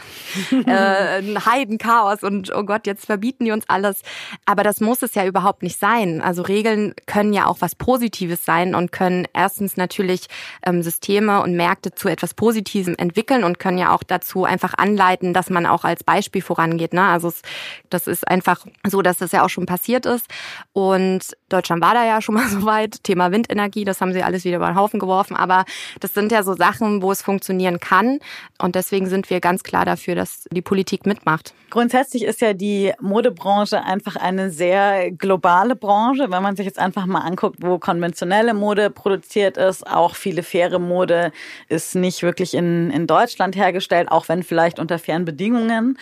ja 0.51 0.93
äh, 1.15 1.17
ein 1.19 1.45
Heidenchaos. 1.45 2.23
Und 2.23 2.55
oh 2.55 2.63
Gott, 2.63 2.87
jetzt 2.87 3.05
verbieten 3.05 3.45
die 3.45 3.51
uns 3.51 3.65
alles. 3.67 4.01
Aber 4.45 4.63
das 4.63 4.79
muss 4.79 5.01
es 5.01 5.13
ja 5.15 5.25
überhaupt 5.25 5.61
nicht 5.61 5.77
sein. 5.77 6.21
Also 6.21 6.41
Regeln 6.41 6.93
können 7.05 7.33
ja 7.33 7.47
auch 7.47 7.57
was 7.59 7.75
Positives 7.75 8.45
sein 8.45 8.75
und 8.75 8.91
können 8.93 9.27
erstens 9.33 9.75
natürlich 9.75 10.27
ähm, 10.69 10.83
Systeme 10.83 11.41
und 11.41 11.55
Märkte 11.55 11.91
zu 11.93 12.07
etwas 12.07 12.33
Positivem 12.33 12.95
entwickeln 12.97 13.43
und 13.43 13.59
können 13.59 13.77
ja 13.77 13.93
auch 13.93 14.03
dazu 14.03 14.45
einfach 14.45 14.73
anleiten, 14.77 15.33
dass 15.33 15.49
man 15.49 15.65
auch 15.65 15.83
als 15.83 16.03
Beispiel 16.03 16.41
vorangeht. 16.41 16.93
Ne? 16.93 17.03
Also 17.03 17.29
es, 17.29 17.41
das 17.89 18.07
ist 18.07 18.27
einfach 18.27 18.65
so, 18.87 19.01
dass 19.01 19.17
das 19.17 19.31
ja 19.31 19.43
auch 19.43 19.49
schon 19.49 19.65
passiert 19.65 20.05
ist. 20.05 20.27
Und 20.73 21.35
Deutschland 21.49 21.81
war 21.81 21.93
da 21.93 22.05
ja 22.05 22.21
schon 22.21 22.35
mal 22.35 22.47
so 22.49 22.65
weit. 22.65 23.03
Thema 23.03 23.31
Windenergie, 23.31 23.85
das 23.85 24.01
haben 24.01 24.13
sie 24.13 24.23
alles 24.23 24.45
wieder 24.45 24.57
über 24.57 24.67
den 24.67 24.75
Haufen 24.75 24.99
geworfen. 24.99 25.35
Aber 25.35 25.65
das 25.99 26.13
sind 26.13 26.31
ja 26.31 26.43
so 26.43 26.53
Sachen, 26.53 27.01
wo 27.01 27.11
es 27.11 27.21
funktionieren 27.21 27.79
kann. 27.79 28.19
Und 28.57 28.75
deswegen 28.75 29.07
sind 29.07 29.29
wir 29.29 29.39
ganz 29.39 29.63
klar 29.63 29.85
dafür, 29.85 30.15
dass 30.15 30.45
die 30.51 30.61
Politik 30.61 31.05
mitmacht. 31.05 31.53
Grundsätzlich 31.69 32.23
ist 32.23 32.41
ja 32.41 32.53
die 32.53 32.93
Modebranche 32.99 33.83
einfach 33.83 34.15
eine 34.15 34.49
sehr 34.49 35.11
globale 35.11 35.75
Branche. 35.75 36.31
Wenn 36.31 36.41
man 36.41 36.55
sich 36.55 36.65
jetzt 36.65 36.79
einfach 36.79 37.05
mal 37.05 37.21
anguckt, 37.21 37.57
wo 37.61 37.77
konventionelle 37.77 38.53
Mode 38.53 38.89
produziert 38.89 39.57
ist, 39.57 39.85
auch 39.85 40.15
viele 40.15 40.41
faire 40.41 40.79
Mode 40.79 41.31
ist 41.67 41.95
nicht 41.95 42.23
wirklich 42.23 42.53
in, 42.55 42.89
in 42.89 43.05
Deutschland 43.05 43.55
hergestellt, 43.55 44.11
auch 44.11 44.29
wenn 44.29 44.43
vielleicht 44.43 44.79
unter 44.79 44.97
fairen 44.97 45.25
Bedingungen. 45.25 45.97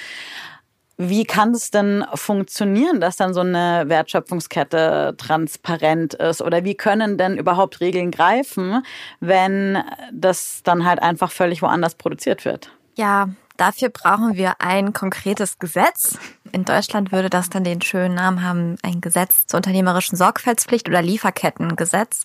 Wie 0.99 1.25
kann 1.25 1.51
es 1.51 1.69
denn 1.69 2.03
funktionieren, 2.15 2.99
dass 2.99 3.17
dann 3.17 3.35
so 3.35 3.41
eine 3.41 3.83
Wertschöpfungskette 3.87 5.13
transparent 5.17 6.15
ist? 6.15 6.41
Oder 6.41 6.63
wie 6.63 6.73
können 6.73 7.19
denn 7.19 7.37
überhaupt 7.37 7.81
Regeln 7.81 8.09
greifen, 8.09 8.83
wenn 9.19 9.83
das 10.11 10.61
dann 10.63 10.85
halt 10.85 10.99
einfach 10.99 11.31
völlig 11.31 11.61
woanders 11.61 11.93
produziert 11.93 12.45
wird? 12.45 12.71
Ja, 12.95 13.29
dafür 13.57 13.89
brauchen 13.89 14.37
wir 14.37 14.55
ein 14.59 14.91
konkretes 14.91 15.59
Gesetz. 15.59 16.17
In 16.51 16.65
Deutschland 16.65 17.11
würde 17.11 17.29
das 17.29 17.51
dann 17.51 17.63
den 17.63 17.83
schönen 17.83 18.15
Namen 18.15 18.41
haben, 18.41 18.77
ein 18.81 18.99
Gesetz 18.99 19.45
zur 19.45 19.57
unternehmerischen 19.57 20.17
Sorgfaltspflicht 20.17 20.89
oder 20.89 21.03
Lieferkettengesetz. 21.03 22.23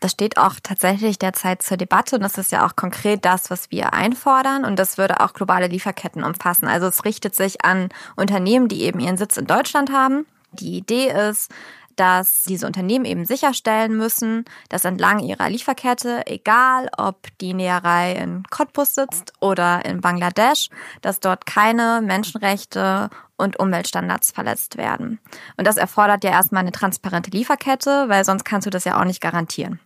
Das 0.00 0.12
steht 0.12 0.38
auch 0.38 0.54
tatsächlich 0.62 1.18
derzeit 1.18 1.62
zur 1.62 1.76
Debatte 1.76 2.16
und 2.16 2.22
das 2.22 2.38
ist 2.38 2.52
ja 2.52 2.64
auch 2.64 2.76
konkret 2.76 3.24
das, 3.24 3.50
was 3.50 3.70
wir 3.70 3.94
einfordern 3.94 4.64
und 4.64 4.78
das 4.78 4.96
würde 4.96 5.20
auch 5.20 5.32
globale 5.32 5.66
Lieferketten 5.66 6.22
umfassen. 6.22 6.68
Also 6.68 6.86
es 6.86 7.04
richtet 7.04 7.34
sich 7.34 7.64
an 7.64 7.88
Unternehmen, 8.16 8.68
die 8.68 8.82
eben 8.82 9.00
ihren 9.00 9.16
Sitz 9.16 9.36
in 9.36 9.46
Deutschland 9.46 9.92
haben. 9.92 10.26
Die 10.52 10.78
Idee 10.78 11.10
ist, 11.10 11.50
dass 11.98 12.44
diese 12.44 12.66
Unternehmen 12.66 13.04
eben 13.04 13.24
sicherstellen 13.24 13.96
müssen, 13.96 14.44
dass 14.68 14.84
entlang 14.84 15.18
ihrer 15.18 15.50
Lieferkette, 15.50 16.26
egal 16.26 16.88
ob 16.96 17.26
die 17.40 17.54
Näherei 17.54 18.12
in 18.12 18.44
Cottbus 18.50 18.94
sitzt 18.94 19.32
oder 19.40 19.84
in 19.84 20.00
Bangladesch, 20.00 20.70
dass 21.02 21.18
dort 21.18 21.44
keine 21.44 22.00
Menschenrechte 22.04 23.10
und 23.36 23.58
Umweltstandards 23.58 24.30
verletzt 24.30 24.76
werden. 24.76 25.18
Und 25.56 25.66
das 25.66 25.76
erfordert 25.76 26.22
ja 26.22 26.30
erstmal 26.30 26.62
eine 26.62 26.72
transparente 26.72 27.30
Lieferkette, 27.30 28.08
weil 28.08 28.24
sonst 28.24 28.44
kannst 28.44 28.66
du 28.66 28.70
das 28.70 28.84
ja 28.84 29.00
auch 29.00 29.04
nicht 29.04 29.20
garantieren. 29.20 29.80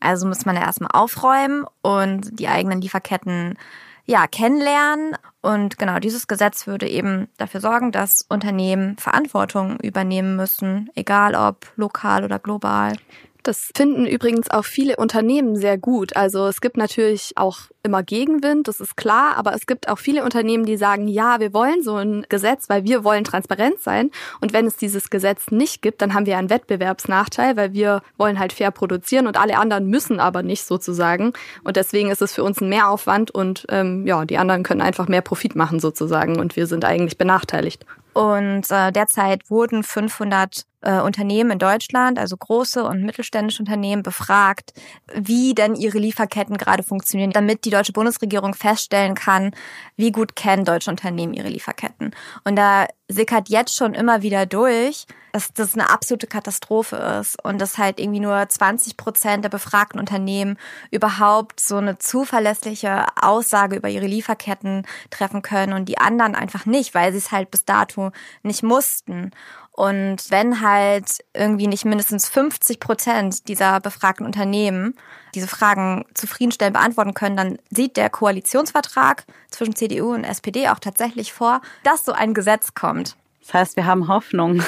Also 0.00 0.26
muss 0.26 0.44
man 0.44 0.56
ja 0.56 0.62
erstmal 0.62 0.90
aufräumen 0.92 1.64
und 1.82 2.38
die 2.38 2.48
eigenen 2.48 2.80
Lieferketten 2.80 3.56
ja, 4.04 4.26
kennenlernen. 4.26 5.16
Und 5.40 5.78
genau 5.78 5.98
dieses 5.98 6.26
Gesetz 6.26 6.66
würde 6.66 6.88
eben 6.88 7.28
dafür 7.38 7.60
sorgen, 7.60 7.92
dass 7.92 8.24
Unternehmen 8.28 8.96
Verantwortung 8.98 9.78
übernehmen 9.80 10.36
müssen, 10.36 10.90
egal 10.94 11.34
ob 11.34 11.72
lokal 11.76 12.24
oder 12.24 12.38
global. 12.38 12.94
Das 13.42 13.70
finden 13.76 14.06
übrigens 14.06 14.50
auch 14.50 14.64
viele 14.64 14.96
Unternehmen 14.96 15.56
sehr 15.56 15.76
gut. 15.76 16.16
Also 16.16 16.46
es 16.46 16.60
gibt 16.60 16.76
natürlich 16.76 17.32
auch 17.36 17.58
immer 17.82 18.02
Gegenwind, 18.02 18.68
das 18.68 18.80
ist 18.80 18.96
klar, 18.96 19.36
aber 19.36 19.54
es 19.54 19.66
gibt 19.66 19.88
auch 19.88 19.98
viele 19.98 20.24
Unternehmen, 20.24 20.64
die 20.64 20.76
sagen, 20.76 21.08
ja, 21.08 21.40
wir 21.40 21.52
wollen 21.52 21.82
so 21.82 21.96
ein 21.96 22.24
Gesetz, 22.28 22.68
weil 22.68 22.84
wir 22.84 23.04
wollen 23.04 23.24
transparent 23.24 23.80
sein. 23.80 24.10
Und 24.40 24.52
wenn 24.52 24.66
es 24.66 24.76
dieses 24.76 25.10
Gesetz 25.10 25.50
nicht 25.50 25.82
gibt, 25.82 26.00
dann 26.00 26.14
haben 26.14 26.26
wir 26.26 26.38
einen 26.38 26.50
Wettbewerbsnachteil, 26.50 27.56
weil 27.56 27.72
wir 27.72 28.02
wollen 28.16 28.38
halt 28.38 28.52
fair 28.52 28.70
produzieren 28.70 29.26
und 29.26 29.36
alle 29.36 29.58
anderen 29.58 29.86
müssen 29.86 30.20
aber 30.20 30.42
nicht 30.42 30.64
sozusagen. 30.64 31.32
Und 31.64 31.76
deswegen 31.76 32.10
ist 32.10 32.22
es 32.22 32.34
für 32.34 32.44
uns 32.44 32.60
ein 32.60 32.68
Mehraufwand 32.68 33.30
und 33.30 33.66
ähm, 33.68 34.06
ja, 34.06 34.24
die 34.24 34.38
anderen 34.38 34.62
können 34.62 34.80
einfach 34.80 35.08
mehr 35.08 35.22
Profit 35.22 35.56
machen 35.56 35.80
sozusagen 35.80 36.38
und 36.38 36.56
wir 36.56 36.66
sind 36.66 36.84
eigentlich 36.84 37.18
benachteiligt. 37.18 37.84
Und 38.14 38.70
äh, 38.70 38.92
derzeit 38.92 39.48
wurden 39.48 39.82
500 39.82 40.66
äh, 40.82 41.00
Unternehmen 41.00 41.52
in 41.52 41.58
Deutschland, 41.58 42.18
also 42.18 42.36
große 42.36 42.84
und 42.84 43.02
mittelständische 43.04 43.62
Unternehmen, 43.62 44.02
befragt, 44.02 44.74
wie 45.14 45.54
denn 45.54 45.74
ihre 45.74 45.98
Lieferketten 45.98 46.58
gerade 46.58 46.82
funktionieren, 46.82 47.30
damit 47.30 47.64
die 47.64 47.70
deutsche 47.72 47.92
Bundesregierung 47.92 48.54
feststellen 48.54 49.14
kann, 49.14 49.52
wie 49.96 50.12
gut 50.12 50.36
kennen 50.36 50.64
deutsche 50.64 50.90
Unternehmen 50.90 51.34
ihre 51.34 51.48
Lieferketten. 51.48 52.14
Und 52.44 52.56
da 52.56 52.86
sickert 53.08 53.48
jetzt 53.48 53.76
schon 53.76 53.94
immer 53.94 54.22
wieder 54.22 54.46
durch, 54.46 55.06
dass 55.32 55.52
das 55.52 55.74
eine 55.74 55.88
absolute 55.88 56.26
Katastrophe 56.26 56.96
ist 57.20 57.42
und 57.42 57.58
dass 57.58 57.78
halt 57.78 57.98
irgendwie 57.98 58.20
nur 58.20 58.46
20 58.48 58.96
Prozent 58.96 59.44
der 59.44 59.48
befragten 59.48 59.98
Unternehmen 59.98 60.58
überhaupt 60.90 61.58
so 61.58 61.78
eine 61.78 61.98
zuverlässliche 61.98 63.06
Aussage 63.20 63.76
über 63.76 63.88
ihre 63.88 64.06
Lieferketten 64.06 64.86
treffen 65.10 65.42
können 65.42 65.72
und 65.72 65.86
die 65.86 65.98
anderen 65.98 66.34
einfach 66.34 66.66
nicht, 66.66 66.94
weil 66.94 67.12
sie 67.12 67.18
es 67.18 67.32
halt 67.32 67.50
bis 67.50 67.64
dato 67.64 68.12
nicht 68.42 68.62
mussten. 68.62 69.30
Und 69.72 70.30
wenn 70.30 70.60
halt 70.60 71.24
irgendwie 71.34 71.66
nicht 71.66 71.86
mindestens 71.86 72.28
50 72.28 72.78
Prozent 72.78 73.48
dieser 73.48 73.80
befragten 73.80 74.26
Unternehmen 74.26 74.94
diese 75.34 75.48
Fragen 75.48 76.04
zufriedenstellend 76.12 76.74
beantworten 76.74 77.14
können, 77.14 77.36
dann 77.38 77.58
sieht 77.70 77.96
der 77.96 78.10
Koalitionsvertrag 78.10 79.24
zwischen 79.50 79.74
CDU 79.74 80.12
und 80.12 80.24
SPD 80.24 80.68
auch 80.68 80.78
tatsächlich 80.78 81.32
vor, 81.32 81.62
dass 81.84 82.04
so 82.04 82.12
ein 82.12 82.34
Gesetz 82.34 82.74
kommt. 82.74 83.16
Das 83.40 83.54
heißt, 83.54 83.76
wir 83.76 83.86
haben 83.86 84.08
Hoffnung. 84.08 84.62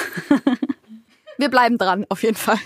wir 1.37 1.49
bleiben 1.49 1.77
dran, 1.77 2.05
auf 2.09 2.23
jeden 2.23 2.35
Fall. 2.35 2.57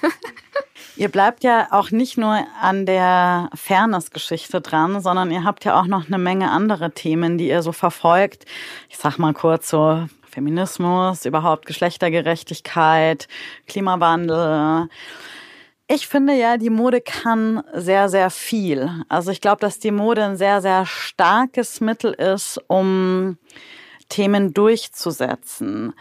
Ihr 0.96 1.10
bleibt 1.10 1.44
ja 1.44 1.68
auch 1.72 1.92
nicht 1.92 2.18
nur 2.18 2.46
an 2.62 2.86
der 2.86 3.50
Fairness-Geschichte 3.54 4.60
dran, 4.62 5.02
sondern 5.02 5.32
ihr 5.32 5.44
habt 5.44 5.66
ja 5.66 5.80
auch 5.80 5.88
noch 5.88 6.08
eine 6.08 6.18
Menge 6.18 6.52
andere 6.52 6.92
Themen, 6.92 7.38
die 7.38 7.48
ihr 7.48 7.62
so 7.62 7.72
verfolgt. 7.72 8.46
Ich 8.90 8.98
sag 8.98 9.18
mal 9.18 9.34
kurz 9.34 9.70
so 9.70 10.08
Feminismus, 10.40 11.26
überhaupt 11.26 11.66
Geschlechtergerechtigkeit, 11.66 13.28
Klimawandel. 13.68 14.88
Ich 15.90 16.08
finde 16.08 16.34
ja, 16.34 16.56
die 16.56 16.70
Mode 16.70 17.02
kann 17.02 17.62
sehr, 17.74 18.08
sehr 18.08 18.30
viel. 18.30 18.90
Also 19.10 19.32
ich 19.32 19.42
glaube, 19.42 19.60
dass 19.60 19.80
die 19.80 19.92
Mode 19.92 20.24
ein 20.24 20.38
sehr, 20.38 20.62
sehr 20.62 20.86
starkes 20.86 21.82
Mittel 21.82 22.14
ist, 22.14 22.58
um 22.68 23.38
Themen 24.08 24.54
durchzusetzen. 24.54 25.94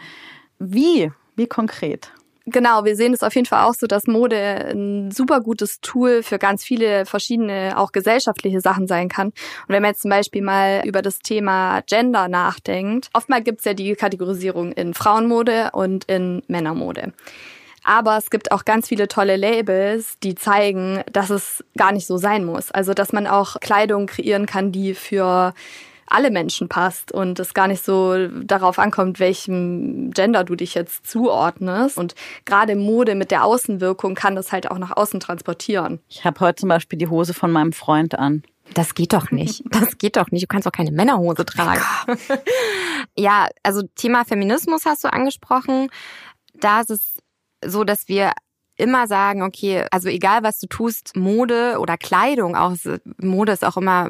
Wie? 0.57 1.11
Wie 1.35 1.47
konkret? 1.47 2.13
Genau, 2.51 2.85
wir 2.85 2.95
sehen 2.95 3.13
es 3.13 3.23
auf 3.23 3.35
jeden 3.35 3.47
Fall 3.47 3.65
auch 3.65 3.73
so, 3.73 3.85
dass 3.87 4.07
Mode 4.07 4.37
ein 4.71 5.11
super 5.11 5.41
gutes 5.41 5.81
Tool 5.81 6.23
für 6.23 6.39
ganz 6.39 6.63
viele 6.63 7.05
verschiedene, 7.05 7.77
auch 7.77 7.91
gesellschaftliche 7.91 8.61
Sachen 8.61 8.87
sein 8.87 9.09
kann. 9.09 9.27
Und 9.27 9.69
wenn 9.69 9.81
man 9.81 9.91
jetzt 9.91 10.01
zum 10.01 10.09
Beispiel 10.09 10.41
mal 10.41 10.81
über 10.85 11.01
das 11.01 11.19
Thema 11.19 11.81
Gender 11.81 12.27
nachdenkt, 12.27 13.09
oftmals 13.13 13.43
gibt 13.43 13.59
es 13.59 13.65
ja 13.65 13.73
die 13.73 13.93
Kategorisierung 13.95 14.71
in 14.71 14.93
Frauenmode 14.93 15.69
und 15.73 16.05
in 16.05 16.41
Männermode. 16.47 17.13
Aber 17.83 18.17
es 18.17 18.29
gibt 18.29 18.51
auch 18.51 18.65
ganz 18.65 18.87
viele 18.87 19.07
tolle 19.07 19.35
Labels, 19.35 20.19
die 20.21 20.35
zeigen, 20.35 21.01
dass 21.11 21.29
es 21.29 21.63
gar 21.77 21.91
nicht 21.91 22.07
so 22.07 22.17
sein 22.17 22.43
muss. 22.45 22.71
Also, 22.71 22.93
dass 22.93 23.13
man 23.13 23.25
auch 23.25 23.59
Kleidung 23.59 24.07
kreieren 24.07 24.45
kann, 24.45 24.71
die 24.71 24.93
für 24.93 25.53
alle 26.09 26.31
Menschen 26.31 26.69
passt 26.69 27.11
und 27.11 27.39
es 27.39 27.53
gar 27.53 27.67
nicht 27.67 27.83
so 27.83 28.27
darauf 28.27 28.79
ankommt, 28.79 29.19
welchem 29.19 30.11
Gender 30.11 30.43
du 30.43 30.55
dich 30.55 30.73
jetzt 30.73 31.07
zuordnest. 31.07 31.97
Und 31.97 32.15
gerade 32.45 32.75
Mode 32.75 33.15
mit 33.15 33.31
der 33.31 33.43
Außenwirkung 33.43 34.15
kann 34.15 34.35
das 34.35 34.51
halt 34.51 34.69
auch 34.69 34.77
nach 34.77 34.95
außen 34.95 35.19
transportieren. 35.19 35.99
Ich 36.09 36.25
habe 36.25 36.39
heute 36.39 36.61
zum 36.61 36.69
Beispiel 36.69 36.97
die 36.99 37.07
Hose 37.07 37.33
von 37.33 37.51
meinem 37.51 37.73
Freund 37.73 38.17
an. 38.17 38.43
Das 38.73 38.93
geht 38.93 39.13
doch 39.13 39.31
nicht. 39.31 39.63
Das 39.71 39.97
geht 39.97 40.17
doch 40.17 40.31
nicht. 40.31 40.43
Du 40.43 40.47
kannst 40.47 40.67
doch 40.67 40.71
keine 40.71 40.91
Männerhose 40.91 41.45
tragen. 41.45 41.81
ja, 43.17 43.47
also 43.63 43.83
Thema 43.95 44.25
Feminismus 44.25 44.85
hast 44.85 45.03
du 45.03 45.11
angesprochen. 45.11 45.89
Da 46.53 46.81
ist 46.81 46.89
es 46.89 47.17
so, 47.65 47.83
dass 47.83 48.07
wir 48.07 48.33
immer 48.75 49.07
sagen, 49.07 49.43
okay, 49.43 49.85
also 49.91 50.07
egal 50.09 50.43
was 50.43 50.59
du 50.59 50.67
tust, 50.67 51.15
Mode 51.15 51.77
oder 51.79 51.97
Kleidung, 51.97 52.55
auch 52.55 52.73
Mode 53.17 53.51
ist 53.51 53.65
auch 53.65 53.77
immer 53.77 54.09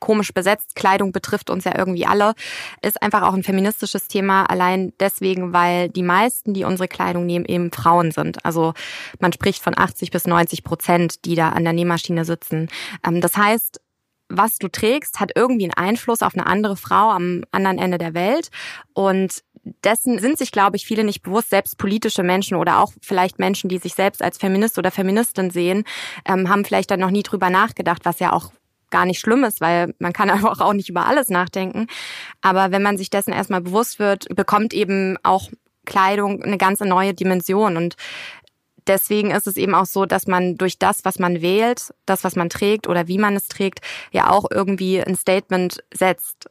komisch 0.00 0.32
besetzt, 0.32 0.74
Kleidung 0.74 1.12
betrifft 1.12 1.50
uns 1.50 1.64
ja 1.64 1.76
irgendwie 1.76 2.06
alle, 2.06 2.34
ist 2.82 3.02
einfach 3.02 3.22
auch 3.22 3.34
ein 3.34 3.42
feministisches 3.42 4.08
Thema, 4.08 4.44
allein 4.44 4.92
deswegen, 5.00 5.52
weil 5.52 5.88
die 5.88 6.02
meisten, 6.02 6.54
die 6.54 6.64
unsere 6.64 6.88
Kleidung 6.88 7.26
nehmen, 7.26 7.44
eben 7.44 7.72
Frauen 7.72 8.10
sind. 8.10 8.44
Also 8.44 8.74
man 9.20 9.32
spricht 9.32 9.62
von 9.62 9.76
80 9.76 10.10
bis 10.10 10.26
90 10.26 10.64
Prozent, 10.64 11.24
die 11.24 11.34
da 11.34 11.50
an 11.50 11.64
der 11.64 11.72
Nähmaschine 11.72 12.24
sitzen. 12.24 12.68
Ähm, 13.06 13.20
das 13.20 13.36
heißt, 13.36 13.80
was 14.28 14.58
du 14.58 14.68
trägst, 14.68 15.20
hat 15.20 15.32
irgendwie 15.34 15.64
einen 15.64 15.88
Einfluss 15.88 16.22
auf 16.22 16.34
eine 16.34 16.46
andere 16.46 16.76
Frau 16.76 17.10
am 17.10 17.44
anderen 17.50 17.78
Ende 17.78 17.96
der 17.98 18.14
Welt. 18.14 18.50
Und 18.92 19.42
dessen 19.84 20.18
sind 20.18 20.38
sich, 20.38 20.52
glaube 20.52 20.76
ich, 20.76 20.86
viele 20.86 21.04
nicht 21.04 21.22
bewusst, 21.22 21.50
selbst 21.50 21.78
politische 21.78 22.22
Menschen 22.22 22.56
oder 22.56 22.80
auch 22.80 22.92
vielleicht 23.02 23.38
Menschen, 23.38 23.68
die 23.68 23.78
sich 23.78 23.94
selbst 23.94 24.22
als 24.22 24.38
Feminist 24.38 24.78
oder 24.78 24.90
Feministin 24.90 25.50
sehen, 25.50 25.84
ähm, 26.26 26.48
haben 26.48 26.64
vielleicht 26.64 26.90
dann 26.90 27.00
noch 27.00 27.10
nie 27.10 27.22
drüber 27.22 27.50
nachgedacht, 27.50 28.04
was 28.04 28.18
ja 28.18 28.32
auch 28.32 28.52
gar 28.90 29.06
nicht 29.06 29.20
schlimm 29.20 29.44
ist, 29.44 29.60
weil 29.60 29.94
man 29.98 30.12
kann 30.12 30.30
einfach 30.30 30.60
auch 30.60 30.72
nicht 30.72 30.88
über 30.88 31.06
alles 31.06 31.28
nachdenken. 31.28 31.86
Aber 32.40 32.70
wenn 32.70 32.82
man 32.82 32.98
sich 32.98 33.10
dessen 33.10 33.32
erstmal 33.32 33.60
bewusst 33.60 33.98
wird, 33.98 34.34
bekommt 34.34 34.74
eben 34.74 35.16
auch 35.22 35.48
Kleidung 35.84 36.42
eine 36.42 36.58
ganz 36.58 36.80
neue 36.80 37.14
Dimension. 37.14 37.76
Und 37.76 37.96
deswegen 38.86 39.30
ist 39.30 39.46
es 39.46 39.56
eben 39.56 39.74
auch 39.74 39.86
so, 39.86 40.06
dass 40.06 40.26
man 40.26 40.56
durch 40.56 40.78
das, 40.78 41.04
was 41.04 41.18
man 41.18 41.40
wählt, 41.40 41.94
das, 42.06 42.24
was 42.24 42.36
man 42.36 42.48
trägt 42.48 42.88
oder 42.88 43.08
wie 43.08 43.18
man 43.18 43.36
es 43.36 43.48
trägt, 43.48 43.80
ja 44.12 44.30
auch 44.30 44.46
irgendwie 44.50 45.00
ein 45.00 45.16
Statement 45.16 45.82
setzt 45.92 46.50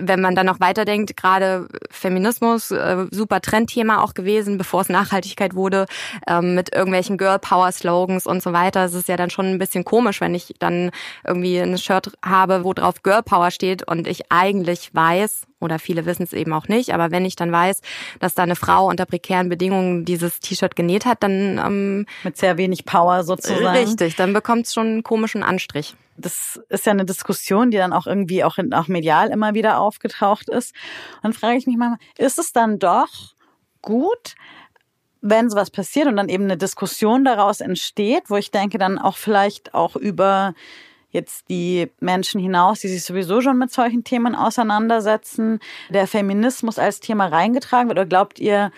wenn 0.00 0.20
man 0.20 0.34
dann 0.34 0.46
noch 0.46 0.60
weiterdenkt, 0.60 1.16
gerade 1.16 1.68
Feminismus, 1.90 2.70
äh, 2.70 3.06
super 3.10 3.40
Trendthema 3.40 4.02
auch 4.02 4.14
gewesen, 4.14 4.58
bevor 4.58 4.82
es 4.82 4.88
Nachhaltigkeit 4.88 5.54
wurde, 5.54 5.86
ähm, 6.26 6.54
mit 6.54 6.74
irgendwelchen 6.74 7.18
Girl 7.18 7.38
Power 7.38 7.72
Slogans 7.72 8.26
und 8.26 8.42
so 8.42 8.52
weiter. 8.52 8.84
Es 8.84 8.94
ist 8.94 9.08
ja 9.08 9.16
dann 9.16 9.30
schon 9.30 9.46
ein 9.46 9.58
bisschen 9.58 9.84
komisch, 9.84 10.20
wenn 10.20 10.34
ich 10.34 10.54
dann 10.58 10.90
irgendwie 11.24 11.58
ein 11.58 11.78
Shirt 11.78 12.12
habe, 12.24 12.64
wo 12.64 12.72
drauf 12.72 13.02
Girl 13.02 13.22
Power 13.22 13.50
steht 13.50 13.86
und 13.86 14.06
ich 14.06 14.30
eigentlich 14.30 14.94
weiß, 14.94 15.46
oder 15.60 15.78
viele 15.78 16.06
wissen 16.06 16.24
es 16.24 16.32
eben 16.32 16.52
auch 16.52 16.68
nicht, 16.68 16.92
aber 16.92 17.10
wenn 17.10 17.24
ich 17.24 17.36
dann 17.36 17.50
weiß, 17.50 17.80
dass 18.20 18.34
da 18.34 18.42
eine 18.42 18.56
Frau 18.56 18.88
unter 18.88 19.06
prekären 19.06 19.48
Bedingungen 19.48 20.04
dieses 20.04 20.40
T-Shirt 20.40 20.76
genäht 20.76 21.06
hat, 21.06 21.22
dann 21.22 21.58
ähm, 21.58 22.06
mit 22.24 22.36
sehr 22.36 22.58
wenig 22.58 22.84
Power 22.84 23.24
sozusagen. 23.24 23.66
Richtig, 23.66 24.16
dann 24.16 24.32
bekommt 24.32 24.66
es 24.66 24.74
schon 24.74 24.86
einen 24.86 25.02
komischen 25.02 25.42
Anstrich 25.42 25.94
das 26.18 26.60
ist 26.68 26.86
ja 26.86 26.92
eine 26.92 27.04
Diskussion, 27.04 27.70
die 27.70 27.76
dann 27.76 27.92
auch 27.92 28.06
irgendwie 28.06 28.44
auch, 28.44 28.58
in, 28.58 28.72
auch 28.72 28.88
medial 28.88 29.28
immer 29.30 29.54
wieder 29.54 29.78
aufgetaucht 29.78 30.48
ist. 30.48 30.74
Und 31.16 31.24
dann 31.24 31.32
frage 31.32 31.58
ich 31.58 31.66
mich 31.66 31.76
mal, 31.76 31.96
ist 32.18 32.38
es 32.38 32.52
dann 32.52 32.78
doch 32.78 33.34
gut, 33.82 34.34
wenn 35.20 35.50
sowas 35.50 35.70
passiert 35.70 36.06
und 36.06 36.16
dann 36.16 36.28
eben 36.28 36.44
eine 36.44 36.56
Diskussion 36.56 37.24
daraus 37.24 37.60
entsteht, 37.60 38.24
wo 38.28 38.36
ich 38.36 38.50
denke, 38.50 38.78
dann 38.78 38.98
auch 38.98 39.16
vielleicht 39.16 39.74
auch 39.74 39.96
über 39.96 40.54
jetzt 41.10 41.48
die 41.48 41.90
Menschen 42.00 42.40
hinaus, 42.40 42.80
die 42.80 42.88
sich 42.88 43.04
sowieso 43.04 43.40
schon 43.40 43.58
mit 43.58 43.72
solchen 43.72 44.04
Themen 44.04 44.34
auseinandersetzen, 44.34 45.60
der 45.88 46.06
Feminismus 46.06 46.78
als 46.78 47.00
Thema 47.00 47.26
reingetragen 47.26 47.88
wird? 47.88 47.98
Oder 47.98 48.06
glaubt 48.06 48.38
ihr, 48.38 48.70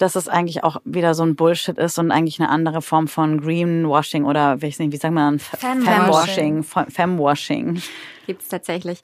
dass 0.00 0.16
es 0.16 0.28
eigentlich 0.28 0.64
auch 0.64 0.78
wieder 0.84 1.14
so 1.14 1.22
ein 1.22 1.36
Bullshit 1.36 1.76
ist 1.76 1.98
und 1.98 2.10
eigentlich 2.10 2.40
eine 2.40 2.48
andere 2.48 2.80
Form 2.80 3.06
von 3.06 3.40
Greenwashing 3.40 4.24
oder 4.24 4.62
wie, 4.62 4.74
wie 4.78 4.96
sagt 4.96 5.12
man, 5.12 5.38
Femwashing, 5.38 6.62
Femwashing. 6.62 7.82
Gibt 8.26 8.42
es 8.42 8.48
tatsächlich. 8.48 9.00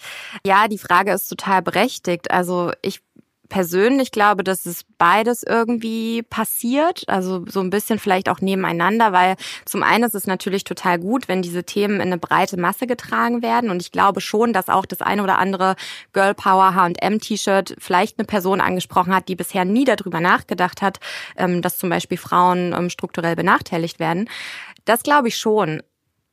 Ja, 0.47 0.69
die 0.69 0.79
Frage 0.79 1.13
ist 1.13 1.29
total 1.29 1.61
berechtigt. 1.61 2.31
Also 2.31 2.73
ich 2.81 3.01
persönlich 3.49 4.11
glaube, 4.11 4.45
dass 4.45 4.67
es 4.67 4.85
beides 4.99 5.43
irgendwie 5.43 6.23
passiert, 6.23 7.05
also 7.09 7.45
so 7.49 7.61
ein 7.61 7.71
bisschen 7.71 7.99
vielleicht 7.99 8.29
auch 8.29 8.41
nebeneinander, 8.41 9.13
weil 9.13 9.37
zum 9.65 9.83
einen 9.83 10.05
ist 10.05 10.15
es 10.15 10.27
natürlich 10.27 10.65
total 10.65 10.99
gut, 10.99 11.29
wenn 11.29 11.43
diese 11.43 11.65
Themen 11.65 11.97
in 11.97 12.03
eine 12.03 12.19
breite 12.19 12.57
Masse 12.57 12.87
getragen 12.87 13.43
werden 13.43 13.71
und 13.71 13.83
ich 13.83 13.93
glaube 13.93 14.21
schon, 14.21 14.53
dass 14.53 14.69
auch 14.69 14.87
das 14.87 15.03
eine 15.03 15.23
oder 15.23 15.39
andere 15.39 15.77
Girl 16.13 16.35
Power 16.35 16.75
H&M 16.75 17.21
T-Shirt 17.21 17.77
vielleicht 17.79 18.19
eine 18.19 18.27
Person 18.27 18.61
angesprochen 18.61 19.15
hat, 19.15 19.29
die 19.29 19.37
bisher 19.37 19.65
nie 19.65 19.85
darüber 19.85 20.21
nachgedacht 20.21 20.83
hat, 20.83 20.99
ähm, 21.37 21.63
dass 21.63 21.79
zum 21.79 21.91
Beispiel 21.91 22.19
Frauen 22.19 22.75
ähm, 22.77 22.91
strukturell 22.91 23.37
benachteiligt 23.37 23.99
werden. 23.99 24.29
Das 24.85 25.03
glaube 25.03 25.29
ich 25.29 25.37
schon. 25.37 25.83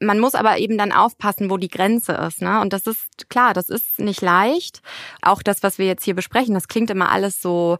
Man 0.05 0.19
muss 0.19 0.35
aber 0.35 0.57
eben 0.57 0.77
dann 0.77 0.91
aufpassen, 0.91 1.49
wo 1.49 1.57
die 1.57 1.69
Grenze 1.69 2.13
ist. 2.13 2.41
Ne? 2.41 2.61
Und 2.61 2.73
das 2.73 2.87
ist 2.87 3.29
klar, 3.29 3.53
das 3.53 3.69
ist 3.69 3.99
nicht 3.99 4.21
leicht. 4.21 4.81
Auch 5.21 5.41
das, 5.41 5.63
was 5.63 5.77
wir 5.77 5.85
jetzt 5.85 6.03
hier 6.03 6.15
besprechen, 6.15 6.53
das 6.53 6.67
klingt 6.67 6.89
immer 6.89 7.11
alles 7.11 7.41
so 7.41 7.77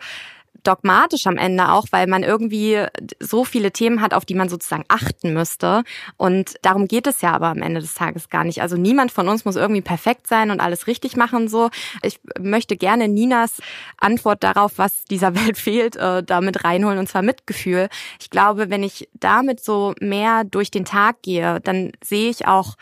dogmatisch 0.63 1.27
am 1.27 1.37
Ende 1.37 1.71
auch, 1.71 1.87
weil 1.91 2.07
man 2.07 2.23
irgendwie 2.23 2.85
so 3.19 3.43
viele 3.43 3.71
Themen 3.71 4.01
hat, 4.01 4.13
auf 4.13 4.25
die 4.25 4.35
man 4.35 4.49
sozusagen 4.49 4.85
achten 4.87 5.33
müsste. 5.33 5.83
Und 6.17 6.55
darum 6.61 6.87
geht 6.87 7.07
es 7.07 7.21
ja 7.21 7.33
aber 7.33 7.47
am 7.47 7.61
Ende 7.61 7.81
des 7.81 7.93
Tages 7.93 8.29
gar 8.29 8.43
nicht. 8.43 8.61
Also 8.61 8.77
niemand 8.77 9.11
von 9.11 9.27
uns 9.27 9.45
muss 9.45 9.55
irgendwie 9.55 9.81
perfekt 9.81 10.27
sein 10.27 10.51
und 10.51 10.61
alles 10.61 10.87
richtig 10.87 11.17
machen 11.17 11.47
so. 11.47 11.69
Ich 12.01 12.19
möchte 12.39 12.77
gerne 12.77 13.07
Ninas 13.07 13.61
Antwort 13.97 14.43
darauf, 14.43 14.73
was 14.77 15.05
dieser 15.05 15.35
Welt 15.45 15.57
fehlt, 15.57 15.95
äh, 15.95 16.23
damit 16.23 16.63
reinholen 16.63 16.99
und 16.99 17.09
zwar 17.09 17.21
Mitgefühl. 17.21 17.89
Ich 18.19 18.29
glaube, 18.29 18.69
wenn 18.69 18.83
ich 18.83 19.09
damit 19.13 19.63
so 19.63 19.93
mehr 19.99 20.43
durch 20.43 20.71
den 20.71 20.85
Tag 20.85 21.21
gehe, 21.21 21.59
dann 21.61 21.91
sehe 22.03 22.29
ich 22.29 22.47
auch 22.47 22.75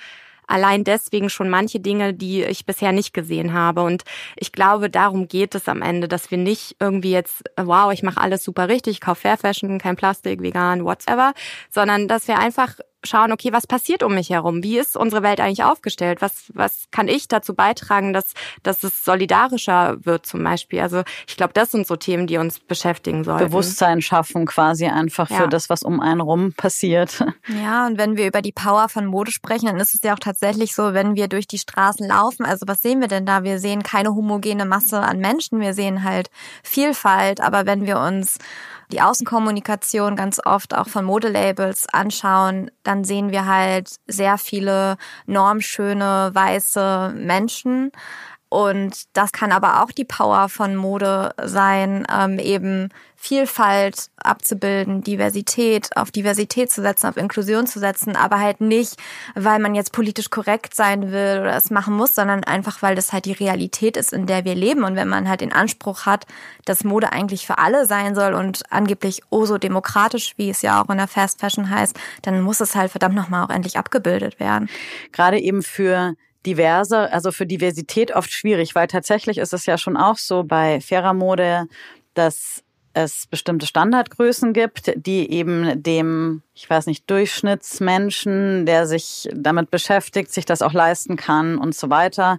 allein 0.51 0.83
deswegen 0.83 1.29
schon 1.29 1.49
manche 1.49 1.79
Dinge, 1.79 2.13
die 2.13 2.43
ich 2.43 2.65
bisher 2.65 2.91
nicht 2.91 3.13
gesehen 3.13 3.53
habe. 3.53 3.81
Und 3.81 4.03
ich 4.35 4.51
glaube, 4.51 4.89
darum 4.89 5.27
geht 5.27 5.55
es 5.55 5.67
am 5.67 5.81
Ende, 5.81 6.07
dass 6.07 6.29
wir 6.29 6.37
nicht 6.37 6.75
irgendwie 6.79 7.11
jetzt, 7.11 7.43
wow, 7.57 7.91
ich 7.91 8.03
mache 8.03 8.19
alles 8.19 8.43
super 8.43 8.67
richtig, 8.69 8.93
ich 8.93 9.01
kaufe 9.01 9.21
Fair 9.21 9.37
Fashion, 9.37 9.79
kein 9.79 9.95
Plastik, 9.95 10.41
vegan, 10.41 10.83
whatever, 10.83 11.33
sondern 11.69 12.07
dass 12.07 12.27
wir 12.27 12.37
einfach 12.37 12.75
schauen, 13.03 13.31
okay, 13.31 13.51
was 13.51 13.67
passiert 13.67 14.03
um 14.03 14.15
mich 14.15 14.29
herum? 14.29 14.63
Wie 14.63 14.77
ist 14.77 14.95
unsere 14.95 15.23
Welt 15.23 15.39
eigentlich 15.39 15.63
aufgestellt? 15.63 16.21
Was, 16.21 16.51
was 16.53 16.87
kann 16.91 17.07
ich 17.07 17.27
dazu 17.27 17.53
beitragen, 17.53 18.13
dass, 18.13 18.33
dass 18.63 18.83
es 18.83 19.03
solidarischer 19.03 19.97
wird 20.05 20.25
zum 20.25 20.43
Beispiel? 20.43 20.81
Also 20.81 21.03
ich 21.27 21.37
glaube, 21.37 21.53
das 21.53 21.71
sind 21.71 21.87
so 21.87 21.95
Themen, 21.95 22.27
die 22.27 22.37
uns 22.37 22.59
beschäftigen 22.59 23.23
sollten. 23.23 23.45
Bewusstsein 23.45 24.01
schaffen 24.01 24.45
quasi 24.45 24.85
einfach 24.85 25.27
für 25.27 25.33
ja. 25.33 25.47
das, 25.47 25.69
was 25.69 25.83
um 25.83 25.99
einen 25.99 26.21
rum 26.21 26.53
passiert. 26.53 27.23
Ja, 27.61 27.85
und 27.85 27.97
wenn 27.97 28.17
wir 28.17 28.27
über 28.27 28.41
die 28.41 28.51
Power 28.51 28.87
von 28.87 29.05
Mode 29.05 29.31
sprechen, 29.31 29.65
dann 29.65 29.79
ist 29.79 29.93
es 29.93 30.01
ja 30.03 30.13
auch 30.13 30.19
tatsächlich 30.19 30.73
so, 30.73 30.93
wenn 30.93 31.15
wir 31.15 31.27
durch 31.27 31.47
die 31.47 31.57
Straßen 31.57 32.07
laufen, 32.07 32.45
also 32.45 32.65
was 32.67 32.81
sehen 32.81 33.01
wir 33.01 33.07
denn 33.07 33.25
da? 33.25 33.43
Wir 33.43 33.59
sehen 33.59 33.83
keine 33.83 34.09
homogene 34.09 34.65
Masse 34.65 34.99
an 34.99 35.19
Menschen, 35.19 35.59
wir 35.59 35.73
sehen 35.73 36.03
halt 36.03 36.29
Vielfalt, 36.63 37.41
aber 37.41 37.65
wenn 37.65 37.85
wir 37.85 37.99
uns 37.99 38.37
die 38.91 39.01
Außenkommunikation 39.01 40.15
ganz 40.15 40.39
oft 40.45 40.75
auch 40.75 40.87
von 40.87 41.05
Modelabels 41.05 41.87
anschauen, 41.91 42.69
dann 42.83 43.03
sehen 43.03 43.31
wir 43.31 43.45
halt 43.45 43.95
sehr 44.07 44.37
viele 44.37 44.97
normschöne 45.25 46.31
weiße 46.33 47.13
Menschen. 47.15 47.91
Und 48.51 49.03
das 49.13 49.31
kann 49.31 49.53
aber 49.53 49.81
auch 49.81 49.91
die 49.91 50.03
Power 50.03 50.49
von 50.49 50.75
Mode 50.75 51.33
sein, 51.41 52.05
ähm, 52.13 52.37
eben 52.37 52.89
Vielfalt 53.15 54.09
abzubilden, 54.17 55.03
Diversität, 55.03 55.95
auf 55.95 56.11
Diversität 56.11 56.69
zu 56.69 56.81
setzen, 56.81 57.07
auf 57.07 57.15
Inklusion 57.15 57.65
zu 57.65 57.79
setzen, 57.79 58.17
aber 58.17 58.41
halt 58.41 58.59
nicht, 58.59 58.97
weil 59.35 59.59
man 59.59 59.73
jetzt 59.73 59.93
politisch 59.93 60.29
korrekt 60.29 60.75
sein 60.75 61.13
will 61.13 61.39
oder 61.39 61.55
es 61.55 61.71
machen 61.71 61.95
muss, 61.95 62.13
sondern 62.13 62.43
einfach, 62.43 62.81
weil 62.81 62.93
das 62.93 63.13
halt 63.13 63.23
die 63.23 63.31
Realität 63.31 63.95
ist, 63.95 64.11
in 64.11 64.25
der 64.25 64.43
wir 64.43 64.55
leben. 64.55 64.83
Und 64.83 64.97
wenn 64.97 65.07
man 65.07 65.29
halt 65.29 65.39
den 65.39 65.53
Anspruch 65.53 66.05
hat, 66.05 66.25
dass 66.65 66.83
Mode 66.83 67.13
eigentlich 67.13 67.47
für 67.47 67.57
alle 67.57 67.85
sein 67.85 68.15
soll 68.15 68.33
und 68.33 68.63
angeblich 68.69 69.21
oh 69.29 69.45
so 69.45 69.59
demokratisch, 69.59 70.33
wie 70.35 70.49
es 70.49 70.61
ja 70.61 70.81
auch 70.81 70.89
in 70.89 70.97
der 70.97 71.07
Fast 71.07 71.39
Fashion 71.39 71.69
heißt, 71.69 71.97
dann 72.21 72.41
muss 72.41 72.59
es 72.59 72.75
halt 72.75 72.91
verdammt 72.91 73.15
nochmal 73.15 73.45
auch 73.45 73.49
endlich 73.49 73.77
abgebildet 73.77 74.41
werden. 74.41 74.67
Gerade 75.13 75.39
eben 75.39 75.63
für 75.63 76.15
diverse, 76.45 77.11
also 77.11 77.31
für 77.31 77.45
Diversität 77.45 78.15
oft 78.15 78.31
schwierig, 78.31 78.75
weil 78.75 78.87
tatsächlich 78.87 79.37
ist 79.37 79.53
es 79.53 79.65
ja 79.65 79.77
schon 79.77 79.97
auch 79.97 80.17
so 80.17 80.43
bei 80.43 80.81
fairer 80.81 81.13
Mode, 81.13 81.67
dass 82.13 82.63
es 82.93 83.25
bestimmte 83.27 83.65
Standardgrößen 83.65 84.53
gibt, 84.53 84.91
die 84.95 85.31
eben 85.31 85.81
dem, 85.81 86.41
ich 86.53 86.69
weiß 86.69 86.87
nicht, 86.87 87.09
Durchschnittsmenschen, 87.09 88.65
der 88.65 88.85
sich 88.85 89.29
damit 89.33 89.71
beschäftigt, 89.71 90.31
sich 90.31 90.45
das 90.45 90.61
auch 90.61 90.73
leisten 90.73 91.15
kann 91.15 91.57
und 91.57 91.73
so 91.73 91.89
weiter, 91.89 92.37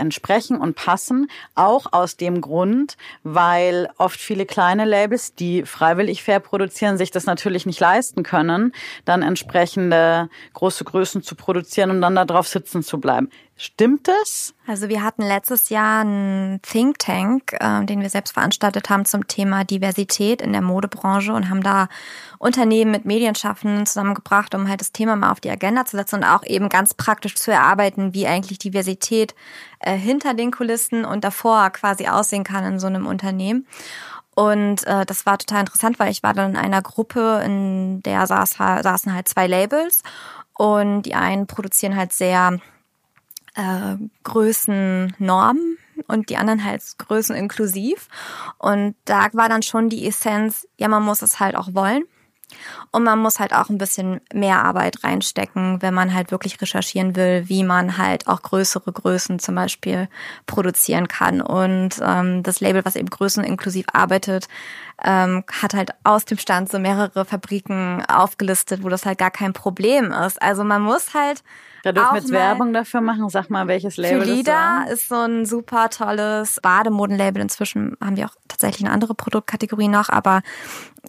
entsprechen 0.00 0.56
und 0.56 0.74
passen. 0.74 1.30
Auch 1.54 1.86
aus 1.92 2.16
dem 2.16 2.40
Grund, 2.40 2.96
weil 3.22 3.88
oft 3.98 4.18
viele 4.18 4.46
kleine 4.46 4.84
Labels, 4.84 5.34
die 5.34 5.64
freiwillig 5.64 6.22
fair 6.22 6.40
produzieren, 6.40 6.98
sich 6.98 7.10
das 7.10 7.26
natürlich 7.26 7.66
nicht 7.66 7.80
leisten 7.80 8.22
können, 8.22 8.72
dann 9.04 9.22
entsprechende 9.22 10.28
große 10.54 10.84
Größen 10.84 11.22
zu 11.22 11.34
produzieren 11.36 11.90
und 11.90 12.00
dann 12.00 12.14
darauf 12.16 12.48
sitzen 12.48 12.82
zu 12.82 12.98
bleiben. 12.98 13.30
Stimmt 13.62 14.08
das? 14.08 14.54
Also 14.66 14.88
wir 14.88 15.02
hatten 15.02 15.20
letztes 15.20 15.68
Jahr 15.68 16.00
einen 16.00 16.62
Think 16.62 16.98
Tank, 16.98 17.52
äh, 17.60 17.84
den 17.84 18.00
wir 18.00 18.08
selbst 18.08 18.32
veranstaltet 18.32 18.88
haben 18.88 19.04
zum 19.04 19.28
Thema 19.28 19.64
Diversität 19.64 20.40
in 20.40 20.52
der 20.52 20.62
Modebranche 20.62 21.34
und 21.34 21.50
haben 21.50 21.62
da 21.62 21.88
Unternehmen 22.38 22.90
mit 22.90 23.04
Medienschaffenden 23.04 23.84
zusammengebracht, 23.84 24.54
um 24.54 24.66
halt 24.66 24.80
das 24.80 24.92
Thema 24.92 25.14
mal 25.14 25.30
auf 25.30 25.40
die 25.40 25.50
Agenda 25.50 25.84
zu 25.84 25.98
setzen 25.98 26.20
und 26.20 26.24
auch 26.24 26.42
eben 26.46 26.70
ganz 26.70 26.94
praktisch 26.94 27.34
zu 27.34 27.52
erarbeiten, 27.52 28.14
wie 28.14 28.26
eigentlich 28.26 28.58
Diversität 28.58 29.34
äh, 29.80 29.94
hinter 29.94 30.32
den 30.32 30.52
Kulissen 30.52 31.04
und 31.04 31.22
davor 31.22 31.68
quasi 31.68 32.08
aussehen 32.08 32.44
kann 32.44 32.64
in 32.64 32.78
so 32.78 32.86
einem 32.86 33.06
Unternehmen. 33.06 33.66
Und 34.34 34.86
äh, 34.86 35.04
das 35.04 35.26
war 35.26 35.36
total 35.36 35.60
interessant, 35.60 35.98
weil 35.98 36.10
ich 36.10 36.22
war 36.22 36.32
dann 36.32 36.52
in 36.52 36.56
einer 36.56 36.80
Gruppe, 36.80 37.42
in 37.44 38.02
der 38.04 38.26
saß, 38.26 38.52
saßen 38.54 39.14
halt 39.14 39.28
zwei 39.28 39.46
Labels 39.46 40.02
und 40.56 41.02
die 41.02 41.14
einen 41.14 41.46
produzieren 41.46 41.94
halt 41.94 42.14
sehr 42.14 42.58
äh, 43.54 43.96
Größennormen 44.24 45.78
und 46.06 46.28
die 46.30 46.36
anderen 46.36 46.64
halt 46.64 46.82
Größen 46.98 47.36
inklusiv. 47.36 48.08
Und 48.58 48.94
da 49.04 49.28
war 49.32 49.48
dann 49.48 49.62
schon 49.62 49.88
die 49.88 50.06
Essenz, 50.06 50.66
ja, 50.76 50.88
man 50.88 51.02
muss 51.02 51.22
es 51.22 51.40
halt 51.40 51.56
auch 51.56 51.74
wollen. 51.74 52.04
Und 52.90 53.04
man 53.04 53.18
muss 53.18 53.40
halt 53.40 53.52
auch 53.54 53.68
ein 53.68 53.78
bisschen 53.78 54.20
mehr 54.32 54.64
Arbeit 54.64 55.04
reinstecken, 55.04 55.82
wenn 55.82 55.94
man 55.94 56.14
halt 56.14 56.30
wirklich 56.30 56.60
recherchieren 56.60 57.16
will, 57.16 57.44
wie 57.48 57.64
man 57.64 57.98
halt 57.98 58.26
auch 58.26 58.42
größere 58.42 58.92
Größen 58.92 59.38
zum 59.38 59.54
Beispiel 59.54 60.08
produzieren 60.46 61.08
kann. 61.08 61.40
Und 61.40 62.00
ähm, 62.02 62.42
das 62.42 62.60
Label, 62.60 62.84
was 62.84 62.96
eben 62.96 63.10
Größen 63.10 63.44
inklusiv 63.44 63.86
arbeitet, 63.92 64.48
ähm, 65.02 65.44
hat 65.62 65.74
halt 65.74 65.90
aus 66.04 66.24
dem 66.24 66.38
Stand 66.38 66.70
so 66.70 66.78
mehrere 66.78 67.24
Fabriken 67.24 68.04
aufgelistet, 68.06 68.82
wo 68.82 68.88
das 68.88 69.06
halt 69.06 69.18
gar 69.18 69.30
kein 69.30 69.52
Problem 69.52 70.12
ist. 70.12 70.40
Also 70.42 70.64
man 70.64 70.82
muss 70.82 71.14
halt 71.14 71.42
da 71.82 71.92
dürfen 71.92 72.12
wir 72.12 72.20
jetzt 72.20 72.30
Werbung 72.30 72.72
dafür 72.72 73.00
machen. 73.00 73.28
Sag 73.30 73.48
mal, 73.48 73.66
welches 73.66 73.96
Label 73.96 74.22
Phylida 74.22 74.84
das 74.84 75.00
ist 75.00 75.08
so 75.08 75.16
ein 75.16 75.46
super 75.46 75.88
tolles 75.88 76.60
Bademodenlabel. 76.62 77.40
Inzwischen 77.40 77.96
haben 78.02 78.16
die 78.16 78.24
auch 78.24 78.34
tatsächlich 78.48 78.84
eine 78.84 78.92
andere 78.92 79.14
Produktkategorie 79.14 79.88
noch, 79.88 80.08
aber 80.10 80.42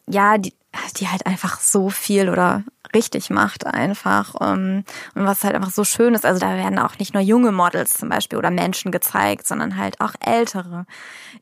ja, 0.08 0.38
die, 0.38 0.54
die 0.98 1.08
halt 1.08 1.26
einfach 1.26 1.60
so 1.60 1.90
viel 1.90 2.30
oder 2.30 2.64
richtig 2.94 3.30
macht 3.30 3.66
einfach. 3.66 4.36
Ähm, 4.42 4.84
und 5.16 5.26
was 5.26 5.44
halt 5.44 5.56
einfach 5.56 5.72
so 5.72 5.84
schön 5.84 6.14
ist, 6.14 6.26
also 6.26 6.40
da 6.40 6.56
werden 6.56 6.80
auch 6.80 6.98
nicht 6.98 7.14
nur 7.14 7.24
junge 7.24 7.52
Models 7.52 7.94
zum 7.94 8.10
Beispiel 8.10 8.38
oder 8.38 8.52
Menschen 8.52 8.92
gezeigt, 8.92 9.48
sondern 9.48 9.78
halt 9.78 10.02
auch 10.02 10.14
ältere, 10.20 10.86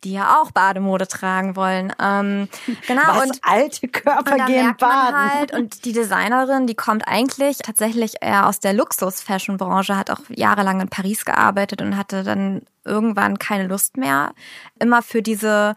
die 0.03 0.13
ja 0.13 0.39
auch 0.39 0.51
Bademode 0.51 1.07
tragen 1.07 1.55
wollen. 1.55 1.93
Ähm, 2.01 2.49
genau. 2.87 3.01
Was, 3.07 3.25
und 3.25 3.39
alte 3.41 3.87
Körper 3.87 4.35
und 4.35 4.45
gehen 4.45 4.75
baden. 4.77 5.33
Halt, 5.33 5.53
und 5.53 5.85
die 5.85 5.93
Designerin, 5.93 6.67
die 6.67 6.75
kommt 6.75 7.07
eigentlich 7.07 7.57
tatsächlich 7.57 8.15
eher 8.21 8.47
aus 8.47 8.59
der 8.59 8.73
Luxus-Fashion-Branche, 8.73 9.97
hat 9.97 10.11
auch 10.11 10.21
jahrelang 10.29 10.81
in 10.81 10.89
Paris 10.89 11.25
gearbeitet 11.25 11.81
und 11.81 11.97
hatte 11.97 12.23
dann 12.23 12.61
irgendwann 12.89 13.39
keine 13.39 13.67
Lust 13.67 13.95
mehr, 13.97 14.33
immer 14.79 15.01
für 15.01 15.21
diese 15.21 15.75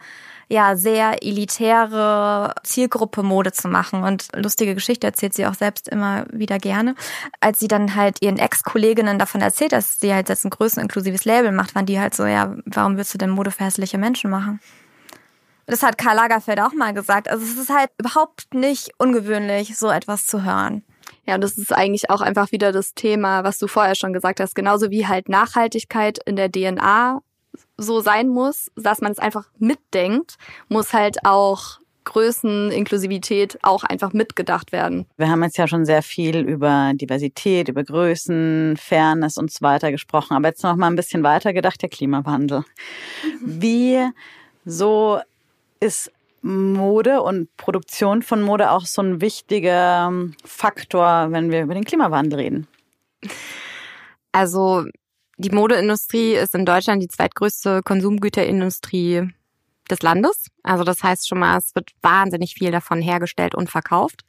ja 0.48 0.76
sehr 0.76 1.22
elitäre 1.22 2.54
Zielgruppe 2.62 3.22
Mode 3.22 3.52
zu 3.52 3.68
machen. 3.68 4.02
Und 4.02 4.28
lustige 4.34 4.74
Geschichte 4.74 5.06
erzählt 5.06 5.34
sie 5.34 5.46
auch 5.46 5.54
selbst 5.54 5.88
immer 5.88 6.26
wieder 6.30 6.58
gerne. 6.58 6.94
Als 7.40 7.58
sie 7.58 7.68
dann 7.68 7.94
halt 7.94 8.20
ihren 8.20 8.38
Ex-Kolleginnen 8.38 9.18
davon 9.18 9.40
erzählt, 9.40 9.72
dass 9.72 9.98
sie 9.98 10.12
halt 10.12 10.28
jetzt 10.28 10.44
ein 10.44 10.50
größeninklusives 10.50 11.24
Label 11.24 11.52
macht, 11.52 11.74
waren 11.74 11.86
die 11.86 11.98
halt 11.98 12.14
so, 12.14 12.26
ja, 12.26 12.54
warum 12.66 12.96
willst 12.98 13.14
du 13.14 13.18
denn 13.18 13.30
Mode 13.30 13.50
für 13.50 13.64
hässliche 13.64 13.98
Menschen 13.98 14.30
machen? 14.30 14.60
Das 15.66 15.82
hat 15.82 15.96
Karl 15.96 16.16
Lagerfeld 16.16 16.60
auch 16.60 16.74
mal 16.74 16.92
gesagt. 16.92 17.28
Also 17.28 17.44
es 17.44 17.56
ist 17.56 17.70
halt 17.70 17.90
überhaupt 17.98 18.52
nicht 18.52 18.90
ungewöhnlich, 18.98 19.78
so 19.78 19.90
etwas 19.90 20.26
zu 20.26 20.44
hören. 20.44 20.84
Ja, 21.26 21.36
und 21.36 21.40
das 21.42 21.56
ist 21.58 21.72
eigentlich 21.72 22.10
auch 22.10 22.20
einfach 22.20 22.52
wieder 22.52 22.72
das 22.72 22.94
Thema, 22.94 23.44
was 23.44 23.58
du 23.58 23.66
vorher 23.68 23.94
schon 23.94 24.12
gesagt 24.12 24.40
hast. 24.40 24.54
Genauso 24.54 24.90
wie 24.90 25.06
halt 25.06 25.28
Nachhaltigkeit 25.28 26.18
in 26.26 26.36
der 26.36 26.50
DNA 26.50 27.22
so 27.76 28.00
sein 28.00 28.28
muss, 28.28 28.70
dass 28.76 29.00
man 29.00 29.12
es 29.12 29.18
einfach 29.18 29.48
mitdenkt, 29.58 30.36
muss 30.68 30.92
halt 30.92 31.24
auch 31.24 31.78
Größen, 32.04 32.72
Inklusivität 32.72 33.58
auch 33.62 33.84
einfach 33.84 34.12
mitgedacht 34.12 34.72
werden. 34.72 35.06
Wir 35.16 35.28
haben 35.28 35.42
jetzt 35.44 35.56
ja 35.56 35.68
schon 35.68 35.84
sehr 35.84 36.02
viel 36.02 36.38
über 36.38 36.92
Diversität, 36.94 37.68
über 37.68 37.84
Größen, 37.84 38.76
Fairness 38.76 39.38
und 39.38 39.52
so 39.52 39.62
weiter 39.62 39.92
gesprochen, 39.92 40.34
aber 40.34 40.48
jetzt 40.48 40.64
noch 40.64 40.74
mal 40.76 40.88
ein 40.88 40.96
bisschen 40.96 41.22
weiter 41.22 41.52
gedacht, 41.52 41.80
der 41.80 41.88
Klimawandel. 41.88 42.64
Mhm. 43.40 43.62
Wie 43.62 44.08
so 44.64 45.20
ist 45.78 46.10
Mode 46.42 47.22
und 47.22 47.56
Produktion 47.56 48.22
von 48.22 48.42
Mode 48.42 48.70
auch 48.70 48.84
so 48.84 49.00
ein 49.02 49.20
wichtiger 49.20 50.12
Faktor, 50.44 51.28
wenn 51.30 51.50
wir 51.50 51.62
über 51.62 51.74
den 51.74 51.84
Klimawandel 51.84 52.40
reden? 52.40 52.68
Also 54.32 54.84
die 55.38 55.50
Modeindustrie 55.50 56.34
ist 56.34 56.54
in 56.54 56.66
Deutschland 56.66 57.02
die 57.02 57.08
zweitgrößte 57.08 57.82
Konsumgüterindustrie 57.84 59.30
des 59.90 60.02
Landes. 60.02 60.46
Also 60.62 60.84
das 60.84 61.02
heißt 61.02 61.28
schon 61.28 61.40
mal, 61.40 61.58
es 61.58 61.74
wird 61.74 61.90
wahnsinnig 62.02 62.54
viel 62.54 62.70
davon 62.70 63.02
hergestellt 63.02 63.54
und 63.54 63.68
verkauft. 63.70 64.22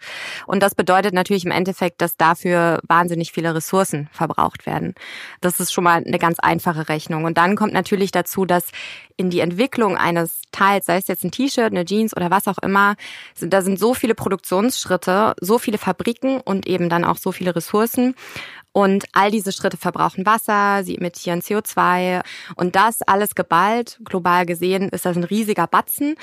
Und 0.48 0.64
das 0.64 0.76
bedeutet 0.76 1.14
natürlich 1.14 1.46
im 1.46 1.52
Endeffekt, 1.52 2.02
dass 2.02 2.18
dafür 2.18 2.80
wahnsinnig 2.88 3.32
viele 3.32 3.54
Ressourcen 3.54 4.10
verbraucht 4.12 4.66
werden. 4.66 4.96
Das 5.42 5.60
ist 5.60 5.72
schon 5.72 5.84
mal 5.84 6.04
eine 6.04 6.20
ganz 6.20 6.40
einfache 6.40 6.90
Rechnung. 6.90 7.26
Und 7.26 7.38
dann 7.38 7.56
kommt 7.56 7.74
natürlich 7.74 8.12
dazu, 8.12 8.46
dass 8.46 8.72
in 9.16 9.30
die 9.30 9.42
Entwicklung 9.42 9.96
eines 9.96 10.42
Teils, 10.52 10.88
sei 10.88 10.98
es 10.98 11.08
jetzt 11.08 11.24
ein 11.24 11.32
T-Shirt, 11.32 11.72
eine 11.72 11.86
Jeans 11.86 12.16
oder 12.16 12.32
was 12.32 12.48
auch 12.48 12.58
immer, 12.60 12.96
da 13.40 13.62
sind 13.62 13.78
so 13.78 13.94
viele 13.94 14.16
Produktionsschritte, 14.16 15.36
so 15.40 15.60
viele 15.60 15.78
Fabriken 15.78 16.42
und 16.42 16.66
eben 16.66 16.90
dann 16.90 17.06
auch 17.06 17.18
so 17.18 17.32
viele 17.32 17.56
Ressourcen. 17.56 18.16
Und 18.74 19.06
all 19.14 19.30
diese 19.30 19.52
Schritte 19.52 19.78
verbrauchen 19.78 20.26
Wasser, 20.26 20.84
sie 20.84 20.98
emittieren 20.98 21.42
CO2 21.42 22.22
und 22.56 22.76
das 22.76 23.04
alles 23.04 23.36
geballt, 23.36 24.00
global 24.04 24.48
gesehen, 24.48 24.90
ist 24.90 25.06
das 25.06 25.16
ein 25.16 25.24
riesiger 25.24 25.68
Batzen. 25.68 26.16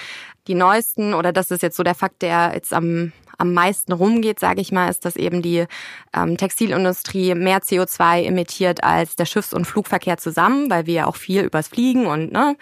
Die 0.48 0.54
neuesten, 0.54 1.14
oder 1.14 1.32
das 1.32 1.52
ist 1.52 1.62
jetzt 1.62 1.76
so 1.76 1.84
der 1.84 1.94
Fakt, 1.94 2.22
der 2.22 2.50
jetzt 2.52 2.74
am, 2.74 3.12
am 3.38 3.54
meisten 3.54 3.92
rumgeht, 3.92 4.40
sage 4.40 4.60
ich 4.60 4.72
mal, 4.72 4.88
ist, 4.88 5.04
dass 5.04 5.14
eben 5.14 5.42
die 5.42 5.64
ähm, 6.12 6.36
Textilindustrie 6.36 7.36
mehr 7.36 7.60
CO2 7.60 8.24
emittiert 8.24 8.82
als 8.82 9.14
der 9.14 9.26
Schiffs- 9.26 9.54
und 9.54 9.64
Flugverkehr 9.64 10.18
zusammen, 10.18 10.68
weil 10.70 10.86
wir 10.86 10.94
ja 10.94 11.06
auch 11.06 11.16
viel 11.16 11.42
übers 11.42 11.68
Fliegen 11.68 12.06
und 12.06 12.32
ne, 12.32 12.56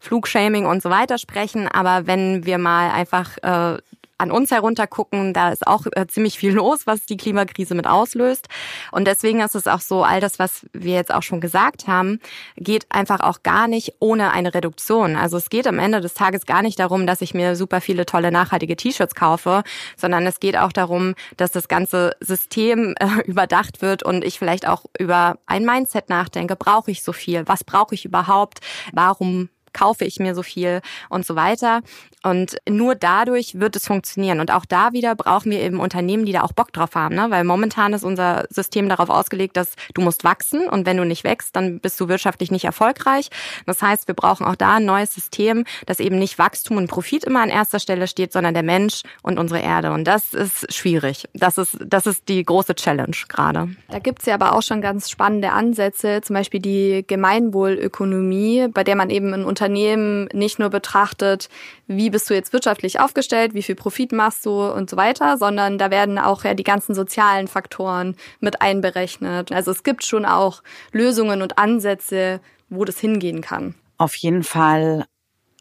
Flugshaming 0.00 0.66
und 0.66 0.82
so 0.82 0.90
weiter 0.90 1.16
sprechen. 1.16 1.66
Aber 1.66 2.06
wenn 2.06 2.44
wir 2.44 2.58
mal 2.58 2.90
einfach 2.90 3.38
äh, 3.38 3.78
an 4.20 4.30
uns 4.30 4.50
heruntergucken, 4.50 5.32
da 5.32 5.50
ist 5.50 5.66
auch 5.66 5.86
äh, 5.92 6.06
ziemlich 6.06 6.38
viel 6.38 6.52
los, 6.52 6.86
was 6.86 7.06
die 7.06 7.16
Klimakrise 7.16 7.74
mit 7.74 7.86
auslöst. 7.86 8.48
Und 8.92 9.06
deswegen 9.06 9.40
ist 9.40 9.54
es 9.54 9.66
auch 9.66 9.80
so, 9.80 10.04
all 10.04 10.20
das, 10.20 10.38
was 10.38 10.66
wir 10.72 10.94
jetzt 10.94 11.12
auch 11.12 11.22
schon 11.22 11.40
gesagt 11.40 11.86
haben, 11.86 12.20
geht 12.56 12.86
einfach 12.90 13.20
auch 13.20 13.42
gar 13.42 13.66
nicht 13.66 13.94
ohne 13.98 14.32
eine 14.32 14.54
Reduktion. 14.54 15.16
Also 15.16 15.36
es 15.36 15.50
geht 15.50 15.66
am 15.66 15.78
Ende 15.78 16.00
des 16.00 16.14
Tages 16.14 16.46
gar 16.46 16.62
nicht 16.62 16.78
darum, 16.78 17.06
dass 17.06 17.20
ich 17.20 17.34
mir 17.34 17.56
super 17.56 17.80
viele 17.80 18.06
tolle 18.06 18.30
nachhaltige 18.30 18.76
T-Shirts 18.76 19.14
kaufe, 19.14 19.62
sondern 19.96 20.26
es 20.26 20.40
geht 20.40 20.56
auch 20.56 20.72
darum, 20.72 21.14
dass 21.36 21.50
das 21.50 21.68
ganze 21.68 22.12
System 22.20 22.94
äh, 23.00 23.22
überdacht 23.24 23.82
wird 23.82 24.02
und 24.02 24.24
ich 24.24 24.38
vielleicht 24.38 24.68
auch 24.68 24.84
über 24.98 25.38
ein 25.46 25.64
Mindset 25.64 26.08
nachdenke. 26.08 26.56
Brauche 26.56 26.90
ich 26.90 27.02
so 27.02 27.12
viel? 27.12 27.46
Was 27.46 27.64
brauche 27.64 27.94
ich 27.94 28.04
überhaupt? 28.04 28.60
Warum 28.92 29.48
kaufe 29.72 30.04
ich 30.04 30.18
mir 30.18 30.34
so 30.34 30.42
viel 30.42 30.80
und 31.08 31.26
so 31.26 31.36
weiter. 31.36 31.82
Und 32.22 32.56
nur 32.68 32.94
dadurch 32.94 33.58
wird 33.58 33.76
es 33.76 33.86
funktionieren. 33.86 34.40
Und 34.40 34.50
auch 34.50 34.66
da 34.66 34.92
wieder 34.92 35.14
brauchen 35.14 35.50
wir 35.50 35.60
eben 35.60 35.80
Unternehmen, 35.80 36.26
die 36.26 36.32
da 36.32 36.42
auch 36.42 36.52
Bock 36.52 36.72
drauf 36.72 36.94
haben, 36.94 37.14
ne? 37.14 37.26
weil 37.30 37.44
momentan 37.44 37.94
ist 37.94 38.04
unser 38.04 38.44
System 38.50 38.88
darauf 38.90 39.08
ausgelegt, 39.08 39.56
dass 39.56 39.74
du 39.94 40.02
musst 40.02 40.22
wachsen 40.22 40.68
und 40.68 40.84
wenn 40.84 40.98
du 40.98 41.04
nicht 41.04 41.24
wächst, 41.24 41.56
dann 41.56 41.80
bist 41.80 41.98
du 41.98 42.08
wirtschaftlich 42.08 42.50
nicht 42.50 42.64
erfolgreich. 42.64 43.30
Das 43.64 43.80
heißt, 43.80 44.06
wir 44.06 44.14
brauchen 44.14 44.44
auch 44.44 44.56
da 44.56 44.76
ein 44.76 44.84
neues 44.84 45.14
System, 45.14 45.64
das 45.86 45.98
eben 45.98 46.18
nicht 46.18 46.38
Wachstum 46.38 46.76
und 46.76 46.88
Profit 46.88 47.24
immer 47.24 47.40
an 47.40 47.48
erster 47.48 47.78
Stelle 47.78 48.06
steht, 48.06 48.32
sondern 48.32 48.52
der 48.52 48.62
Mensch 48.62 49.02
und 49.22 49.38
unsere 49.38 49.60
Erde. 49.60 49.92
Und 49.92 50.04
das 50.04 50.34
ist 50.34 50.72
schwierig. 50.74 51.26
Das 51.32 51.56
ist, 51.56 51.78
das 51.84 52.06
ist 52.06 52.28
die 52.28 52.44
große 52.44 52.74
Challenge 52.74 53.16
gerade. 53.28 53.68
Da 53.88 53.98
gibt's 53.98 54.26
ja 54.26 54.34
aber 54.34 54.54
auch 54.54 54.62
schon 54.62 54.82
ganz 54.82 55.08
spannende 55.08 55.52
Ansätze, 55.52 56.20
zum 56.20 56.34
Beispiel 56.34 56.60
die 56.60 57.04
Gemeinwohlökonomie, 57.06 58.68
bei 58.68 58.84
der 58.84 58.96
man 58.96 59.08
eben 59.08 59.32
ein 59.32 59.44
Unternehmen 59.44 59.59
nicht 59.68 60.58
nur 60.58 60.70
betrachtet, 60.70 61.48
wie 61.86 62.10
bist 62.10 62.30
du 62.30 62.34
jetzt 62.34 62.52
wirtschaftlich 62.52 63.00
aufgestellt, 63.00 63.54
wie 63.54 63.62
viel 63.62 63.74
Profit 63.74 64.12
machst 64.12 64.46
du 64.46 64.62
und 64.62 64.88
so 64.88 64.96
weiter, 64.96 65.36
sondern 65.38 65.78
da 65.78 65.90
werden 65.90 66.18
auch 66.18 66.44
ja 66.44 66.54
die 66.54 66.64
ganzen 66.64 66.94
sozialen 66.94 67.48
Faktoren 67.48 68.16
mit 68.40 68.62
einberechnet. 68.62 69.52
Also 69.52 69.70
es 69.70 69.82
gibt 69.82 70.04
schon 70.04 70.24
auch 70.24 70.62
Lösungen 70.92 71.42
und 71.42 71.58
Ansätze, 71.58 72.40
wo 72.68 72.84
das 72.84 72.98
hingehen 72.98 73.40
kann. 73.40 73.74
Auf 73.98 74.14
jeden 74.14 74.42
Fall 74.42 75.04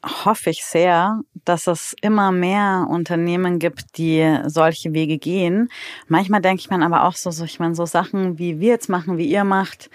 hoffe 0.03 0.49
ich 0.49 0.63
sehr, 0.63 1.19
dass 1.43 1.67
es 1.67 1.93
immer 2.01 2.31
mehr 2.31 2.87
Unternehmen 2.89 3.59
gibt, 3.59 3.97
die 3.97 4.39
solche 4.45 4.93
Wege 4.93 5.17
gehen. 5.17 5.69
Manchmal 6.07 6.41
denke 6.41 6.61
ich 6.61 6.69
mir 6.69 6.81
aber 6.85 7.03
auch 7.03 7.15
so, 7.15 7.31
so 7.31 7.43
ich 7.43 7.59
meine, 7.59 7.75
so 7.75 7.85
Sachen, 7.85 8.39
wie 8.39 8.59
wir 8.59 8.69
jetzt 8.69 8.87
machen, 8.87 9.17
wie 9.17 9.27
ihr 9.27 9.43
macht, 9.43 9.89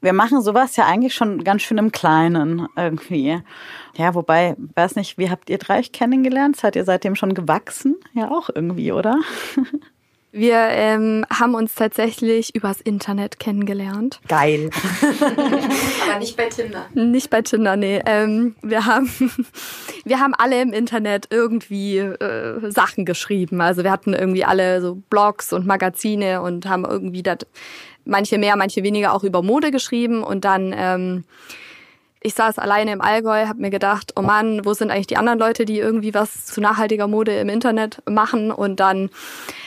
wir 0.00 0.12
machen 0.12 0.42
sowas 0.42 0.76
ja 0.76 0.86
eigentlich 0.86 1.14
schon 1.14 1.44
ganz 1.44 1.62
schön 1.62 1.78
im 1.78 1.92
Kleinen 1.92 2.68
irgendwie. 2.76 3.40
Ja, 3.96 4.14
wobei, 4.14 4.56
weiß 4.74 4.96
nicht, 4.96 5.18
wie 5.18 5.30
habt 5.30 5.50
ihr 5.50 5.58
drei 5.58 5.78
euch 5.80 5.92
kennengelernt? 5.92 6.56
Seid 6.56 6.76
ihr 6.76 6.84
seitdem 6.84 7.16
schon 7.16 7.34
gewachsen? 7.34 7.96
Ja, 8.14 8.30
auch 8.30 8.50
irgendwie, 8.54 8.92
oder? 8.92 9.18
Wir 10.30 10.56
ähm, 10.56 11.24
haben 11.30 11.54
uns 11.54 11.74
tatsächlich 11.74 12.54
übers 12.54 12.82
Internet 12.82 13.40
kennengelernt. 13.40 14.20
Geil. 14.28 14.68
Aber 16.10 16.18
nicht 16.18 16.36
bei 16.36 16.50
Tinder. 16.50 16.84
Nicht 16.92 17.30
bei 17.30 17.40
Tinder, 17.40 17.76
nee. 17.76 18.02
Ähm, 18.04 18.54
wir 18.60 18.84
haben 18.84 19.10
wir 20.04 20.20
haben 20.20 20.34
alle 20.34 20.60
im 20.60 20.74
Internet 20.74 21.28
irgendwie 21.30 21.96
äh, 21.96 22.70
Sachen 22.70 23.06
geschrieben. 23.06 23.62
Also 23.62 23.84
wir 23.84 23.90
hatten 23.90 24.12
irgendwie 24.12 24.44
alle 24.44 24.82
so 24.82 24.96
Blogs 25.08 25.54
und 25.54 25.66
Magazine 25.66 26.42
und 26.42 26.66
haben 26.66 26.84
irgendwie 26.84 27.22
das 27.22 27.38
manche 28.08 28.38
mehr, 28.38 28.56
manche 28.56 28.82
weniger 28.82 29.14
auch 29.14 29.24
über 29.24 29.42
Mode 29.42 29.70
geschrieben 29.70 30.22
und 30.22 30.44
dann 30.44 30.74
ähm, 30.76 31.24
ich 32.20 32.34
saß 32.34 32.58
alleine 32.58 32.92
im 32.92 33.00
Allgäu, 33.00 33.46
habe 33.46 33.60
mir 33.60 33.70
gedacht, 33.70 34.12
oh 34.16 34.22
Mann, 34.22 34.64
wo 34.64 34.74
sind 34.74 34.90
eigentlich 34.90 35.06
die 35.06 35.16
anderen 35.16 35.38
Leute, 35.38 35.64
die 35.64 35.78
irgendwie 35.78 36.14
was 36.14 36.46
zu 36.46 36.60
nachhaltiger 36.60 37.06
Mode 37.06 37.38
im 37.38 37.48
Internet 37.48 38.02
machen? 38.08 38.50
Und 38.50 38.80
dann 38.80 39.10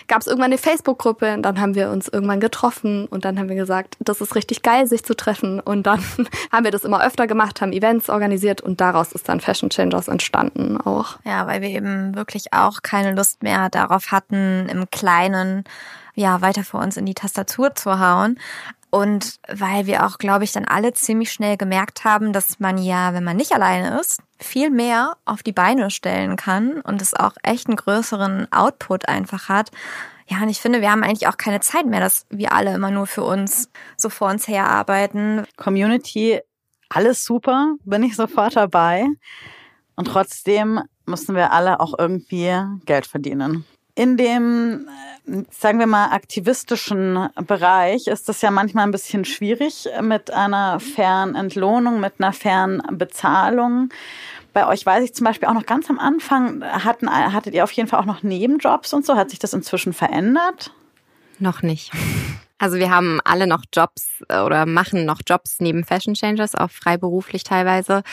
gab 0.07 0.21
es 0.21 0.27
irgendwann 0.27 0.51
eine 0.51 0.57
Facebook-Gruppe 0.57 1.33
und 1.33 1.43
dann 1.43 1.61
haben 1.61 1.75
wir 1.75 1.89
uns 1.89 2.09
irgendwann 2.09 2.41
getroffen 2.41 3.05
und 3.07 3.23
dann 3.23 3.39
haben 3.39 3.47
wir 3.47 3.55
gesagt, 3.55 3.95
das 3.99 4.19
ist 4.19 4.35
richtig 4.35 4.63
geil, 4.63 4.85
sich 4.85 5.03
zu 5.03 5.15
treffen. 5.15 5.61
Und 5.61 5.83
dann 5.83 6.03
haben 6.51 6.65
wir 6.65 6.71
das 6.71 6.83
immer 6.83 7.03
öfter 7.05 7.25
gemacht, 7.25 7.61
haben 7.61 7.71
Events 7.71 8.09
organisiert 8.09 8.59
und 8.59 8.81
daraus 8.81 9.13
ist 9.13 9.29
dann 9.29 9.39
Fashion 9.39 9.69
Changers 9.69 10.09
entstanden 10.09 10.77
auch. 10.77 11.19
Ja, 11.23 11.47
weil 11.47 11.61
wir 11.61 11.69
eben 11.69 12.15
wirklich 12.15 12.51
auch 12.51 12.81
keine 12.81 13.15
Lust 13.15 13.43
mehr 13.43 13.69
darauf 13.69 14.11
hatten, 14.11 14.67
im 14.69 14.89
Kleinen 14.89 15.63
ja, 16.15 16.41
weiter 16.41 16.63
vor 16.63 16.81
uns 16.81 16.97
in 16.97 17.05
die 17.05 17.13
Tastatur 17.13 17.75
zu 17.75 17.99
hauen. 17.99 18.37
Und 18.91 19.39
weil 19.47 19.85
wir 19.85 20.05
auch, 20.05 20.17
glaube 20.17 20.43
ich, 20.43 20.51
dann 20.51 20.65
alle 20.65 20.91
ziemlich 20.91 21.31
schnell 21.31 21.55
gemerkt 21.55 22.03
haben, 22.03 22.33
dass 22.33 22.59
man 22.59 22.77
ja, 22.77 23.13
wenn 23.13 23.23
man 23.23 23.37
nicht 23.37 23.53
alleine 23.53 23.99
ist, 23.99 24.21
viel 24.37 24.69
mehr 24.69 25.15
auf 25.23 25.43
die 25.43 25.53
Beine 25.53 25.89
stellen 25.89 26.35
kann 26.35 26.81
und 26.81 27.01
es 27.01 27.13
auch 27.13 27.33
echt 27.41 27.67
einen 27.67 27.77
größeren 27.77 28.51
Output 28.51 29.07
einfach 29.07 29.47
hat. 29.47 29.71
Ja, 30.27 30.41
und 30.41 30.49
ich 30.49 30.59
finde, 30.59 30.81
wir 30.81 30.91
haben 30.91 31.03
eigentlich 31.03 31.27
auch 31.27 31.37
keine 31.37 31.61
Zeit 31.61 31.85
mehr, 31.85 32.01
dass 32.01 32.25
wir 32.29 32.51
alle 32.51 32.73
immer 32.73 32.91
nur 32.91 33.07
für 33.07 33.23
uns 33.23 33.69
so 33.95 34.09
vor 34.09 34.29
uns 34.29 34.47
her 34.47 34.67
arbeiten. 34.67 35.45
Community, 35.55 36.41
alles 36.89 37.23
super, 37.23 37.75
bin 37.85 38.03
ich 38.03 38.17
sofort 38.17 38.57
dabei. 38.57 39.05
Und 39.95 40.05
trotzdem 40.05 40.81
müssen 41.05 41.35
wir 41.35 41.53
alle 41.53 41.79
auch 41.79 41.97
irgendwie 41.97 42.53
Geld 42.85 43.07
verdienen. 43.07 43.65
In 43.95 44.17
dem, 44.17 44.87
sagen 45.51 45.79
wir 45.79 45.87
mal, 45.87 46.11
aktivistischen 46.11 47.29
Bereich 47.45 48.07
ist 48.07 48.29
es 48.29 48.41
ja 48.41 48.51
manchmal 48.51 48.85
ein 48.85 48.91
bisschen 48.91 49.25
schwierig 49.25 49.87
mit 50.01 50.31
einer 50.31 50.79
fairen 50.79 51.35
Entlohnung, 51.35 51.99
mit 51.99 52.13
einer 52.19 52.33
fairen 52.33 52.81
Bezahlung. 52.91 53.89
Bei 54.53 54.67
euch 54.67 54.85
weiß 54.85 55.03
ich 55.03 55.13
zum 55.13 55.25
Beispiel 55.25 55.47
auch 55.47 55.53
noch 55.53 55.65
ganz 55.65 55.89
am 55.89 55.99
Anfang, 55.99 56.63
hatten, 56.63 57.09
hattet 57.09 57.53
ihr 57.53 57.63
auf 57.63 57.71
jeden 57.71 57.87
Fall 57.87 57.99
auch 57.99 58.05
noch 58.05 58.23
Nebenjobs 58.23 58.93
und 58.93 59.05
so. 59.05 59.15
Hat 59.15 59.29
sich 59.29 59.39
das 59.39 59.53
inzwischen 59.53 59.93
verändert? 59.93 60.73
Noch 61.39 61.61
nicht. 61.61 61.91
Also 62.61 62.77
wir 62.77 62.91
haben 62.91 63.19
alle 63.23 63.47
noch 63.47 63.63
Jobs 63.73 64.21
äh, 64.29 64.39
oder 64.41 64.67
machen 64.67 65.03
noch 65.05 65.21
Jobs 65.25 65.55
neben 65.59 65.83
Fashion 65.83 66.13
Changers, 66.13 66.53
auch 66.53 66.69
freiberuflich 66.69 67.43
teilweise 67.43 68.03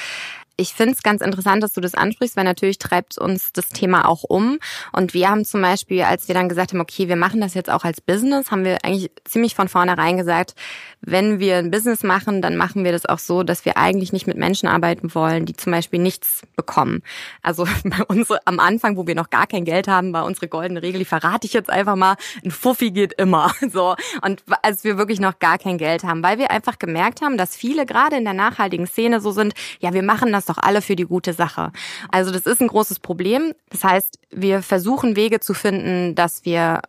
ich 0.60 0.74
finde 0.74 0.94
es 0.94 1.04
ganz 1.04 1.22
interessant, 1.22 1.62
dass 1.62 1.72
du 1.72 1.80
das 1.80 1.94
ansprichst, 1.94 2.36
weil 2.36 2.44
natürlich 2.44 2.78
treibt 2.78 3.16
uns 3.16 3.52
das 3.52 3.68
Thema 3.68 4.08
auch 4.08 4.24
um. 4.24 4.58
Und 4.92 5.14
wir 5.14 5.30
haben 5.30 5.44
zum 5.44 5.62
Beispiel, 5.62 6.02
als 6.02 6.26
wir 6.26 6.34
dann 6.34 6.48
gesagt 6.48 6.72
haben, 6.72 6.80
okay, 6.80 7.06
wir 7.08 7.14
machen 7.14 7.40
das 7.40 7.54
jetzt 7.54 7.70
auch 7.70 7.84
als 7.84 8.00
Business, 8.00 8.50
haben 8.50 8.64
wir 8.64 8.84
eigentlich 8.84 9.12
ziemlich 9.24 9.54
von 9.54 9.68
vornherein 9.68 10.16
gesagt, 10.16 10.56
wenn 11.00 11.38
wir 11.38 11.58
ein 11.58 11.70
Business 11.70 12.02
machen, 12.02 12.42
dann 12.42 12.56
machen 12.56 12.82
wir 12.82 12.90
das 12.90 13.06
auch 13.06 13.20
so, 13.20 13.44
dass 13.44 13.64
wir 13.64 13.76
eigentlich 13.76 14.12
nicht 14.12 14.26
mit 14.26 14.36
Menschen 14.36 14.68
arbeiten 14.68 15.14
wollen, 15.14 15.46
die 15.46 15.54
zum 15.54 15.70
Beispiel 15.70 16.00
nichts 16.00 16.42
bekommen. 16.56 17.02
Also 17.40 17.64
bei 17.84 18.02
uns 18.08 18.28
am 18.44 18.58
Anfang, 18.58 18.96
wo 18.96 19.06
wir 19.06 19.14
noch 19.14 19.30
gar 19.30 19.46
kein 19.46 19.64
Geld 19.64 19.86
haben, 19.86 20.12
war 20.12 20.24
unsere 20.24 20.48
goldene 20.48 20.82
Regel, 20.82 20.98
die 20.98 21.04
verrate 21.04 21.46
ich 21.46 21.52
jetzt 21.52 21.70
einfach 21.70 21.94
mal, 21.94 22.16
ein 22.44 22.50
Fuffi 22.50 22.90
geht 22.90 23.12
immer. 23.14 23.52
So. 23.70 23.96
Und 24.22 24.44
als 24.62 24.82
wir 24.82 24.96
wirklich 24.96 25.20
noch 25.20 25.40
gar 25.40 25.58
kein 25.58 25.76
Geld 25.76 26.02
haben, 26.02 26.22
weil 26.22 26.38
wir 26.38 26.50
einfach 26.50 26.78
gemerkt 26.78 27.20
haben, 27.20 27.36
dass 27.36 27.54
viele 27.54 27.84
gerade 27.84 28.16
in 28.16 28.24
der 28.24 28.32
nachhaltigen 28.32 28.86
Szene 28.86 29.20
so 29.20 29.30
sind, 29.30 29.52
ja, 29.80 29.92
wir 29.92 30.02
machen 30.02 30.32
das 30.32 30.47
doch 30.48 30.58
alle 30.58 30.82
für 30.82 30.96
die 30.96 31.04
gute 31.04 31.32
Sache. 31.32 31.72
Also 32.10 32.30
das 32.30 32.42
ist 32.42 32.60
ein 32.60 32.68
großes 32.68 33.00
Problem. 33.00 33.52
Das 33.70 33.84
heißt, 33.84 34.18
wir 34.30 34.62
versuchen 34.62 35.16
Wege 35.16 35.40
zu 35.40 35.54
finden, 35.54 36.14
dass 36.14 36.44
wir 36.44 36.82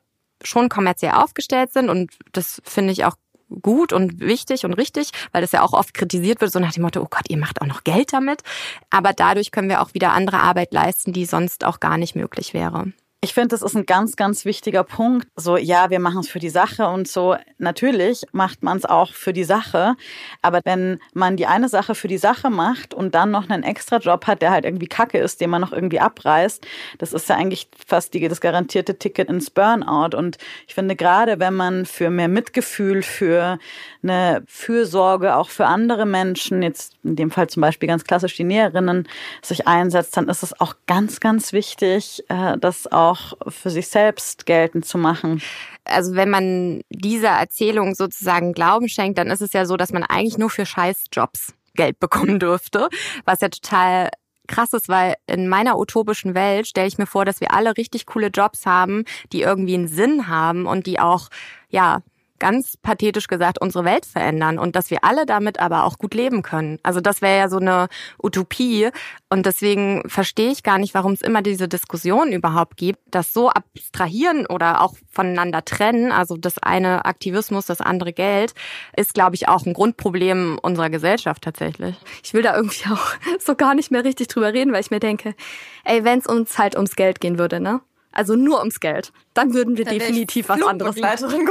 schon 0.44 0.70
kommerziell 0.70 1.12
aufgestellt 1.12 1.74
sind 1.74 1.90
und 1.90 2.12
das 2.32 2.62
finde 2.64 2.94
ich 2.94 3.04
auch 3.06 3.16
gut 3.62 3.94
und 3.94 4.20
wichtig 4.20 4.64
und 4.66 4.74
richtig, 4.74 5.12
weil 5.32 5.42
das 5.42 5.52
ja 5.52 5.64
auch 5.64 5.74
oft 5.74 5.94
kritisiert 5.94 6.42
wird, 6.42 6.52
so 6.52 6.60
nach 6.60 6.74
dem 6.74 6.84
Motto, 6.84 7.02
oh 7.02 7.08
Gott, 7.10 7.30
ihr 7.30 7.38
macht 7.38 7.62
auch 7.62 7.66
noch 7.66 7.84
Geld 7.84 8.14
damit. 8.14 8.42
Aber 8.90 9.14
dadurch 9.14 9.52
können 9.52 9.70
wir 9.70 9.82
auch 9.82 9.94
wieder 9.94 10.14
andere 10.14 10.40
Arbeit 10.40 10.74
leisten, 10.74 11.14
die 11.14 11.26
sonst 11.26 11.66
auch 11.66 11.80
gar 11.80 11.98
nicht 11.98 12.16
möglich 12.16 12.54
wäre. 12.54 12.94
Ich 13.22 13.34
finde, 13.34 13.50
das 13.50 13.62
ist 13.62 13.76
ein 13.76 13.86
ganz, 13.86 14.16
ganz 14.16 14.46
wichtiger 14.46 14.86
Punkt. 14.86 15.28
So, 15.36 15.58
ja, 15.58 15.90
wir 15.90 16.00
machen 16.00 16.22
es 16.22 16.30
für 16.30 16.40
die 16.40 16.48
Sache 16.48 16.88
und 16.88 17.06
so. 17.06 17.36
Natürlich 17.58 18.24
macht 18.32 18.64
man 18.64 18.78
es 18.78 18.86
auch 18.86 19.12
für 19.12 19.34
die 19.34 19.44
Sache. 19.44 19.98
Aber 20.42 20.62
wenn 20.64 21.02
man 21.14 21.36
die 21.36 21.46
eine 21.46 21.68
Sache 21.68 21.96
für 21.96 22.08
die 22.08 22.18
Sache 22.18 22.50
macht 22.50 22.94
und 22.94 23.16
dann 23.16 23.30
noch 23.30 23.50
einen 23.50 23.64
extra 23.64 23.98
Job 23.98 24.26
hat, 24.26 24.42
der 24.42 24.52
halt 24.52 24.64
irgendwie 24.64 24.88
kacke 24.88 25.18
ist, 25.18 25.42
den 25.42 25.50
man 25.50 25.60
noch 25.60 25.74
irgendwie 25.74 26.00
abreißt, 26.00 26.66
das 27.00 27.12
ist 27.12 27.28
ja 27.28 27.36
eigentlich 27.36 27.68
fast 27.86 28.14
die, 28.14 28.26
das 28.26 28.40
garantierte 28.40 28.98
Ticket 28.98 29.28
ins 29.28 29.50
Burnout. 29.50 30.16
Und 30.16 30.38
ich 30.66 30.74
finde, 30.74 30.96
gerade 30.96 31.42
wenn 31.42 31.56
man 31.56 31.86
für 31.86 32.10
mehr 32.10 32.30
Mitgefühl, 32.30 33.04
für 33.04 33.60
eine 34.02 34.44
Fürsorge 34.48 35.36
auch 35.36 35.50
für 35.50 35.66
andere 35.66 36.06
Menschen, 36.06 36.64
jetzt 36.64 36.94
in 37.04 37.18
dem 37.18 37.32
Fall 37.32 37.48
zum 37.48 37.60
Beispiel 37.60 37.90
ganz 37.90 38.06
klassisch 38.06 38.38
die 38.38 38.46
Näherinnen, 38.46 39.10
sich 39.42 39.68
einsetzt, 39.68 40.16
dann 40.16 40.30
ist 40.30 40.42
es 40.42 40.58
auch 40.62 40.76
ganz, 40.88 41.20
ganz 41.20 41.52
wichtig, 41.52 42.24
äh, 42.30 42.58
dass 42.58 42.90
auch 42.90 43.09
auch 43.10 43.34
für 43.48 43.70
sich 43.70 43.88
selbst 43.88 44.46
geltend 44.46 44.86
zu 44.86 44.98
machen. 44.98 45.42
Also 45.86 46.16
wenn 46.16 46.30
man 46.30 46.82
dieser 46.90 47.30
Erzählung 47.30 47.96
sozusagen 47.96 48.54
Glauben 48.54 48.90
schenkt, 48.90 49.18
dann 49.18 49.28
ist 49.28 49.42
es 49.42 49.54
ja 49.54 49.66
so, 49.66 49.78
dass 49.78 49.92
man 49.92 50.04
eigentlich 50.04 50.38
nur 50.38 50.50
für 50.50 50.66
Scheißjobs 50.66 51.54
Geld 51.76 52.00
bekommen 52.00 52.40
dürfte, 52.40 52.90
was 53.26 53.42
ja 53.42 53.50
total 53.50 54.10
krass 54.48 54.74
ist, 54.74 54.90
weil 54.90 55.16
in 55.28 55.48
meiner 55.48 55.78
utopischen 55.78 56.34
Welt 56.34 56.68
stelle 56.68 56.88
ich 56.88 56.98
mir 56.98 57.06
vor, 57.06 57.24
dass 57.24 57.40
wir 57.40 57.54
alle 57.54 57.78
richtig 57.78 58.06
coole 58.06 58.28
Jobs 58.28 58.66
haben, 58.66 59.06
die 59.32 59.42
irgendwie 59.42 59.76
einen 59.76 59.88
Sinn 59.88 60.28
haben 60.28 60.66
und 60.66 60.88
die 60.88 61.00
auch 61.00 61.30
ja 61.70 62.02
ganz 62.40 62.78
pathetisch 62.78 63.28
gesagt 63.28 63.62
unsere 63.62 63.86
Welt 63.86 64.06
verändern 64.06 64.58
und 64.60 64.76
dass 64.76 64.90
wir 64.90 65.04
alle 65.04 65.26
damit 65.26 65.60
aber 65.60 65.84
auch 65.84 65.98
gut 65.98 66.14
leben 66.14 66.42
können. 66.42 66.80
Also 66.84 67.02
das 67.02 67.22
wäre 67.22 67.38
ja 67.38 67.50
so 67.50 67.58
eine 67.58 67.88
Utopie 68.22 68.90
und 69.30 69.46
deswegen 69.46 70.04
verstehe 70.10 70.52
ich 70.52 70.64
gar 70.64 70.78
nicht, 70.78 70.94
warum 70.94 71.14
es 71.14 71.22
immer 71.22 71.42
diese 71.42 71.68
Diskussion 71.68 72.32
überhaupt 72.32 72.78
gibt, 72.78 73.00
das 73.12 73.34
so 73.34 73.50
abstrahieren 73.50 74.46
oder 74.46 74.82
auch 74.82 74.96
voneinander 75.12 75.64
trennen. 75.66 76.12
Also 76.12 76.38
das 76.38 76.58
eine 76.58 77.06
Aktivismus, 77.06 77.66
das 77.66 77.82
andere 77.82 78.14
Geld, 78.14 78.54
ist 78.96 79.14
glaube 79.14 79.36
ich 79.36 79.48
auch 79.48 79.66
ein 79.66 79.74
Grundproblem 79.74 80.60
unserer 80.62 80.90
Gesellschaft 80.90 81.44
tatsächlich. 81.44 81.96
Ich 82.24 82.34
will 82.34 82.42
da 82.42 82.56
irgendwie 82.56 82.90
auch 82.90 83.14
so 83.40 83.56
gar 83.56 83.76
nicht 83.76 83.92
mehr 83.92 84.04
richtig 84.04 84.28
drüber 84.30 84.54
reden, 84.54 84.74
weil 84.74 84.82
ich 84.82 84.92
mir 84.92 85.00
denke, 85.00 85.36
ey, 85.84 86.04
wenn 86.04 86.20
es 86.20 86.28
uns 86.28 86.58
halt 86.58 86.76
ums 86.76 86.96
Geld 86.96 87.20
gehen 87.20 87.38
würde, 87.38 87.60
ne? 87.60 87.82
Also 88.20 88.36
nur 88.36 88.60
ums 88.60 88.82
Geld, 88.82 89.14
dann 89.34 89.54
würden 89.54 89.78
wir 89.78 89.86
dann 89.86 89.98
definitiv 89.98 90.50
was 90.50 90.62
anderes 90.62 90.98
machen. 90.98 91.48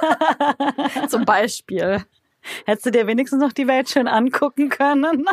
Zum 1.08 1.26
Beispiel. 1.26 2.06
Hättest 2.64 2.86
du 2.86 2.90
dir 2.90 3.06
wenigstens 3.06 3.42
noch 3.42 3.52
die 3.52 3.68
Welt 3.68 3.90
schön 3.90 4.08
angucken 4.08 4.70
können? 4.70 5.26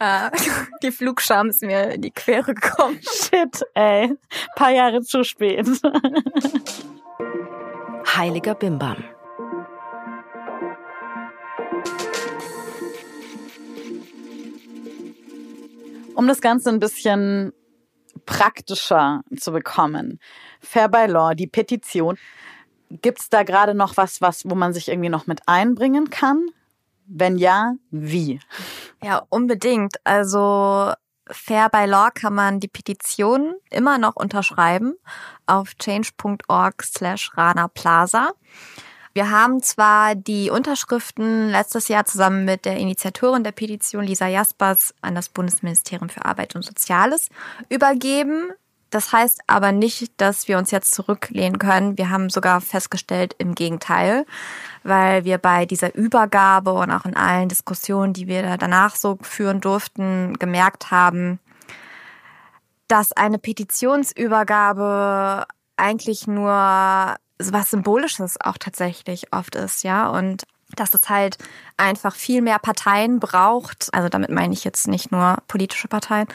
Äh, 0.00 0.30
die 0.82 0.90
Flugscham 0.90 1.50
ist 1.50 1.62
mir 1.62 1.92
in 1.92 2.02
die 2.02 2.10
Quere 2.10 2.54
gekommen. 2.54 2.98
Shit, 3.02 3.64
ey. 3.74 4.12
Paar 4.56 4.72
Jahre 4.72 5.02
zu 5.02 5.22
spät. 5.22 5.68
Heiliger 8.16 8.56
Bimbam. 8.56 8.96
Um 16.16 16.26
das 16.26 16.40
Ganze 16.40 16.70
ein 16.70 16.80
bisschen 16.80 17.52
praktischer 18.26 19.22
zu 19.36 19.52
bekommen. 19.52 20.18
Fair 20.60 20.88
by 20.88 21.06
Law, 21.06 21.34
die 21.34 21.46
Petition. 21.46 22.18
Gibt 22.90 23.20
es 23.20 23.28
da 23.30 23.42
gerade 23.42 23.74
noch 23.74 23.96
was, 23.96 24.20
was, 24.20 24.48
wo 24.48 24.54
man 24.54 24.72
sich 24.72 24.88
irgendwie 24.88 25.08
noch 25.08 25.26
mit 25.26 25.40
einbringen 25.46 26.10
kann? 26.10 26.46
Wenn 27.06 27.36
ja, 27.36 27.74
wie? 27.90 28.40
Ja, 29.02 29.22
unbedingt. 29.28 29.96
Also 30.04 30.92
Fair 31.30 31.68
by 31.70 31.86
Law 31.86 32.10
kann 32.10 32.34
man 32.34 32.60
die 32.60 32.68
Petition 32.68 33.54
immer 33.70 33.98
noch 33.98 34.16
unterschreiben 34.16 34.94
auf 35.46 35.74
change.org 35.76 36.82
slash 36.82 37.30
Rana 37.36 37.68
Plaza. 37.68 38.32
Wir 39.14 39.30
haben 39.30 39.62
zwar 39.62 40.14
die 40.14 40.48
Unterschriften 40.48 41.50
letztes 41.50 41.88
Jahr 41.88 42.06
zusammen 42.06 42.46
mit 42.46 42.64
der 42.64 42.78
Initiatorin 42.78 43.44
der 43.44 43.52
Petition, 43.52 44.04
Lisa 44.04 44.26
Jaspers, 44.26 44.94
an 45.02 45.14
das 45.14 45.28
Bundesministerium 45.28 46.08
für 46.08 46.24
Arbeit 46.24 46.56
und 46.56 46.62
Soziales 46.62 47.28
übergeben. 47.68 48.52
Das 48.88 49.12
heißt 49.12 49.42
aber 49.46 49.72
nicht, 49.72 50.12
dass 50.18 50.48
wir 50.48 50.58
uns 50.58 50.70
jetzt 50.70 50.94
zurücklehnen 50.94 51.58
können. 51.58 51.98
Wir 51.98 52.10
haben 52.10 52.30
sogar 52.30 52.60
festgestellt, 52.60 53.34
im 53.38 53.54
Gegenteil, 53.54 54.26
weil 54.82 55.24
wir 55.24 55.38
bei 55.38 55.66
dieser 55.66 55.94
Übergabe 55.94 56.72
und 56.72 56.90
auch 56.90 57.04
in 57.04 57.16
allen 57.16 57.48
Diskussionen, 57.48 58.12
die 58.12 58.28
wir 58.28 58.56
danach 58.56 58.96
so 58.96 59.18
führen 59.22 59.60
durften, 59.60 60.38
gemerkt 60.38 60.90
haben, 60.90 61.38
dass 62.86 63.12
eine 63.12 63.38
Petitionsübergabe 63.38 65.46
eigentlich 65.76 66.26
nur 66.26 67.16
was 67.50 67.70
Symbolisches 67.70 68.40
auch 68.40 68.58
tatsächlich 68.58 69.32
oft 69.32 69.56
ist, 69.56 69.82
ja, 69.82 70.08
und 70.08 70.44
dass 70.76 70.94
es 70.94 71.08
halt 71.08 71.36
einfach 71.76 72.14
viel 72.14 72.42
mehr 72.42 72.58
Parteien 72.58 73.20
braucht. 73.20 73.88
Also 73.92 74.08
damit 74.08 74.30
meine 74.30 74.54
ich 74.54 74.64
jetzt 74.64 74.88
nicht 74.88 75.12
nur 75.12 75.38
politische 75.48 75.88
Parteien, 75.88 76.28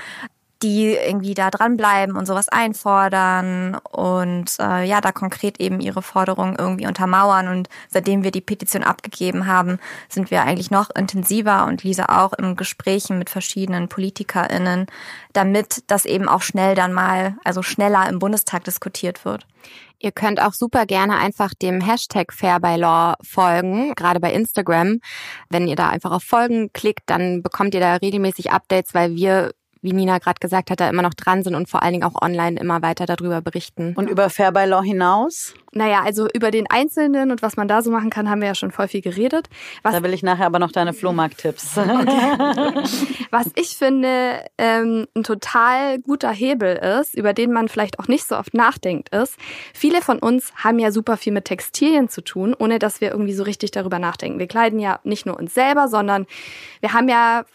die 0.64 0.94
irgendwie 0.94 1.34
da 1.34 1.50
dranbleiben 1.50 2.16
und 2.16 2.26
sowas 2.26 2.50
einfordern 2.50 3.76
und 3.92 4.52
äh, 4.60 4.84
ja, 4.84 5.02
da 5.02 5.12
konkret 5.12 5.60
eben 5.60 5.80
ihre 5.80 6.02
Forderungen 6.02 6.56
irgendwie 6.58 6.88
untermauern. 6.88 7.48
Und 7.48 7.70
seitdem 7.90 8.24
wir 8.24 8.32
die 8.32 8.42
Petition 8.42 8.84
abgegeben 8.84 9.46
haben, 9.46 9.80
sind 10.10 10.32
wir 10.32 10.44
eigentlich 10.44 10.72
noch 10.72 10.90
intensiver 10.90 11.66
und 11.66 11.84
Lisa 11.84 12.06
auch 12.24 12.34
in 12.34 12.56
Gesprächen 12.56 13.20
mit 13.20 13.30
verschiedenen 13.30 13.88
PolitikerInnen, 13.88 14.88
damit 15.34 15.84
das 15.88 16.06
eben 16.06 16.28
auch 16.28 16.42
schnell 16.42 16.76
dann 16.76 16.94
mal, 16.94 17.36
also 17.44 17.62
schneller 17.62 18.10
im 18.10 18.20
Bundestag 18.20 18.64
diskutiert 18.64 19.26
wird. 19.26 19.46
Ihr 20.00 20.12
könnt 20.12 20.40
auch 20.40 20.54
super 20.54 20.86
gerne 20.86 21.18
einfach 21.18 21.56
dem 21.56 21.82
Hashtag 21.82 22.32
Fairbylaw 22.32 23.16
folgen, 23.24 23.96
gerade 23.96 24.20
bei 24.20 24.32
Instagram. 24.32 25.00
Wenn 25.50 25.68
ihr 25.68 25.76
da 25.76 25.90
einfach 25.90 26.12
auf 26.12 26.24
Folgen 26.24 26.72
klickt, 26.72 27.04
dann 27.08 27.42
bekommt 27.42 27.74
ihr 27.74 27.80
da 27.80 27.96
regelmäßig 27.96 28.52
Updates, 28.52 28.94
weil 28.94 29.16
wir 29.16 29.54
wie 29.82 29.94
Nina 29.94 30.18
gerade 30.20 30.40
gesagt 30.40 30.72
hat, 30.72 30.80
da 30.80 30.90
immer 30.90 31.02
noch 31.02 31.14
dran 31.14 31.44
sind 31.44 31.56
und 31.56 31.70
vor 31.70 31.84
allen 31.84 31.94
Dingen 31.94 32.04
auch 32.04 32.22
online 32.22 32.60
immer 32.60 32.82
weiter 32.82 33.06
darüber 33.06 33.42
berichten. 33.42 33.94
Und 33.96 34.10
über 34.10 34.30
Fair 34.30 34.52
by 34.52 34.66
Law 34.66 34.82
hinaus? 34.82 35.54
Naja, 35.74 36.02
also 36.04 36.28
über 36.34 36.50
den 36.50 36.70
Einzelnen 36.70 37.32
und 37.32 37.42
was 37.42 37.56
man 37.56 37.68
da 37.68 37.82
so 37.82 37.92
machen 37.92 38.10
kann, 38.10 38.30
haben 38.30 38.42
wir 38.42 38.48
ja 38.48 38.56
schon 38.56 38.72
voll 38.72 38.88
viel 38.88 39.02
geredet. 39.02 39.48
Was 39.84 39.94
da 39.94 40.02
will 40.02 40.14
ich 40.14 40.24
nachher 40.24 40.46
aber 40.46 40.60
noch 40.60 40.72
deine 40.72 40.94
Flohmarkt-Tipps. 40.94 41.78
Okay. 41.88 42.84
was 43.32 43.48
ich 43.56 43.78
finde, 43.78 44.44
ähm, 44.58 45.08
ein 45.16 45.24
total 45.24 46.00
guter 46.00 46.32
Hebel 46.32 46.76
ist, 46.76 47.16
über 47.16 47.34
den 47.34 47.52
man 47.52 47.70
vielleicht 47.70 48.00
auch 48.00 48.08
nicht 48.08 48.28
so 48.28 48.36
oft 48.38 48.54
nachdenkt, 48.54 49.10
ist, 49.10 49.38
viele 49.74 50.02
von 50.02 50.20
uns 50.20 50.54
haben 50.56 50.80
ja 50.80 50.92
super 50.92 51.18
viel 51.18 51.34
mit 51.34 51.46
Textilien 51.46 52.10
zu 52.10 52.22
tun, 52.22 52.56
ohne 52.58 52.78
dass 52.78 53.02
wir 53.02 53.12
irgendwie 53.12 53.34
so 53.34 53.44
richtig 53.44 53.72
darüber 53.72 54.00
nachdenken. 54.00 54.40
Wir 54.40 54.48
kleiden 54.48 54.80
ja 54.80 55.00
nicht 55.04 55.26
nur 55.26 55.38
uns 55.38 55.54
selber, 55.54 55.88
sondern 55.88 56.28
wir 56.82 56.94
haben 56.94 57.10
ja 57.10 57.46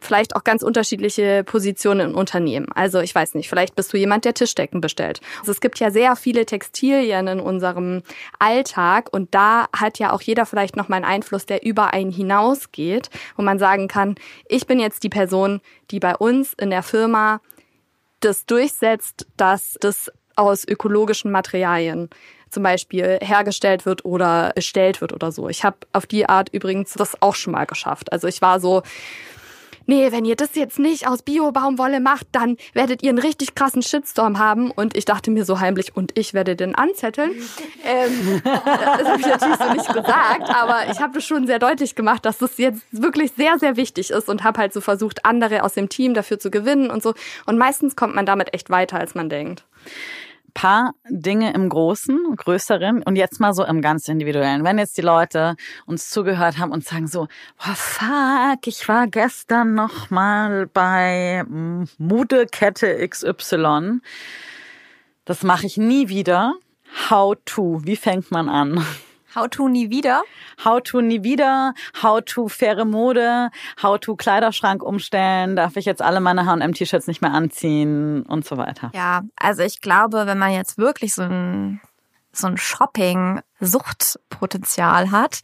vielleicht 0.00 0.36
auch 0.36 0.44
ganz 0.44 0.62
unterschiedliche 0.62 1.42
Positionen 1.44 2.10
in 2.10 2.14
Unternehmen. 2.14 2.66
Also 2.74 3.00
ich 3.00 3.14
weiß 3.14 3.34
nicht, 3.34 3.48
vielleicht 3.48 3.76
bist 3.76 3.92
du 3.92 3.96
jemand, 3.96 4.24
der 4.24 4.34
Tischdecken 4.34 4.80
bestellt. 4.80 5.20
Also 5.40 5.52
es 5.52 5.60
gibt 5.60 5.78
ja 5.78 5.90
sehr 5.90 6.16
viele 6.16 6.44
Textilien 6.44 7.26
in 7.28 7.40
unserem 7.40 8.02
Alltag 8.38 9.08
und 9.10 9.34
da 9.34 9.68
hat 9.74 9.98
ja 9.98 10.12
auch 10.12 10.20
jeder 10.20 10.44
vielleicht 10.44 10.76
noch 10.76 10.88
mal 10.88 10.96
einen 10.96 11.06
Einfluss, 11.06 11.46
der 11.46 11.64
über 11.64 11.92
einen 11.94 12.12
hinausgeht, 12.12 13.08
wo 13.36 13.42
man 13.42 13.58
sagen 13.58 13.88
kann, 13.88 14.16
ich 14.48 14.66
bin 14.66 14.80
jetzt 14.80 15.02
die 15.02 15.08
Person, 15.08 15.60
die 15.90 16.00
bei 16.00 16.14
uns 16.14 16.52
in 16.54 16.70
der 16.70 16.82
Firma 16.82 17.40
das 18.20 18.44
durchsetzt, 18.44 19.26
dass 19.38 19.78
das 19.80 20.12
aus 20.36 20.66
ökologischen 20.66 21.30
Materialien 21.30 22.10
zum 22.50 22.62
Beispiel 22.62 23.18
hergestellt 23.22 23.86
wird 23.86 24.04
oder 24.04 24.52
bestellt 24.54 25.00
wird 25.00 25.12
oder 25.12 25.32
so. 25.32 25.48
Ich 25.48 25.64
habe 25.64 25.78
auf 25.92 26.06
die 26.06 26.28
Art 26.28 26.48
übrigens 26.52 26.92
das 26.94 27.20
auch 27.22 27.34
schon 27.34 27.52
mal 27.52 27.64
geschafft. 27.64 28.12
Also 28.12 28.26
ich 28.26 28.42
war 28.42 28.60
so, 28.60 28.82
nee, 29.86 30.12
wenn 30.12 30.24
ihr 30.24 30.36
das 30.36 30.54
jetzt 30.54 30.78
nicht 30.78 31.06
aus 31.08 31.22
Bio-Baumwolle 31.22 32.00
macht, 32.00 32.26
dann 32.32 32.56
werdet 32.72 33.02
ihr 33.02 33.10
einen 33.10 33.18
richtig 33.18 33.54
krassen 33.54 33.82
Shitstorm 33.82 34.38
haben. 34.38 34.70
Und 34.70 34.96
ich 34.96 35.04
dachte 35.04 35.30
mir 35.30 35.44
so 35.44 35.60
heimlich, 35.60 35.96
und 35.96 36.16
ich 36.18 36.34
werde 36.34 36.56
den 36.56 36.74
anzetteln. 36.74 37.30
ähm, 37.84 38.42
das 38.44 39.08
habe 39.08 39.20
ich 39.20 39.26
natürlich 39.26 39.56
so 39.56 39.72
nicht 39.72 39.92
gesagt, 39.92 40.48
aber 40.48 40.90
ich 40.90 41.00
habe 41.00 41.14
das 41.14 41.24
schon 41.24 41.46
sehr 41.46 41.58
deutlich 41.58 41.94
gemacht, 41.94 42.24
dass 42.24 42.38
das 42.38 42.58
jetzt 42.58 42.82
wirklich 42.90 43.32
sehr, 43.36 43.58
sehr 43.58 43.76
wichtig 43.76 44.10
ist 44.10 44.28
und 44.28 44.44
habe 44.44 44.60
halt 44.60 44.72
so 44.72 44.80
versucht, 44.80 45.24
andere 45.24 45.62
aus 45.64 45.74
dem 45.74 45.88
Team 45.88 46.14
dafür 46.14 46.38
zu 46.38 46.50
gewinnen 46.50 46.90
und 46.90 47.02
so. 47.02 47.14
Und 47.46 47.58
meistens 47.58 47.96
kommt 47.96 48.14
man 48.14 48.26
damit 48.26 48.54
echt 48.54 48.70
weiter, 48.70 48.98
als 48.98 49.14
man 49.14 49.28
denkt 49.28 49.64
paar 50.52 50.94
Dinge 51.08 51.52
im 51.52 51.68
Großen, 51.68 52.36
Größeren 52.36 53.02
und 53.02 53.16
jetzt 53.16 53.40
mal 53.40 53.52
so 53.52 53.64
im 53.64 53.80
ganz 53.80 54.08
Individuellen. 54.08 54.64
Wenn 54.64 54.78
jetzt 54.78 54.96
die 54.96 55.02
Leute 55.02 55.56
uns 55.86 56.10
zugehört 56.10 56.58
haben 56.58 56.72
und 56.72 56.84
sagen 56.84 57.06
so, 57.06 57.28
oh 57.58 57.74
fuck, 57.74 58.66
ich 58.66 58.86
war 58.88 59.06
gestern 59.06 59.74
noch 59.74 60.10
mal 60.10 60.66
bei 60.66 61.44
Modekette 61.98 63.08
XY. 63.08 64.00
Das 65.24 65.42
mache 65.42 65.66
ich 65.66 65.76
nie 65.76 66.08
wieder. 66.08 66.54
How 67.08 67.36
to? 67.44 67.80
Wie 67.84 67.96
fängt 67.96 68.30
man 68.30 68.48
an? 68.48 68.84
How 69.34 69.48
to 69.48 69.68
nie 69.68 69.90
wieder? 69.90 70.22
How 70.64 70.80
to 70.82 71.00
nie 71.00 71.22
wieder, 71.22 71.74
how 72.02 72.20
to 72.24 72.48
faire 72.48 72.84
Mode, 72.84 73.50
how 73.82 73.98
to 73.98 74.16
Kleiderschrank 74.16 74.82
umstellen, 74.82 75.56
darf 75.56 75.76
ich 75.76 75.84
jetzt 75.84 76.02
alle 76.02 76.20
meine 76.20 76.46
H&M-T-Shirts 76.46 77.06
nicht 77.06 77.22
mehr 77.22 77.32
anziehen 77.32 78.22
und 78.22 78.44
so 78.44 78.56
weiter. 78.56 78.90
Ja, 78.94 79.22
also 79.36 79.62
ich 79.62 79.80
glaube, 79.80 80.26
wenn 80.26 80.38
man 80.38 80.52
jetzt 80.52 80.78
wirklich 80.78 81.14
so 81.14 81.22
ein 81.22 81.80
so 82.32 82.46
ein 82.46 82.56
Shopping-Suchtpotenzial 82.56 85.10
hat, 85.10 85.40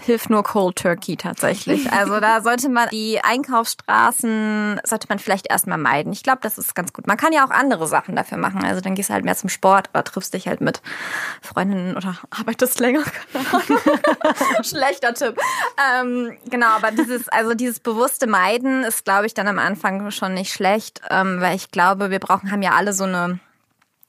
hilft 0.00 0.30
nur 0.30 0.42
Cold 0.42 0.76
Turkey 0.76 1.16
tatsächlich. 1.16 1.90
Also 1.92 2.20
da 2.20 2.40
sollte 2.40 2.68
man 2.68 2.88
die 2.90 3.20
Einkaufsstraßen, 3.22 4.80
sollte 4.84 5.06
man 5.08 5.18
vielleicht 5.18 5.50
erstmal 5.50 5.78
meiden. 5.78 6.12
Ich 6.12 6.22
glaube, 6.22 6.38
das 6.42 6.58
ist 6.58 6.74
ganz 6.74 6.92
gut. 6.92 7.06
Man 7.06 7.16
kann 7.16 7.32
ja 7.32 7.44
auch 7.44 7.50
andere 7.50 7.86
Sachen 7.86 8.16
dafür 8.16 8.38
machen. 8.38 8.64
Also 8.64 8.80
dann 8.80 8.94
gehst 8.94 9.10
du 9.10 9.14
halt 9.14 9.24
mehr 9.24 9.36
zum 9.36 9.48
Sport 9.48 9.90
oder 9.90 10.04
triffst 10.04 10.34
dich 10.34 10.48
halt 10.48 10.60
mit 10.60 10.80
Freundinnen 11.42 11.96
oder 11.96 12.16
arbeitest 12.30 12.80
länger. 12.80 13.02
Schlechter 14.62 15.14
Tipp. 15.14 15.38
Ähm, 16.00 16.36
genau, 16.48 16.68
aber 16.68 16.90
dieses, 16.90 17.28
also 17.28 17.54
dieses 17.54 17.80
bewusste 17.80 18.26
Meiden 18.26 18.84
ist, 18.84 19.04
glaube 19.04 19.26
ich, 19.26 19.34
dann 19.34 19.48
am 19.48 19.58
Anfang 19.58 20.10
schon 20.10 20.34
nicht 20.34 20.52
schlecht, 20.52 21.00
ähm, 21.10 21.40
weil 21.40 21.56
ich 21.56 21.70
glaube, 21.70 22.10
wir 22.10 22.18
brauchen, 22.18 22.50
haben 22.50 22.62
ja 22.62 22.72
alle 22.72 22.92
so 22.92 23.04
eine 23.04 23.40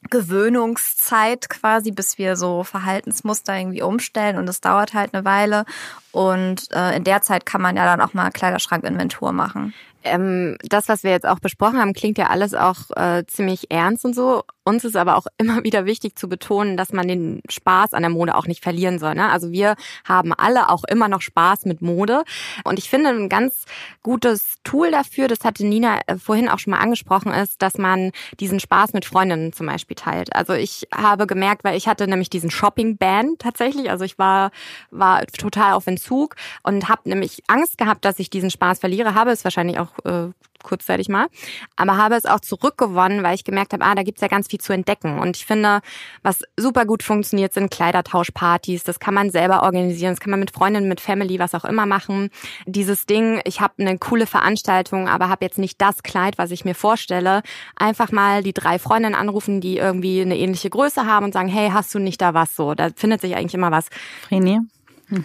Gewöhnungszeit 0.09 1.49
quasi, 1.49 1.91
bis 1.91 2.17
wir 2.17 2.35
so 2.35 2.63
Verhaltensmuster 2.63 3.57
irgendwie 3.57 3.81
umstellen 3.81 4.37
und 4.37 4.47
es 4.47 4.61
dauert 4.61 4.93
halt 4.93 5.13
eine 5.13 5.25
Weile. 5.25 5.65
Und 6.11 6.71
äh, 6.71 6.95
in 6.95 7.03
der 7.03 7.21
Zeit 7.21 7.45
kann 7.45 7.61
man 7.61 7.75
ja 7.75 7.85
dann 7.85 8.01
auch 8.01 8.13
mal 8.13 8.31
Kleiderschrankinventur 8.31 9.31
machen. 9.31 9.73
Ähm, 10.03 10.57
das, 10.63 10.87
was 10.87 11.03
wir 11.03 11.11
jetzt 11.11 11.27
auch 11.27 11.39
besprochen 11.39 11.79
haben, 11.79 11.93
klingt 11.93 12.17
ja 12.17 12.27
alles 12.27 12.53
auch 12.53 12.89
äh, 12.95 13.25
ziemlich 13.27 13.69
ernst 13.69 14.05
und 14.05 14.15
so. 14.15 14.43
Uns 14.69 14.85
ist 14.85 14.95
aber 14.95 15.17
auch 15.17 15.25
immer 15.37 15.63
wieder 15.63 15.85
wichtig 15.85 16.15
zu 16.15 16.29
betonen, 16.29 16.77
dass 16.77 16.93
man 16.93 17.07
den 17.07 17.41
Spaß 17.49 17.93
an 17.93 18.03
der 18.03 18.11
Mode 18.11 18.35
auch 18.35 18.45
nicht 18.45 18.63
verlieren 18.63 18.99
soll. 18.99 19.15
Ne? 19.15 19.29
Also 19.29 19.51
wir 19.51 19.75
haben 20.05 20.31
alle 20.31 20.69
auch 20.69 20.83
immer 20.83 21.07
noch 21.07 21.21
Spaß 21.21 21.65
mit 21.65 21.81
Mode. 21.81 22.23
Und 22.63 22.77
ich 22.77 22.89
finde 22.89 23.09
ein 23.09 23.29
ganz 23.29 23.65
gutes 24.03 24.57
Tool 24.63 24.91
dafür, 24.91 25.27
das 25.27 25.43
hatte 25.43 25.65
Nina 25.65 26.01
äh, 26.05 26.17
vorhin 26.17 26.49
auch 26.49 26.59
schon 26.59 26.71
mal 26.71 26.79
angesprochen, 26.79 27.33
ist, 27.33 27.61
dass 27.61 27.77
man 27.77 28.11
diesen 28.39 28.59
Spaß 28.59 28.93
mit 28.93 29.05
Freundinnen 29.05 29.53
zum 29.53 29.65
Beispiel 29.65 29.95
teilt. 29.95 30.35
Also 30.35 30.53
ich 30.53 30.87
habe 30.93 31.25
gemerkt, 31.25 31.63
weil 31.63 31.75
ich 31.75 31.87
hatte 31.87 32.07
nämlich 32.07 32.29
diesen 32.29 32.51
Shopping-Ban 32.51 33.37
tatsächlich. 33.39 33.89
Also 33.89 34.05
ich 34.05 34.19
war, 34.19 34.51
war 34.91 35.25
total 35.25 35.73
auf 35.73 35.87
Entzug 35.87 36.35
und 36.61 36.89
habe 36.89 37.09
nämlich 37.09 37.43
Angst 37.47 37.79
gehabt, 37.79 38.05
dass 38.05 38.19
ich 38.19 38.29
diesen 38.29 38.51
Spaß 38.51 38.79
verliere. 38.79 39.15
Habe 39.15 39.31
es 39.31 39.43
wahrscheinlich 39.43 39.79
auch 39.79 39.97
äh, 40.05 40.29
kurzzeitig 40.63 41.09
mal, 41.09 41.27
aber 41.75 41.97
habe 41.97 42.15
es 42.15 42.25
auch 42.25 42.39
zurückgewonnen, 42.39 43.23
weil 43.23 43.35
ich 43.35 43.43
gemerkt 43.43 43.73
habe, 43.73 43.83
ah, 43.83 43.95
da 43.95 44.03
gibt's 44.03 44.21
ja 44.21 44.27
ganz 44.27 44.47
viel 44.47 44.59
zu 44.59 44.73
entdecken. 44.73 45.19
Und 45.19 45.37
ich 45.37 45.45
finde, 45.45 45.81
was 46.23 46.41
super 46.57 46.85
gut 46.85 47.03
funktioniert, 47.03 47.53
sind 47.53 47.71
Kleidertauschpartys. 47.71 48.83
Das 48.83 48.99
kann 48.99 49.13
man 49.13 49.29
selber 49.29 49.63
organisieren, 49.63 50.13
das 50.13 50.19
kann 50.19 50.31
man 50.31 50.39
mit 50.39 50.51
Freundinnen, 50.51 50.87
mit 50.87 51.01
Family, 51.01 51.39
was 51.39 51.55
auch 51.55 51.65
immer 51.65 51.85
machen. 51.85 52.29
Dieses 52.65 53.05
Ding, 53.05 53.41
ich 53.45 53.61
habe 53.61 53.73
eine 53.79 53.97
coole 53.97 54.25
Veranstaltung, 54.25 55.07
aber 55.07 55.29
habe 55.29 55.45
jetzt 55.45 55.57
nicht 55.57 55.81
das 55.81 56.03
Kleid, 56.03 56.37
was 56.37 56.51
ich 56.51 56.65
mir 56.65 56.75
vorstelle. 56.75 57.41
Einfach 57.75 58.11
mal 58.11 58.43
die 58.43 58.53
drei 58.53 58.79
Freundinnen 58.79 59.15
anrufen, 59.15 59.61
die 59.61 59.77
irgendwie 59.77 60.21
eine 60.21 60.37
ähnliche 60.37 60.69
Größe 60.69 61.05
haben 61.05 61.25
und 61.25 61.33
sagen, 61.33 61.47
hey, 61.47 61.69
hast 61.71 61.93
du 61.93 61.99
nicht 61.99 62.21
da 62.21 62.33
was 62.33 62.55
so? 62.55 62.73
Da 62.73 62.89
findet 62.95 63.21
sich 63.21 63.35
eigentlich 63.35 63.53
immer 63.53 63.71
was. 63.71 63.87
Vreni? 64.27 64.59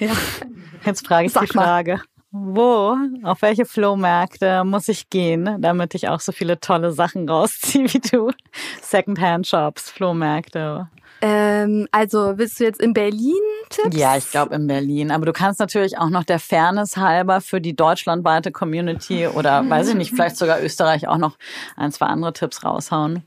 Ja. 0.00 0.12
Jetzt 0.84 1.06
frage 1.06 1.26
ich 1.26 1.32
Sag 1.32 1.46
die 1.46 1.52
Frage. 1.52 1.96
Mal. 1.96 2.13
Wo, 2.36 2.96
auf 3.22 3.42
welche 3.42 3.64
Flohmärkte 3.64 4.64
muss 4.64 4.88
ich 4.88 5.08
gehen, 5.08 5.56
damit 5.60 5.94
ich 5.94 6.08
auch 6.08 6.18
so 6.18 6.32
viele 6.32 6.58
tolle 6.58 6.90
Sachen 6.90 7.28
rausziehe 7.28 7.84
wie 7.84 8.00
du? 8.00 8.32
Secondhand-Shops, 8.82 9.92
Flohmärkte. 9.92 10.88
Ähm, 11.20 11.86
also 11.92 12.36
willst 12.36 12.58
du 12.58 12.64
jetzt 12.64 12.82
in 12.82 12.92
Berlin 12.92 13.40
Tipps? 13.70 13.96
Ja, 13.96 14.16
ich 14.16 14.32
glaube 14.32 14.56
in 14.56 14.66
Berlin. 14.66 15.12
Aber 15.12 15.26
du 15.26 15.32
kannst 15.32 15.60
natürlich 15.60 15.96
auch 15.96 16.10
noch 16.10 16.24
der 16.24 16.40
Fairness 16.40 16.96
halber 16.96 17.40
für 17.40 17.60
die 17.60 17.76
deutschlandweite 17.76 18.50
Community 18.50 19.28
oder 19.28 19.70
weiß 19.70 19.90
ich 19.90 19.94
nicht, 19.94 20.10
vielleicht 20.10 20.36
sogar 20.36 20.60
Österreich 20.60 21.06
auch 21.06 21.18
noch 21.18 21.38
ein, 21.76 21.92
zwei 21.92 22.06
andere 22.06 22.32
Tipps 22.32 22.64
raushauen. 22.64 23.22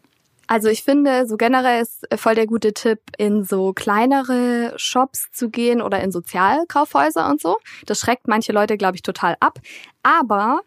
Also 0.48 0.70
ich 0.70 0.84
finde, 0.84 1.28
so 1.28 1.36
generell 1.36 1.82
ist 1.82 2.08
voll 2.16 2.36
der 2.36 2.48
gute 2.48 2.74
Tipp, 2.74 3.00
in 3.18 3.44
so 3.44 3.74
kleinere 3.74 4.74
Shops 4.78 5.30
zu 5.32 5.50
gehen 5.50 5.82
oder 5.82 6.02
in 6.02 6.12
Sozialkaufhäuser 6.12 7.30
und 7.30 7.42
so. 7.42 7.58
Das 7.86 8.00
schreckt 8.00 8.28
manche 8.28 8.54
Leute, 8.54 8.78
glaube 8.78 8.96
ich, 8.96 9.02
total 9.02 9.36
ab. 9.42 9.60
Aber 10.04 10.62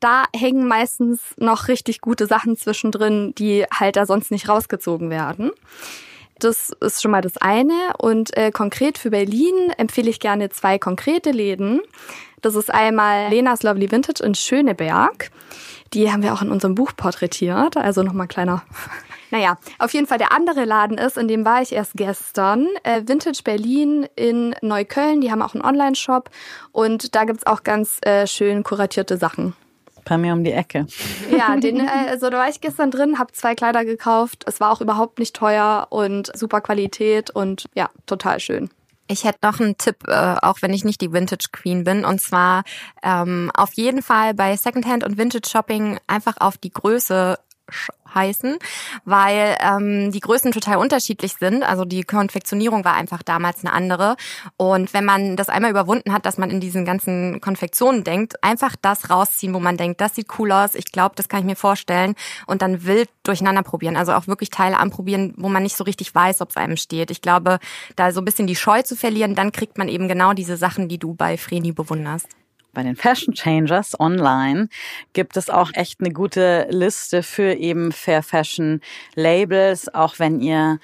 da 0.00 0.24
hängen 0.34 0.66
meistens 0.66 1.34
noch 1.36 1.68
richtig 1.68 2.00
gute 2.00 2.26
Sachen 2.26 2.56
zwischendrin, 2.56 3.34
die 3.36 3.64
halt 3.72 3.96
da 3.96 4.06
sonst 4.06 4.30
nicht 4.30 4.48
rausgezogen 4.48 5.10
werden. 5.10 5.50
Das 6.38 6.70
ist 6.80 7.02
schon 7.02 7.10
mal 7.10 7.22
das 7.22 7.36
eine. 7.38 7.94
Und 7.98 8.36
äh, 8.36 8.50
konkret 8.50 8.98
für 8.98 9.10
Berlin 9.10 9.70
empfehle 9.76 10.10
ich 10.10 10.20
gerne 10.20 10.50
zwei 10.50 10.78
konkrete 10.78 11.30
Läden. 11.30 11.80
Das 12.42 12.54
ist 12.54 12.72
einmal 12.72 13.30
Lenas 13.30 13.62
Lovely 13.62 13.90
Vintage 13.90 14.22
in 14.22 14.34
Schöneberg. 14.34 15.30
Die 15.92 16.12
haben 16.12 16.22
wir 16.22 16.34
auch 16.34 16.42
in 16.42 16.50
unserem 16.50 16.74
Buch 16.74 16.92
porträtiert. 16.96 17.76
Also 17.76 18.02
nochmal 18.02 18.28
kleiner. 18.28 18.62
Naja, 19.32 19.58
auf 19.80 19.92
jeden 19.92 20.06
Fall 20.06 20.18
der 20.18 20.30
andere 20.30 20.64
Laden 20.64 20.98
ist, 20.98 21.18
in 21.18 21.26
dem 21.26 21.44
war 21.44 21.60
ich 21.60 21.72
erst 21.72 21.94
gestern, 21.94 22.68
äh, 22.84 23.02
Vintage 23.06 23.40
Berlin 23.42 24.06
in 24.14 24.54
Neukölln. 24.62 25.20
Die 25.20 25.32
haben 25.32 25.42
auch 25.42 25.52
einen 25.52 25.64
Online-Shop 25.64 26.30
und 26.70 27.16
da 27.16 27.24
gibt's 27.24 27.44
auch 27.44 27.64
ganz 27.64 27.98
äh, 28.02 28.28
schön 28.28 28.62
kuratierte 28.62 29.16
Sachen. 29.16 29.54
Bei 30.08 30.16
mir 30.16 30.32
um 30.32 30.44
die 30.44 30.52
Ecke. 30.52 30.86
Ja, 31.36 31.56
den, 31.56 31.80
äh, 31.80 32.08
also 32.08 32.30
da 32.30 32.38
war 32.38 32.48
ich 32.48 32.60
gestern 32.60 32.90
drin, 32.90 33.18
habe 33.18 33.32
zwei 33.32 33.54
Kleider 33.54 33.84
gekauft. 33.84 34.44
Es 34.46 34.60
war 34.60 34.70
auch 34.70 34.80
überhaupt 34.80 35.18
nicht 35.18 35.34
teuer 35.34 35.88
und 35.90 36.30
super 36.36 36.60
Qualität 36.60 37.30
und 37.30 37.66
ja, 37.74 37.90
total 38.06 38.38
schön. 38.38 38.70
Ich 39.08 39.24
hätte 39.24 39.38
noch 39.42 39.60
einen 39.60 39.76
Tipp, 39.78 39.96
äh, 40.08 40.36
auch 40.42 40.62
wenn 40.62 40.72
ich 40.72 40.84
nicht 40.84 41.00
die 41.00 41.12
Vintage 41.12 41.48
Queen 41.52 41.84
bin. 41.84 42.04
Und 42.04 42.20
zwar 42.20 42.64
ähm, 43.02 43.50
auf 43.54 43.72
jeden 43.74 44.02
Fall 44.02 44.34
bei 44.34 44.56
Secondhand 44.56 45.04
und 45.04 45.18
Vintage 45.18 45.48
Shopping 45.48 45.98
einfach 46.06 46.36
auf 46.40 46.56
die 46.58 46.72
Größe 46.72 47.38
heißen, 48.14 48.58
weil 49.04 49.56
ähm, 49.60 50.10
die 50.10 50.20
Größen 50.20 50.52
total 50.52 50.76
unterschiedlich 50.76 51.34
sind. 51.38 51.62
Also 51.62 51.84
die 51.84 52.02
Konfektionierung 52.02 52.84
war 52.84 52.94
einfach 52.94 53.22
damals 53.22 53.64
eine 53.64 53.72
andere. 53.72 54.16
Und 54.56 54.92
wenn 54.94 55.04
man 55.04 55.36
das 55.36 55.48
einmal 55.48 55.70
überwunden 55.70 56.12
hat, 56.12 56.26
dass 56.26 56.38
man 56.38 56.50
in 56.50 56.60
diesen 56.60 56.84
ganzen 56.84 57.40
Konfektionen 57.40 58.04
denkt, 58.04 58.42
einfach 58.42 58.74
das 58.80 59.10
rausziehen, 59.10 59.54
wo 59.54 59.60
man 59.60 59.76
denkt, 59.76 60.00
das 60.00 60.14
sieht 60.14 60.28
cool 60.38 60.50
aus, 60.52 60.74
ich 60.74 60.90
glaube, 60.92 61.14
das 61.16 61.28
kann 61.28 61.40
ich 61.40 61.46
mir 61.46 61.56
vorstellen 61.56 62.14
und 62.46 62.62
dann 62.62 62.84
wild 62.84 63.10
durcheinander 63.22 63.62
probieren. 63.62 63.96
Also 63.96 64.12
auch 64.12 64.26
wirklich 64.26 64.50
Teile 64.50 64.78
anprobieren, 64.78 65.34
wo 65.36 65.48
man 65.48 65.62
nicht 65.62 65.76
so 65.76 65.84
richtig 65.84 66.14
weiß, 66.14 66.40
ob 66.40 66.50
es 66.50 66.56
einem 66.56 66.76
steht. 66.76 67.10
Ich 67.10 67.22
glaube, 67.22 67.58
da 67.96 68.12
so 68.12 68.20
ein 68.20 68.24
bisschen 68.24 68.46
die 68.46 68.56
Scheu 68.56 68.82
zu 68.82 68.96
verlieren, 68.96 69.34
dann 69.34 69.52
kriegt 69.52 69.78
man 69.78 69.88
eben 69.88 70.08
genau 70.08 70.32
diese 70.32 70.56
Sachen, 70.56 70.88
die 70.88 70.98
du 70.98 71.14
bei 71.14 71.36
Vreni 71.36 71.72
bewunderst 71.72 72.28
bei 72.76 72.82
den 72.82 72.94
Fashion 72.94 73.32
Changers 73.32 73.98
online 73.98 74.68
gibt 75.14 75.38
es 75.38 75.48
auch 75.48 75.70
echt 75.72 76.00
eine 76.00 76.12
gute 76.12 76.66
Liste 76.68 77.22
für 77.22 77.54
eben 77.54 77.90
Fair 77.90 78.22
Fashion 78.22 78.82
Labels, 79.14 79.92
auch 79.94 80.18
wenn 80.18 80.40
ihr 80.40 80.78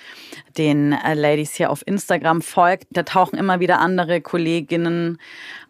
den 0.56 0.92
äh, 0.92 1.12
Ladies 1.12 1.52
hier 1.52 1.70
auf 1.70 1.86
Instagram 1.86 2.40
folgt. 2.40 2.86
Da 2.92 3.02
tauchen 3.02 3.38
immer 3.38 3.60
wieder 3.60 3.78
andere 3.78 4.22
Kolleginnen 4.22 5.18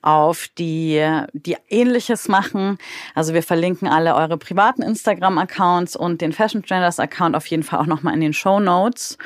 auf, 0.00 0.46
die, 0.58 1.04
die 1.32 1.56
ähnliches 1.68 2.28
machen. 2.28 2.78
Also 3.16 3.34
wir 3.34 3.42
verlinken 3.42 3.88
alle 3.88 4.14
eure 4.14 4.38
privaten 4.38 4.82
Instagram-Accounts 4.82 5.96
und 5.96 6.20
den 6.20 6.32
Fashion 6.32 6.62
Changers 6.62 7.00
Account 7.00 7.34
auf 7.34 7.46
jeden 7.46 7.64
Fall 7.64 7.80
auch 7.80 7.86
nochmal 7.86 8.14
in 8.14 8.20
den 8.20 8.32
Show 8.32 8.60
Notes. 8.60 9.18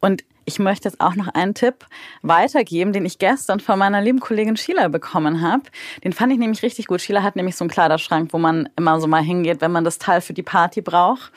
Und 0.00 0.24
ich 0.44 0.58
möchte 0.58 0.88
jetzt 0.88 1.00
auch 1.00 1.14
noch 1.14 1.28
einen 1.28 1.54
Tipp 1.54 1.86
weitergeben, 2.22 2.92
den 2.92 3.04
ich 3.04 3.18
gestern 3.18 3.60
von 3.60 3.78
meiner 3.78 4.00
lieben 4.00 4.20
Kollegin 4.20 4.56
Sheila 4.56 4.88
bekommen 4.88 5.40
habe. 5.40 5.62
Den 6.02 6.12
fand 6.12 6.32
ich 6.32 6.38
nämlich 6.38 6.62
richtig 6.62 6.86
gut. 6.86 7.00
Sheila 7.00 7.22
hat 7.22 7.36
nämlich 7.36 7.56
so 7.56 7.64
einen 7.64 7.70
Kleiderschrank, 7.70 8.32
wo 8.32 8.38
man 8.38 8.68
immer 8.76 9.00
so 9.00 9.06
mal 9.06 9.22
hingeht, 9.22 9.60
wenn 9.60 9.72
man 9.72 9.84
das 9.84 9.98
Teil 9.98 10.20
für 10.20 10.34
die 10.34 10.42
Party 10.42 10.80
braucht. 10.80 11.32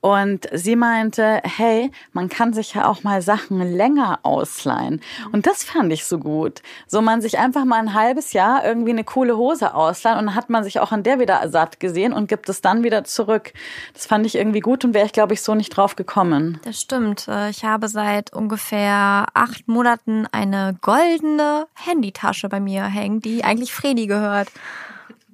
Und 0.00 0.48
sie 0.52 0.76
meinte, 0.76 1.42
hey, 1.44 1.90
man 2.12 2.28
kann 2.30 2.54
sich 2.54 2.74
ja 2.74 2.88
auch 2.88 3.02
mal 3.02 3.20
Sachen 3.20 3.60
länger 3.60 4.20
ausleihen. 4.22 5.02
Und 5.32 5.46
das 5.46 5.62
fand 5.62 5.92
ich 5.92 6.06
so 6.06 6.18
gut. 6.18 6.62
So 6.86 7.02
man 7.02 7.20
sich 7.20 7.38
einfach 7.38 7.66
mal 7.66 7.78
ein 7.78 7.92
halbes 7.92 8.32
Jahr 8.32 8.64
irgendwie 8.64 8.92
eine 8.92 9.04
coole 9.04 9.36
Hose 9.36 9.74
ausleihen 9.74 10.18
und 10.18 10.26
dann 10.26 10.34
hat 10.34 10.48
man 10.48 10.64
sich 10.64 10.80
auch 10.80 10.92
an 10.92 11.02
der 11.02 11.18
wieder 11.18 11.46
satt 11.50 11.80
gesehen 11.80 12.12
und 12.12 12.28
gibt 12.28 12.48
es 12.48 12.62
dann 12.62 12.82
wieder 12.82 13.04
zurück. 13.04 13.52
Das 13.92 14.06
fand 14.06 14.24
ich 14.24 14.36
irgendwie 14.36 14.60
gut 14.60 14.84
und 14.84 14.94
wäre 14.94 15.04
ich, 15.04 15.12
glaube 15.12 15.34
ich, 15.34 15.42
so 15.42 15.54
nicht 15.54 15.76
drauf 15.76 15.96
gekommen. 15.96 16.60
Das 16.64 16.80
stimmt. 16.80 17.28
Äh, 17.28 17.50
ich 17.50 17.64
habe 17.64 17.88
seit 17.88 18.32
ungefähr 18.32 19.26
acht 19.34 19.68
Monaten 19.68 20.26
eine 20.32 20.78
goldene 20.80 21.66
Handytasche 21.74 22.48
bei 22.48 22.60
mir 22.60 22.84
hängen, 22.84 23.20
die 23.20 23.44
eigentlich 23.44 23.74
Fredi 23.74 24.06
gehört. 24.06 24.48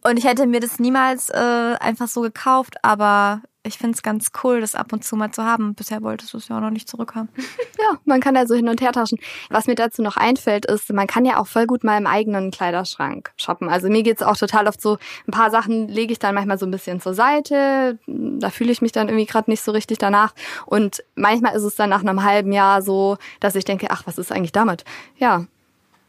Und 0.03 0.19
ich 0.19 0.25
hätte 0.25 0.47
mir 0.47 0.61
das 0.61 0.79
niemals 0.79 1.31
äh, 1.31 1.75
einfach 1.81 2.07
so 2.07 2.21
gekauft, 2.21 2.77
aber 2.83 3.43
ich 3.67 3.79
finde 3.79 3.95
es 3.95 4.03
ganz 4.03 4.31
cool, 4.43 4.61
das 4.61 4.75
ab 4.75 4.93
und 4.93 5.05
zu 5.05 5.17
mal 5.17 5.31
zu 5.31 5.43
haben. 5.43 5.75
Bisher 5.75 6.03
wolltest 6.03 6.33
du 6.33 6.39
es 6.39 6.49
ja 6.49 6.57
auch 6.57 6.61
noch 6.61 6.71
nicht 6.71 6.89
zurückhaben. 6.89 7.29
ja, 7.79 7.99
man 8.05 8.21
kann 8.21 8.35
da 8.35 8.47
so 8.47 8.55
hin 8.55 8.69
und 8.69 8.81
her 8.81 8.93
tauschen. 8.93 9.19
Was 9.51 9.67
mir 9.67 9.75
dazu 9.75 10.03
noch 10.03 10.17
einfällt, 10.17 10.67
ist, 10.67 10.93
man 10.93 11.07
kann 11.07 11.25
ja 11.25 11.39
auch 11.39 11.47
voll 11.47 11.67
gut 11.67 11.85
mal 11.85 11.99
im 11.99 12.07
eigenen 12.07 12.51
Kleiderschrank 12.51 13.33
shoppen. 13.37 13.69
Also 13.69 13.89
mir 13.89 14.03
geht's 14.03 14.23
auch 14.23 14.37
total 14.37 14.69
oft 14.69 14.81
so, 14.81 14.99
ein 15.27 15.33
paar 15.33 15.51
Sachen 15.51 15.89
lege 15.89 16.13
ich 16.13 16.19
dann 16.19 16.35
manchmal 16.35 16.59
so 16.59 16.67
ein 16.67 16.71
bisschen 16.71 17.01
zur 17.01 17.15
Seite. 17.15 17.99
Da 18.07 18.51
fühle 18.51 18.73
ich 18.73 18.83
mich 18.83 18.93
dann 18.93 19.09
irgendwie 19.09 19.27
gerade 19.27 19.51
nicht 19.51 19.63
so 19.63 19.73
richtig 19.73 19.99
danach. 19.99 20.35
Und 20.65 21.03
manchmal 21.15 21.55
ist 21.57 21.65
es 21.65 21.75
dann 21.75 21.91
nach 21.91 22.01
einem 22.01 22.23
halben 22.23 22.53
Jahr 22.53 22.83
so, 22.83 23.17
dass 23.41 23.55
ich 23.55 23.65
denke, 23.65 23.89
ach, 23.91 24.03
was 24.07 24.19
ist 24.19 24.33
eigentlich 24.33 24.53
damit? 24.53 24.85
Ja, 25.19 25.47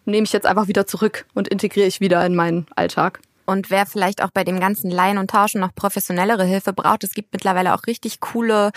nehme 0.06 0.24
ich 0.24 0.34
jetzt 0.34 0.46
einfach 0.46 0.68
wieder 0.68 0.88
zurück 0.88 1.26
und 1.34 1.48
integriere 1.48 1.88
ich 1.88 2.00
wieder 2.00 2.26
in 2.26 2.36
meinen 2.36 2.66
Alltag. 2.76 3.20
Und 3.50 3.72
wer 3.72 3.86
vielleicht 3.86 4.22
auch 4.22 4.30
bei 4.30 4.44
dem 4.44 4.60
ganzen 4.60 4.92
Leihen 4.92 5.18
und 5.18 5.32
Tauschen 5.32 5.62
noch 5.62 5.74
professionellere 5.74 6.44
Hilfe 6.44 6.74
braucht, 6.74 7.06
es 7.06 7.14
gibt 7.14 7.32
mittlerweile 7.32 7.74
auch 7.74 7.88
richtig 7.88 8.20
coole 8.20 8.72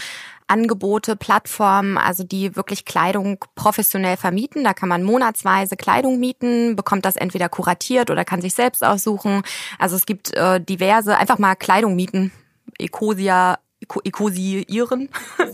Angebote, 0.47 1.17
Plattformen, 1.17 1.99
also 1.99 2.23
die 2.23 2.55
wirklich 2.55 2.85
Kleidung 2.85 3.45
professionell 3.57 4.17
vermieten. 4.17 4.63
Da 4.63 4.73
kann 4.73 4.89
man 4.89 5.03
monatsweise 5.03 5.77
Kleidung 5.77 6.21
mieten, 6.21 6.77
bekommt 6.77 7.05
das 7.05 7.17
entweder 7.17 7.49
kuratiert 7.49 8.11
oder 8.11 8.25
kann 8.25 8.41
sich 8.41 8.55
selbst 8.55 8.85
aussuchen. 8.85 9.43
Also 9.81 9.97
es 9.97 10.07
gibt 10.07 10.33
äh, 10.37 10.61
diverse, 10.61 11.17
einfach 11.17 11.39
mal 11.39 11.57
Kleidung 11.57 11.97
mieten. 11.97 12.31
Ecosia 12.79 13.59
Ecosieren. 14.05 15.09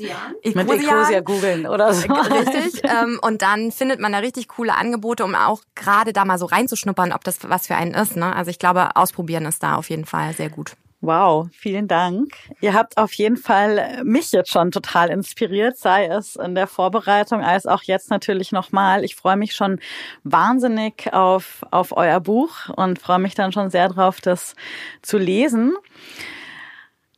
Mit 0.44 0.70
Ecosia 0.70 1.20
googeln 1.20 1.66
oder 1.66 1.94
so. 1.94 2.12
Richtig. 2.12 2.82
Ähm, 2.84 3.18
und 3.22 3.42
dann 3.42 3.70
findet 3.72 4.00
man 4.00 4.12
da 4.12 4.18
richtig 4.18 4.48
coole 4.48 4.74
Angebote, 4.74 5.24
um 5.24 5.34
auch 5.34 5.62
gerade 5.74 6.12
da 6.12 6.24
mal 6.24 6.38
so 6.38 6.46
reinzuschnuppern, 6.46 7.12
ob 7.12 7.24
das 7.24 7.38
was 7.48 7.66
für 7.66 7.76
einen 7.76 7.94
ist. 7.94 8.16
Ne? 8.16 8.34
Also 8.34 8.50
ich 8.50 8.58
glaube, 8.58 8.96
ausprobieren 8.96 9.46
ist 9.46 9.62
da 9.62 9.76
auf 9.76 9.90
jeden 9.90 10.06
Fall 10.06 10.32
sehr 10.34 10.50
gut. 10.50 10.76
Wow, 11.02 11.48
vielen 11.52 11.88
Dank. 11.88 12.32
Ihr 12.60 12.72
habt 12.72 12.96
auf 12.96 13.12
jeden 13.12 13.36
Fall 13.36 14.02
mich 14.02 14.32
jetzt 14.32 14.50
schon 14.50 14.70
total 14.70 15.10
inspiriert, 15.10 15.76
sei 15.76 16.06
es 16.06 16.36
in 16.36 16.54
der 16.54 16.66
Vorbereitung 16.66 17.42
als 17.42 17.66
auch 17.66 17.82
jetzt 17.82 18.10
natürlich 18.10 18.50
nochmal. 18.50 19.04
Ich 19.04 19.14
freue 19.14 19.36
mich 19.36 19.54
schon 19.54 19.78
wahnsinnig 20.24 21.12
auf, 21.12 21.60
auf 21.70 21.96
euer 21.96 22.18
Buch 22.20 22.70
und 22.74 22.98
freue 22.98 23.18
mich 23.18 23.34
dann 23.34 23.52
schon 23.52 23.70
sehr 23.70 23.88
drauf, 23.88 24.20
das 24.20 24.56
zu 25.02 25.18
lesen 25.18 25.76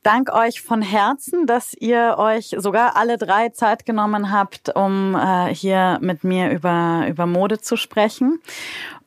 danke 0.09 0.33
euch 0.33 0.63
von 0.63 0.81
Herzen, 0.81 1.47
dass 1.47 1.75
ihr 1.75 2.15
euch 2.17 2.57
sogar 2.57 2.97
alle 2.97 3.19
drei 3.19 3.51
Zeit 3.51 3.85
genommen 3.85 4.33
habt, 4.33 4.75
um 4.75 5.15
äh, 5.15 5.55
hier 5.55 5.99
mit 6.01 6.25
mir 6.25 6.51
über, 6.51 7.05
über 7.07 7.27
Mode 7.27 7.59
zu 7.61 7.77
sprechen. 7.77 8.41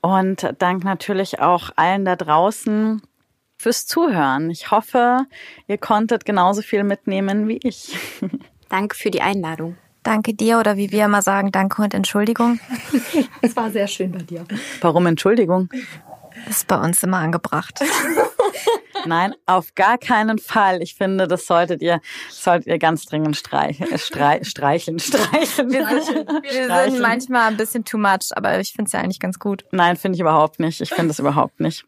Und 0.02 0.54
dank 0.60 0.84
natürlich 0.84 1.39
auch 1.39 1.72
allen 1.76 2.06
da 2.06 2.16
draußen 2.16 3.02
fürs 3.58 3.88
Zuhören. 3.88 4.52
Ich 4.52 4.70
hoffe, 4.70 5.26
ihr 5.68 5.80
konntet 5.80 6.24
genauso 6.24 6.62
viel 6.62 6.84
mitnehmen 6.84 7.47
wie 7.47 7.60
ich. 7.64 7.97
Danke 8.70 8.95
für 8.95 9.10
die 9.10 9.22
Einladung. 9.24 9.78
Danke 10.04 10.36
dir 10.36 10.60
oder 10.60 10.78
wie 10.78 10.91
wir 10.91 11.06
immer 11.06 11.22
sagen, 11.22 11.52
danke 11.52 11.82
und 11.82 11.93
Entschuldigung. 11.93 12.60
Es 13.41 13.56
war 13.56 13.70
sehr 13.70 13.88
schön 13.88 14.12
bei 14.12 14.20
dir. 14.20 14.45
Warum 14.82 15.06
Entschuldigung? 15.06 15.70
Ist 16.49 16.68
bei 16.68 16.80
uns 16.80 17.04
immer 17.04 17.18
angebracht. 17.18 17.82
Nein, 19.05 19.34
auf 19.45 19.74
gar 19.76 19.97
keinen 19.97 20.38
Fall. 20.38 20.82
Ich 20.82 20.95
finde, 20.95 21.28
das 21.28 21.45
solltet 21.45 21.82
ihr, 21.82 22.01
solltet 22.30 22.68
ihr 22.68 22.80
ganz 22.80 23.05
dringend 23.05 23.36
streicheln, 23.36 23.97
streicheln, 23.97 24.43
streicheln. 24.45 24.99
streicheln. 24.99 25.72
Wir, 25.72 26.01
sind, 26.01 26.28
wir 26.28 26.91
sind 26.91 27.01
manchmal 27.01 27.47
ein 27.47 27.57
bisschen 27.57 27.84
too 27.86 27.97
much, 27.97 28.30
aber 28.32 28.59
ich 28.59 28.74
finde 28.74 28.88
es 28.88 28.93
ja 28.93 28.99
eigentlich 28.99 29.20
ganz 29.20 29.39
gut. 29.39 29.66
Nein, 29.72 29.97
finde 29.97 30.16
ich 30.16 30.22
überhaupt 30.22 30.59
nicht. 30.59 30.82
Ich 30.82 30.89
finde 30.89 31.12
es 31.12 31.20
überhaupt 31.20 31.59
nicht. 31.59 31.86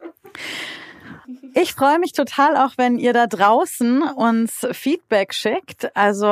Ich 1.55 1.75
freue 1.75 1.99
mich 1.99 2.13
total 2.13 2.57
auch, 2.57 2.71
wenn 2.77 2.97
ihr 2.97 3.13
da 3.13 3.27
draußen 3.27 4.01
uns 4.01 4.65
Feedback 4.71 5.35
schickt. 5.35 5.95
Also 5.95 6.25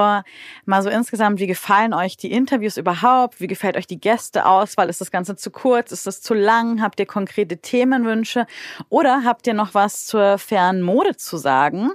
mal 0.65 0.81
so 0.81 0.89
insgesamt, 0.89 1.39
wie 1.39 1.45
gefallen 1.45 1.93
euch 1.93 2.17
die 2.17 2.31
Interviews 2.31 2.77
überhaupt? 2.77 3.39
Wie 3.39 3.45
gefällt 3.45 3.77
euch 3.77 3.85
die 3.85 3.99
Gästeauswahl? 3.99 4.89
Ist 4.89 4.99
das 4.99 5.11
Ganze 5.11 5.35
zu 5.35 5.51
kurz? 5.51 5.91
Ist 5.91 6.07
das 6.07 6.21
zu 6.21 6.33
lang? 6.33 6.81
Habt 6.81 6.99
ihr 6.99 7.05
konkrete 7.05 7.59
Themenwünsche? 7.59 8.47
Oder 8.89 9.23
habt 9.23 9.45
ihr 9.45 9.53
noch 9.53 9.75
was 9.75 10.07
zur 10.07 10.39
fairen 10.39 10.81
Mode 10.81 11.15
zu 11.17 11.37
sagen? 11.37 11.91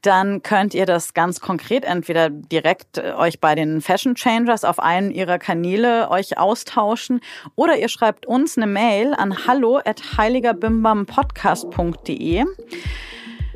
Dann 0.00 0.42
könnt 0.42 0.72
ihr 0.72 0.86
das 0.86 1.12
ganz 1.12 1.40
konkret 1.40 1.84
entweder 1.84 2.30
direkt 2.30 2.96
äh, 2.96 3.12
euch 3.12 3.38
bei 3.38 3.54
den 3.54 3.82
Fashion 3.82 4.14
Changers 4.14 4.64
auf 4.64 4.78
einen 4.78 5.10
ihrer 5.10 5.38
Kanäle 5.38 6.10
euch 6.10 6.38
austauschen 6.38 7.20
oder 7.54 7.76
ihr 7.76 7.90
schreibt 7.90 8.24
uns 8.24 8.56
eine 8.56 8.66
Mail 8.66 9.12
an 9.12 9.46
hallo 9.46 9.82
at 9.84 10.16
heiligerbimbampodcast.de. 10.16 12.46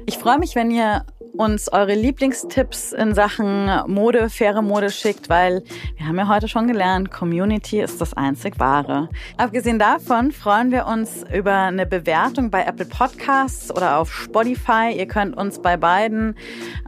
Ich 0.07 0.19
freue 0.19 0.39
mich, 0.39 0.55
wenn 0.55 0.71
ihr 0.71 1.05
uns 1.37 1.71
eure 1.71 1.95
Lieblingstipps 1.95 2.93
in 2.93 3.15
Sachen 3.15 3.71
Mode, 3.87 4.31
faire 4.31 4.63
Mode 4.63 4.91
schickt, 4.91 5.29
weil 5.29 5.63
wir 5.97 6.07
haben 6.07 6.17
ja 6.17 6.29
heute 6.29 6.49
schon 6.49 6.67
gelernt, 6.67 7.11
Community 7.11 7.81
ist 7.81 8.01
das 8.01 8.15
einzig 8.15 8.59
wahre. 8.59 9.09
Abgesehen 9.37 9.79
davon 9.79 10.33
freuen 10.33 10.71
wir 10.71 10.87
uns 10.87 11.25
über 11.33 11.53
eine 11.53 11.87
Bewertung 11.87 12.51
bei 12.51 12.65
Apple 12.65 12.87
Podcasts 12.87 13.75
oder 13.75 13.99
auf 13.99 14.13
Spotify. 14.13 14.95
Ihr 14.97 15.07
könnt 15.07 15.37
uns 15.37 15.61
bei 15.61 15.77
beiden 15.77 16.37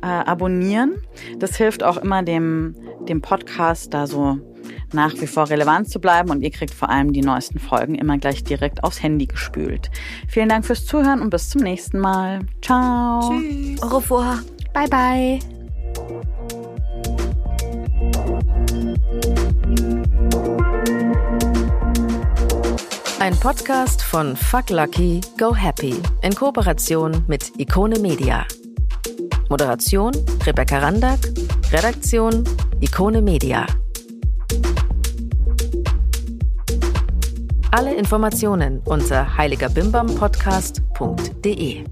äh, 0.03 0.07
abonnieren. 0.07 1.03
Das 1.39 1.57
hilft 1.57 1.83
auch 1.83 1.97
immer 1.99 2.23
dem, 2.23 2.75
dem 3.09 3.21
Podcast 3.21 3.93
da 3.93 4.07
so 4.07 4.39
nach 4.93 5.15
wie 5.21 5.27
vor 5.27 5.49
relevant 5.51 5.89
zu 5.91 6.01
bleiben 6.01 6.31
und 6.31 6.43
ihr 6.43 6.51
kriegt 6.51 6.75
vor 6.75 6.89
allem 6.91 7.13
die 7.13 7.21
neuesten 7.21 7.59
Folgen 7.59 7.95
immer 7.95 8.19
gleich 8.19 8.45
direkt 8.45 8.85
aufs 8.85 9.03
Handy 9.03 9.27
gespült. 9.27 9.91
Vielen 10.29 10.49
Dank 10.49 10.65
fürs 10.65 10.87
Zuhören 10.87 11.21
und 11.21 11.31
bis 11.31 11.51
zum 11.51 11.63
nächsten 11.63 11.99
Mal. 11.99 12.41
Ciao. 12.63 13.39
Tschüss. 13.39 13.83
Au 13.83 13.97
revoir. 13.97 14.39
Bye 14.73 14.89
bye. 14.89 15.39
Ein 23.21 23.39
Podcast 23.41 24.03
von 24.03 24.37
Fuck 24.37 24.71
Lucky, 24.71 25.21
Go 25.39 25.55
Happy 25.55 26.01
in 26.23 26.35
Kooperation 26.35 27.25
mit 27.27 27.53
Ikone 27.59 27.99
Media. 27.99 28.47
Moderation 29.51 30.13
Rebecca 30.47 30.79
Randack, 30.79 31.19
Redaktion 31.73 32.45
Ikone 32.81 33.21
Media. 33.21 33.67
Alle 37.71 37.95
Informationen 37.95 38.81
unter 38.85 39.37
heiligerbimbampodcast.de. 39.37 41.85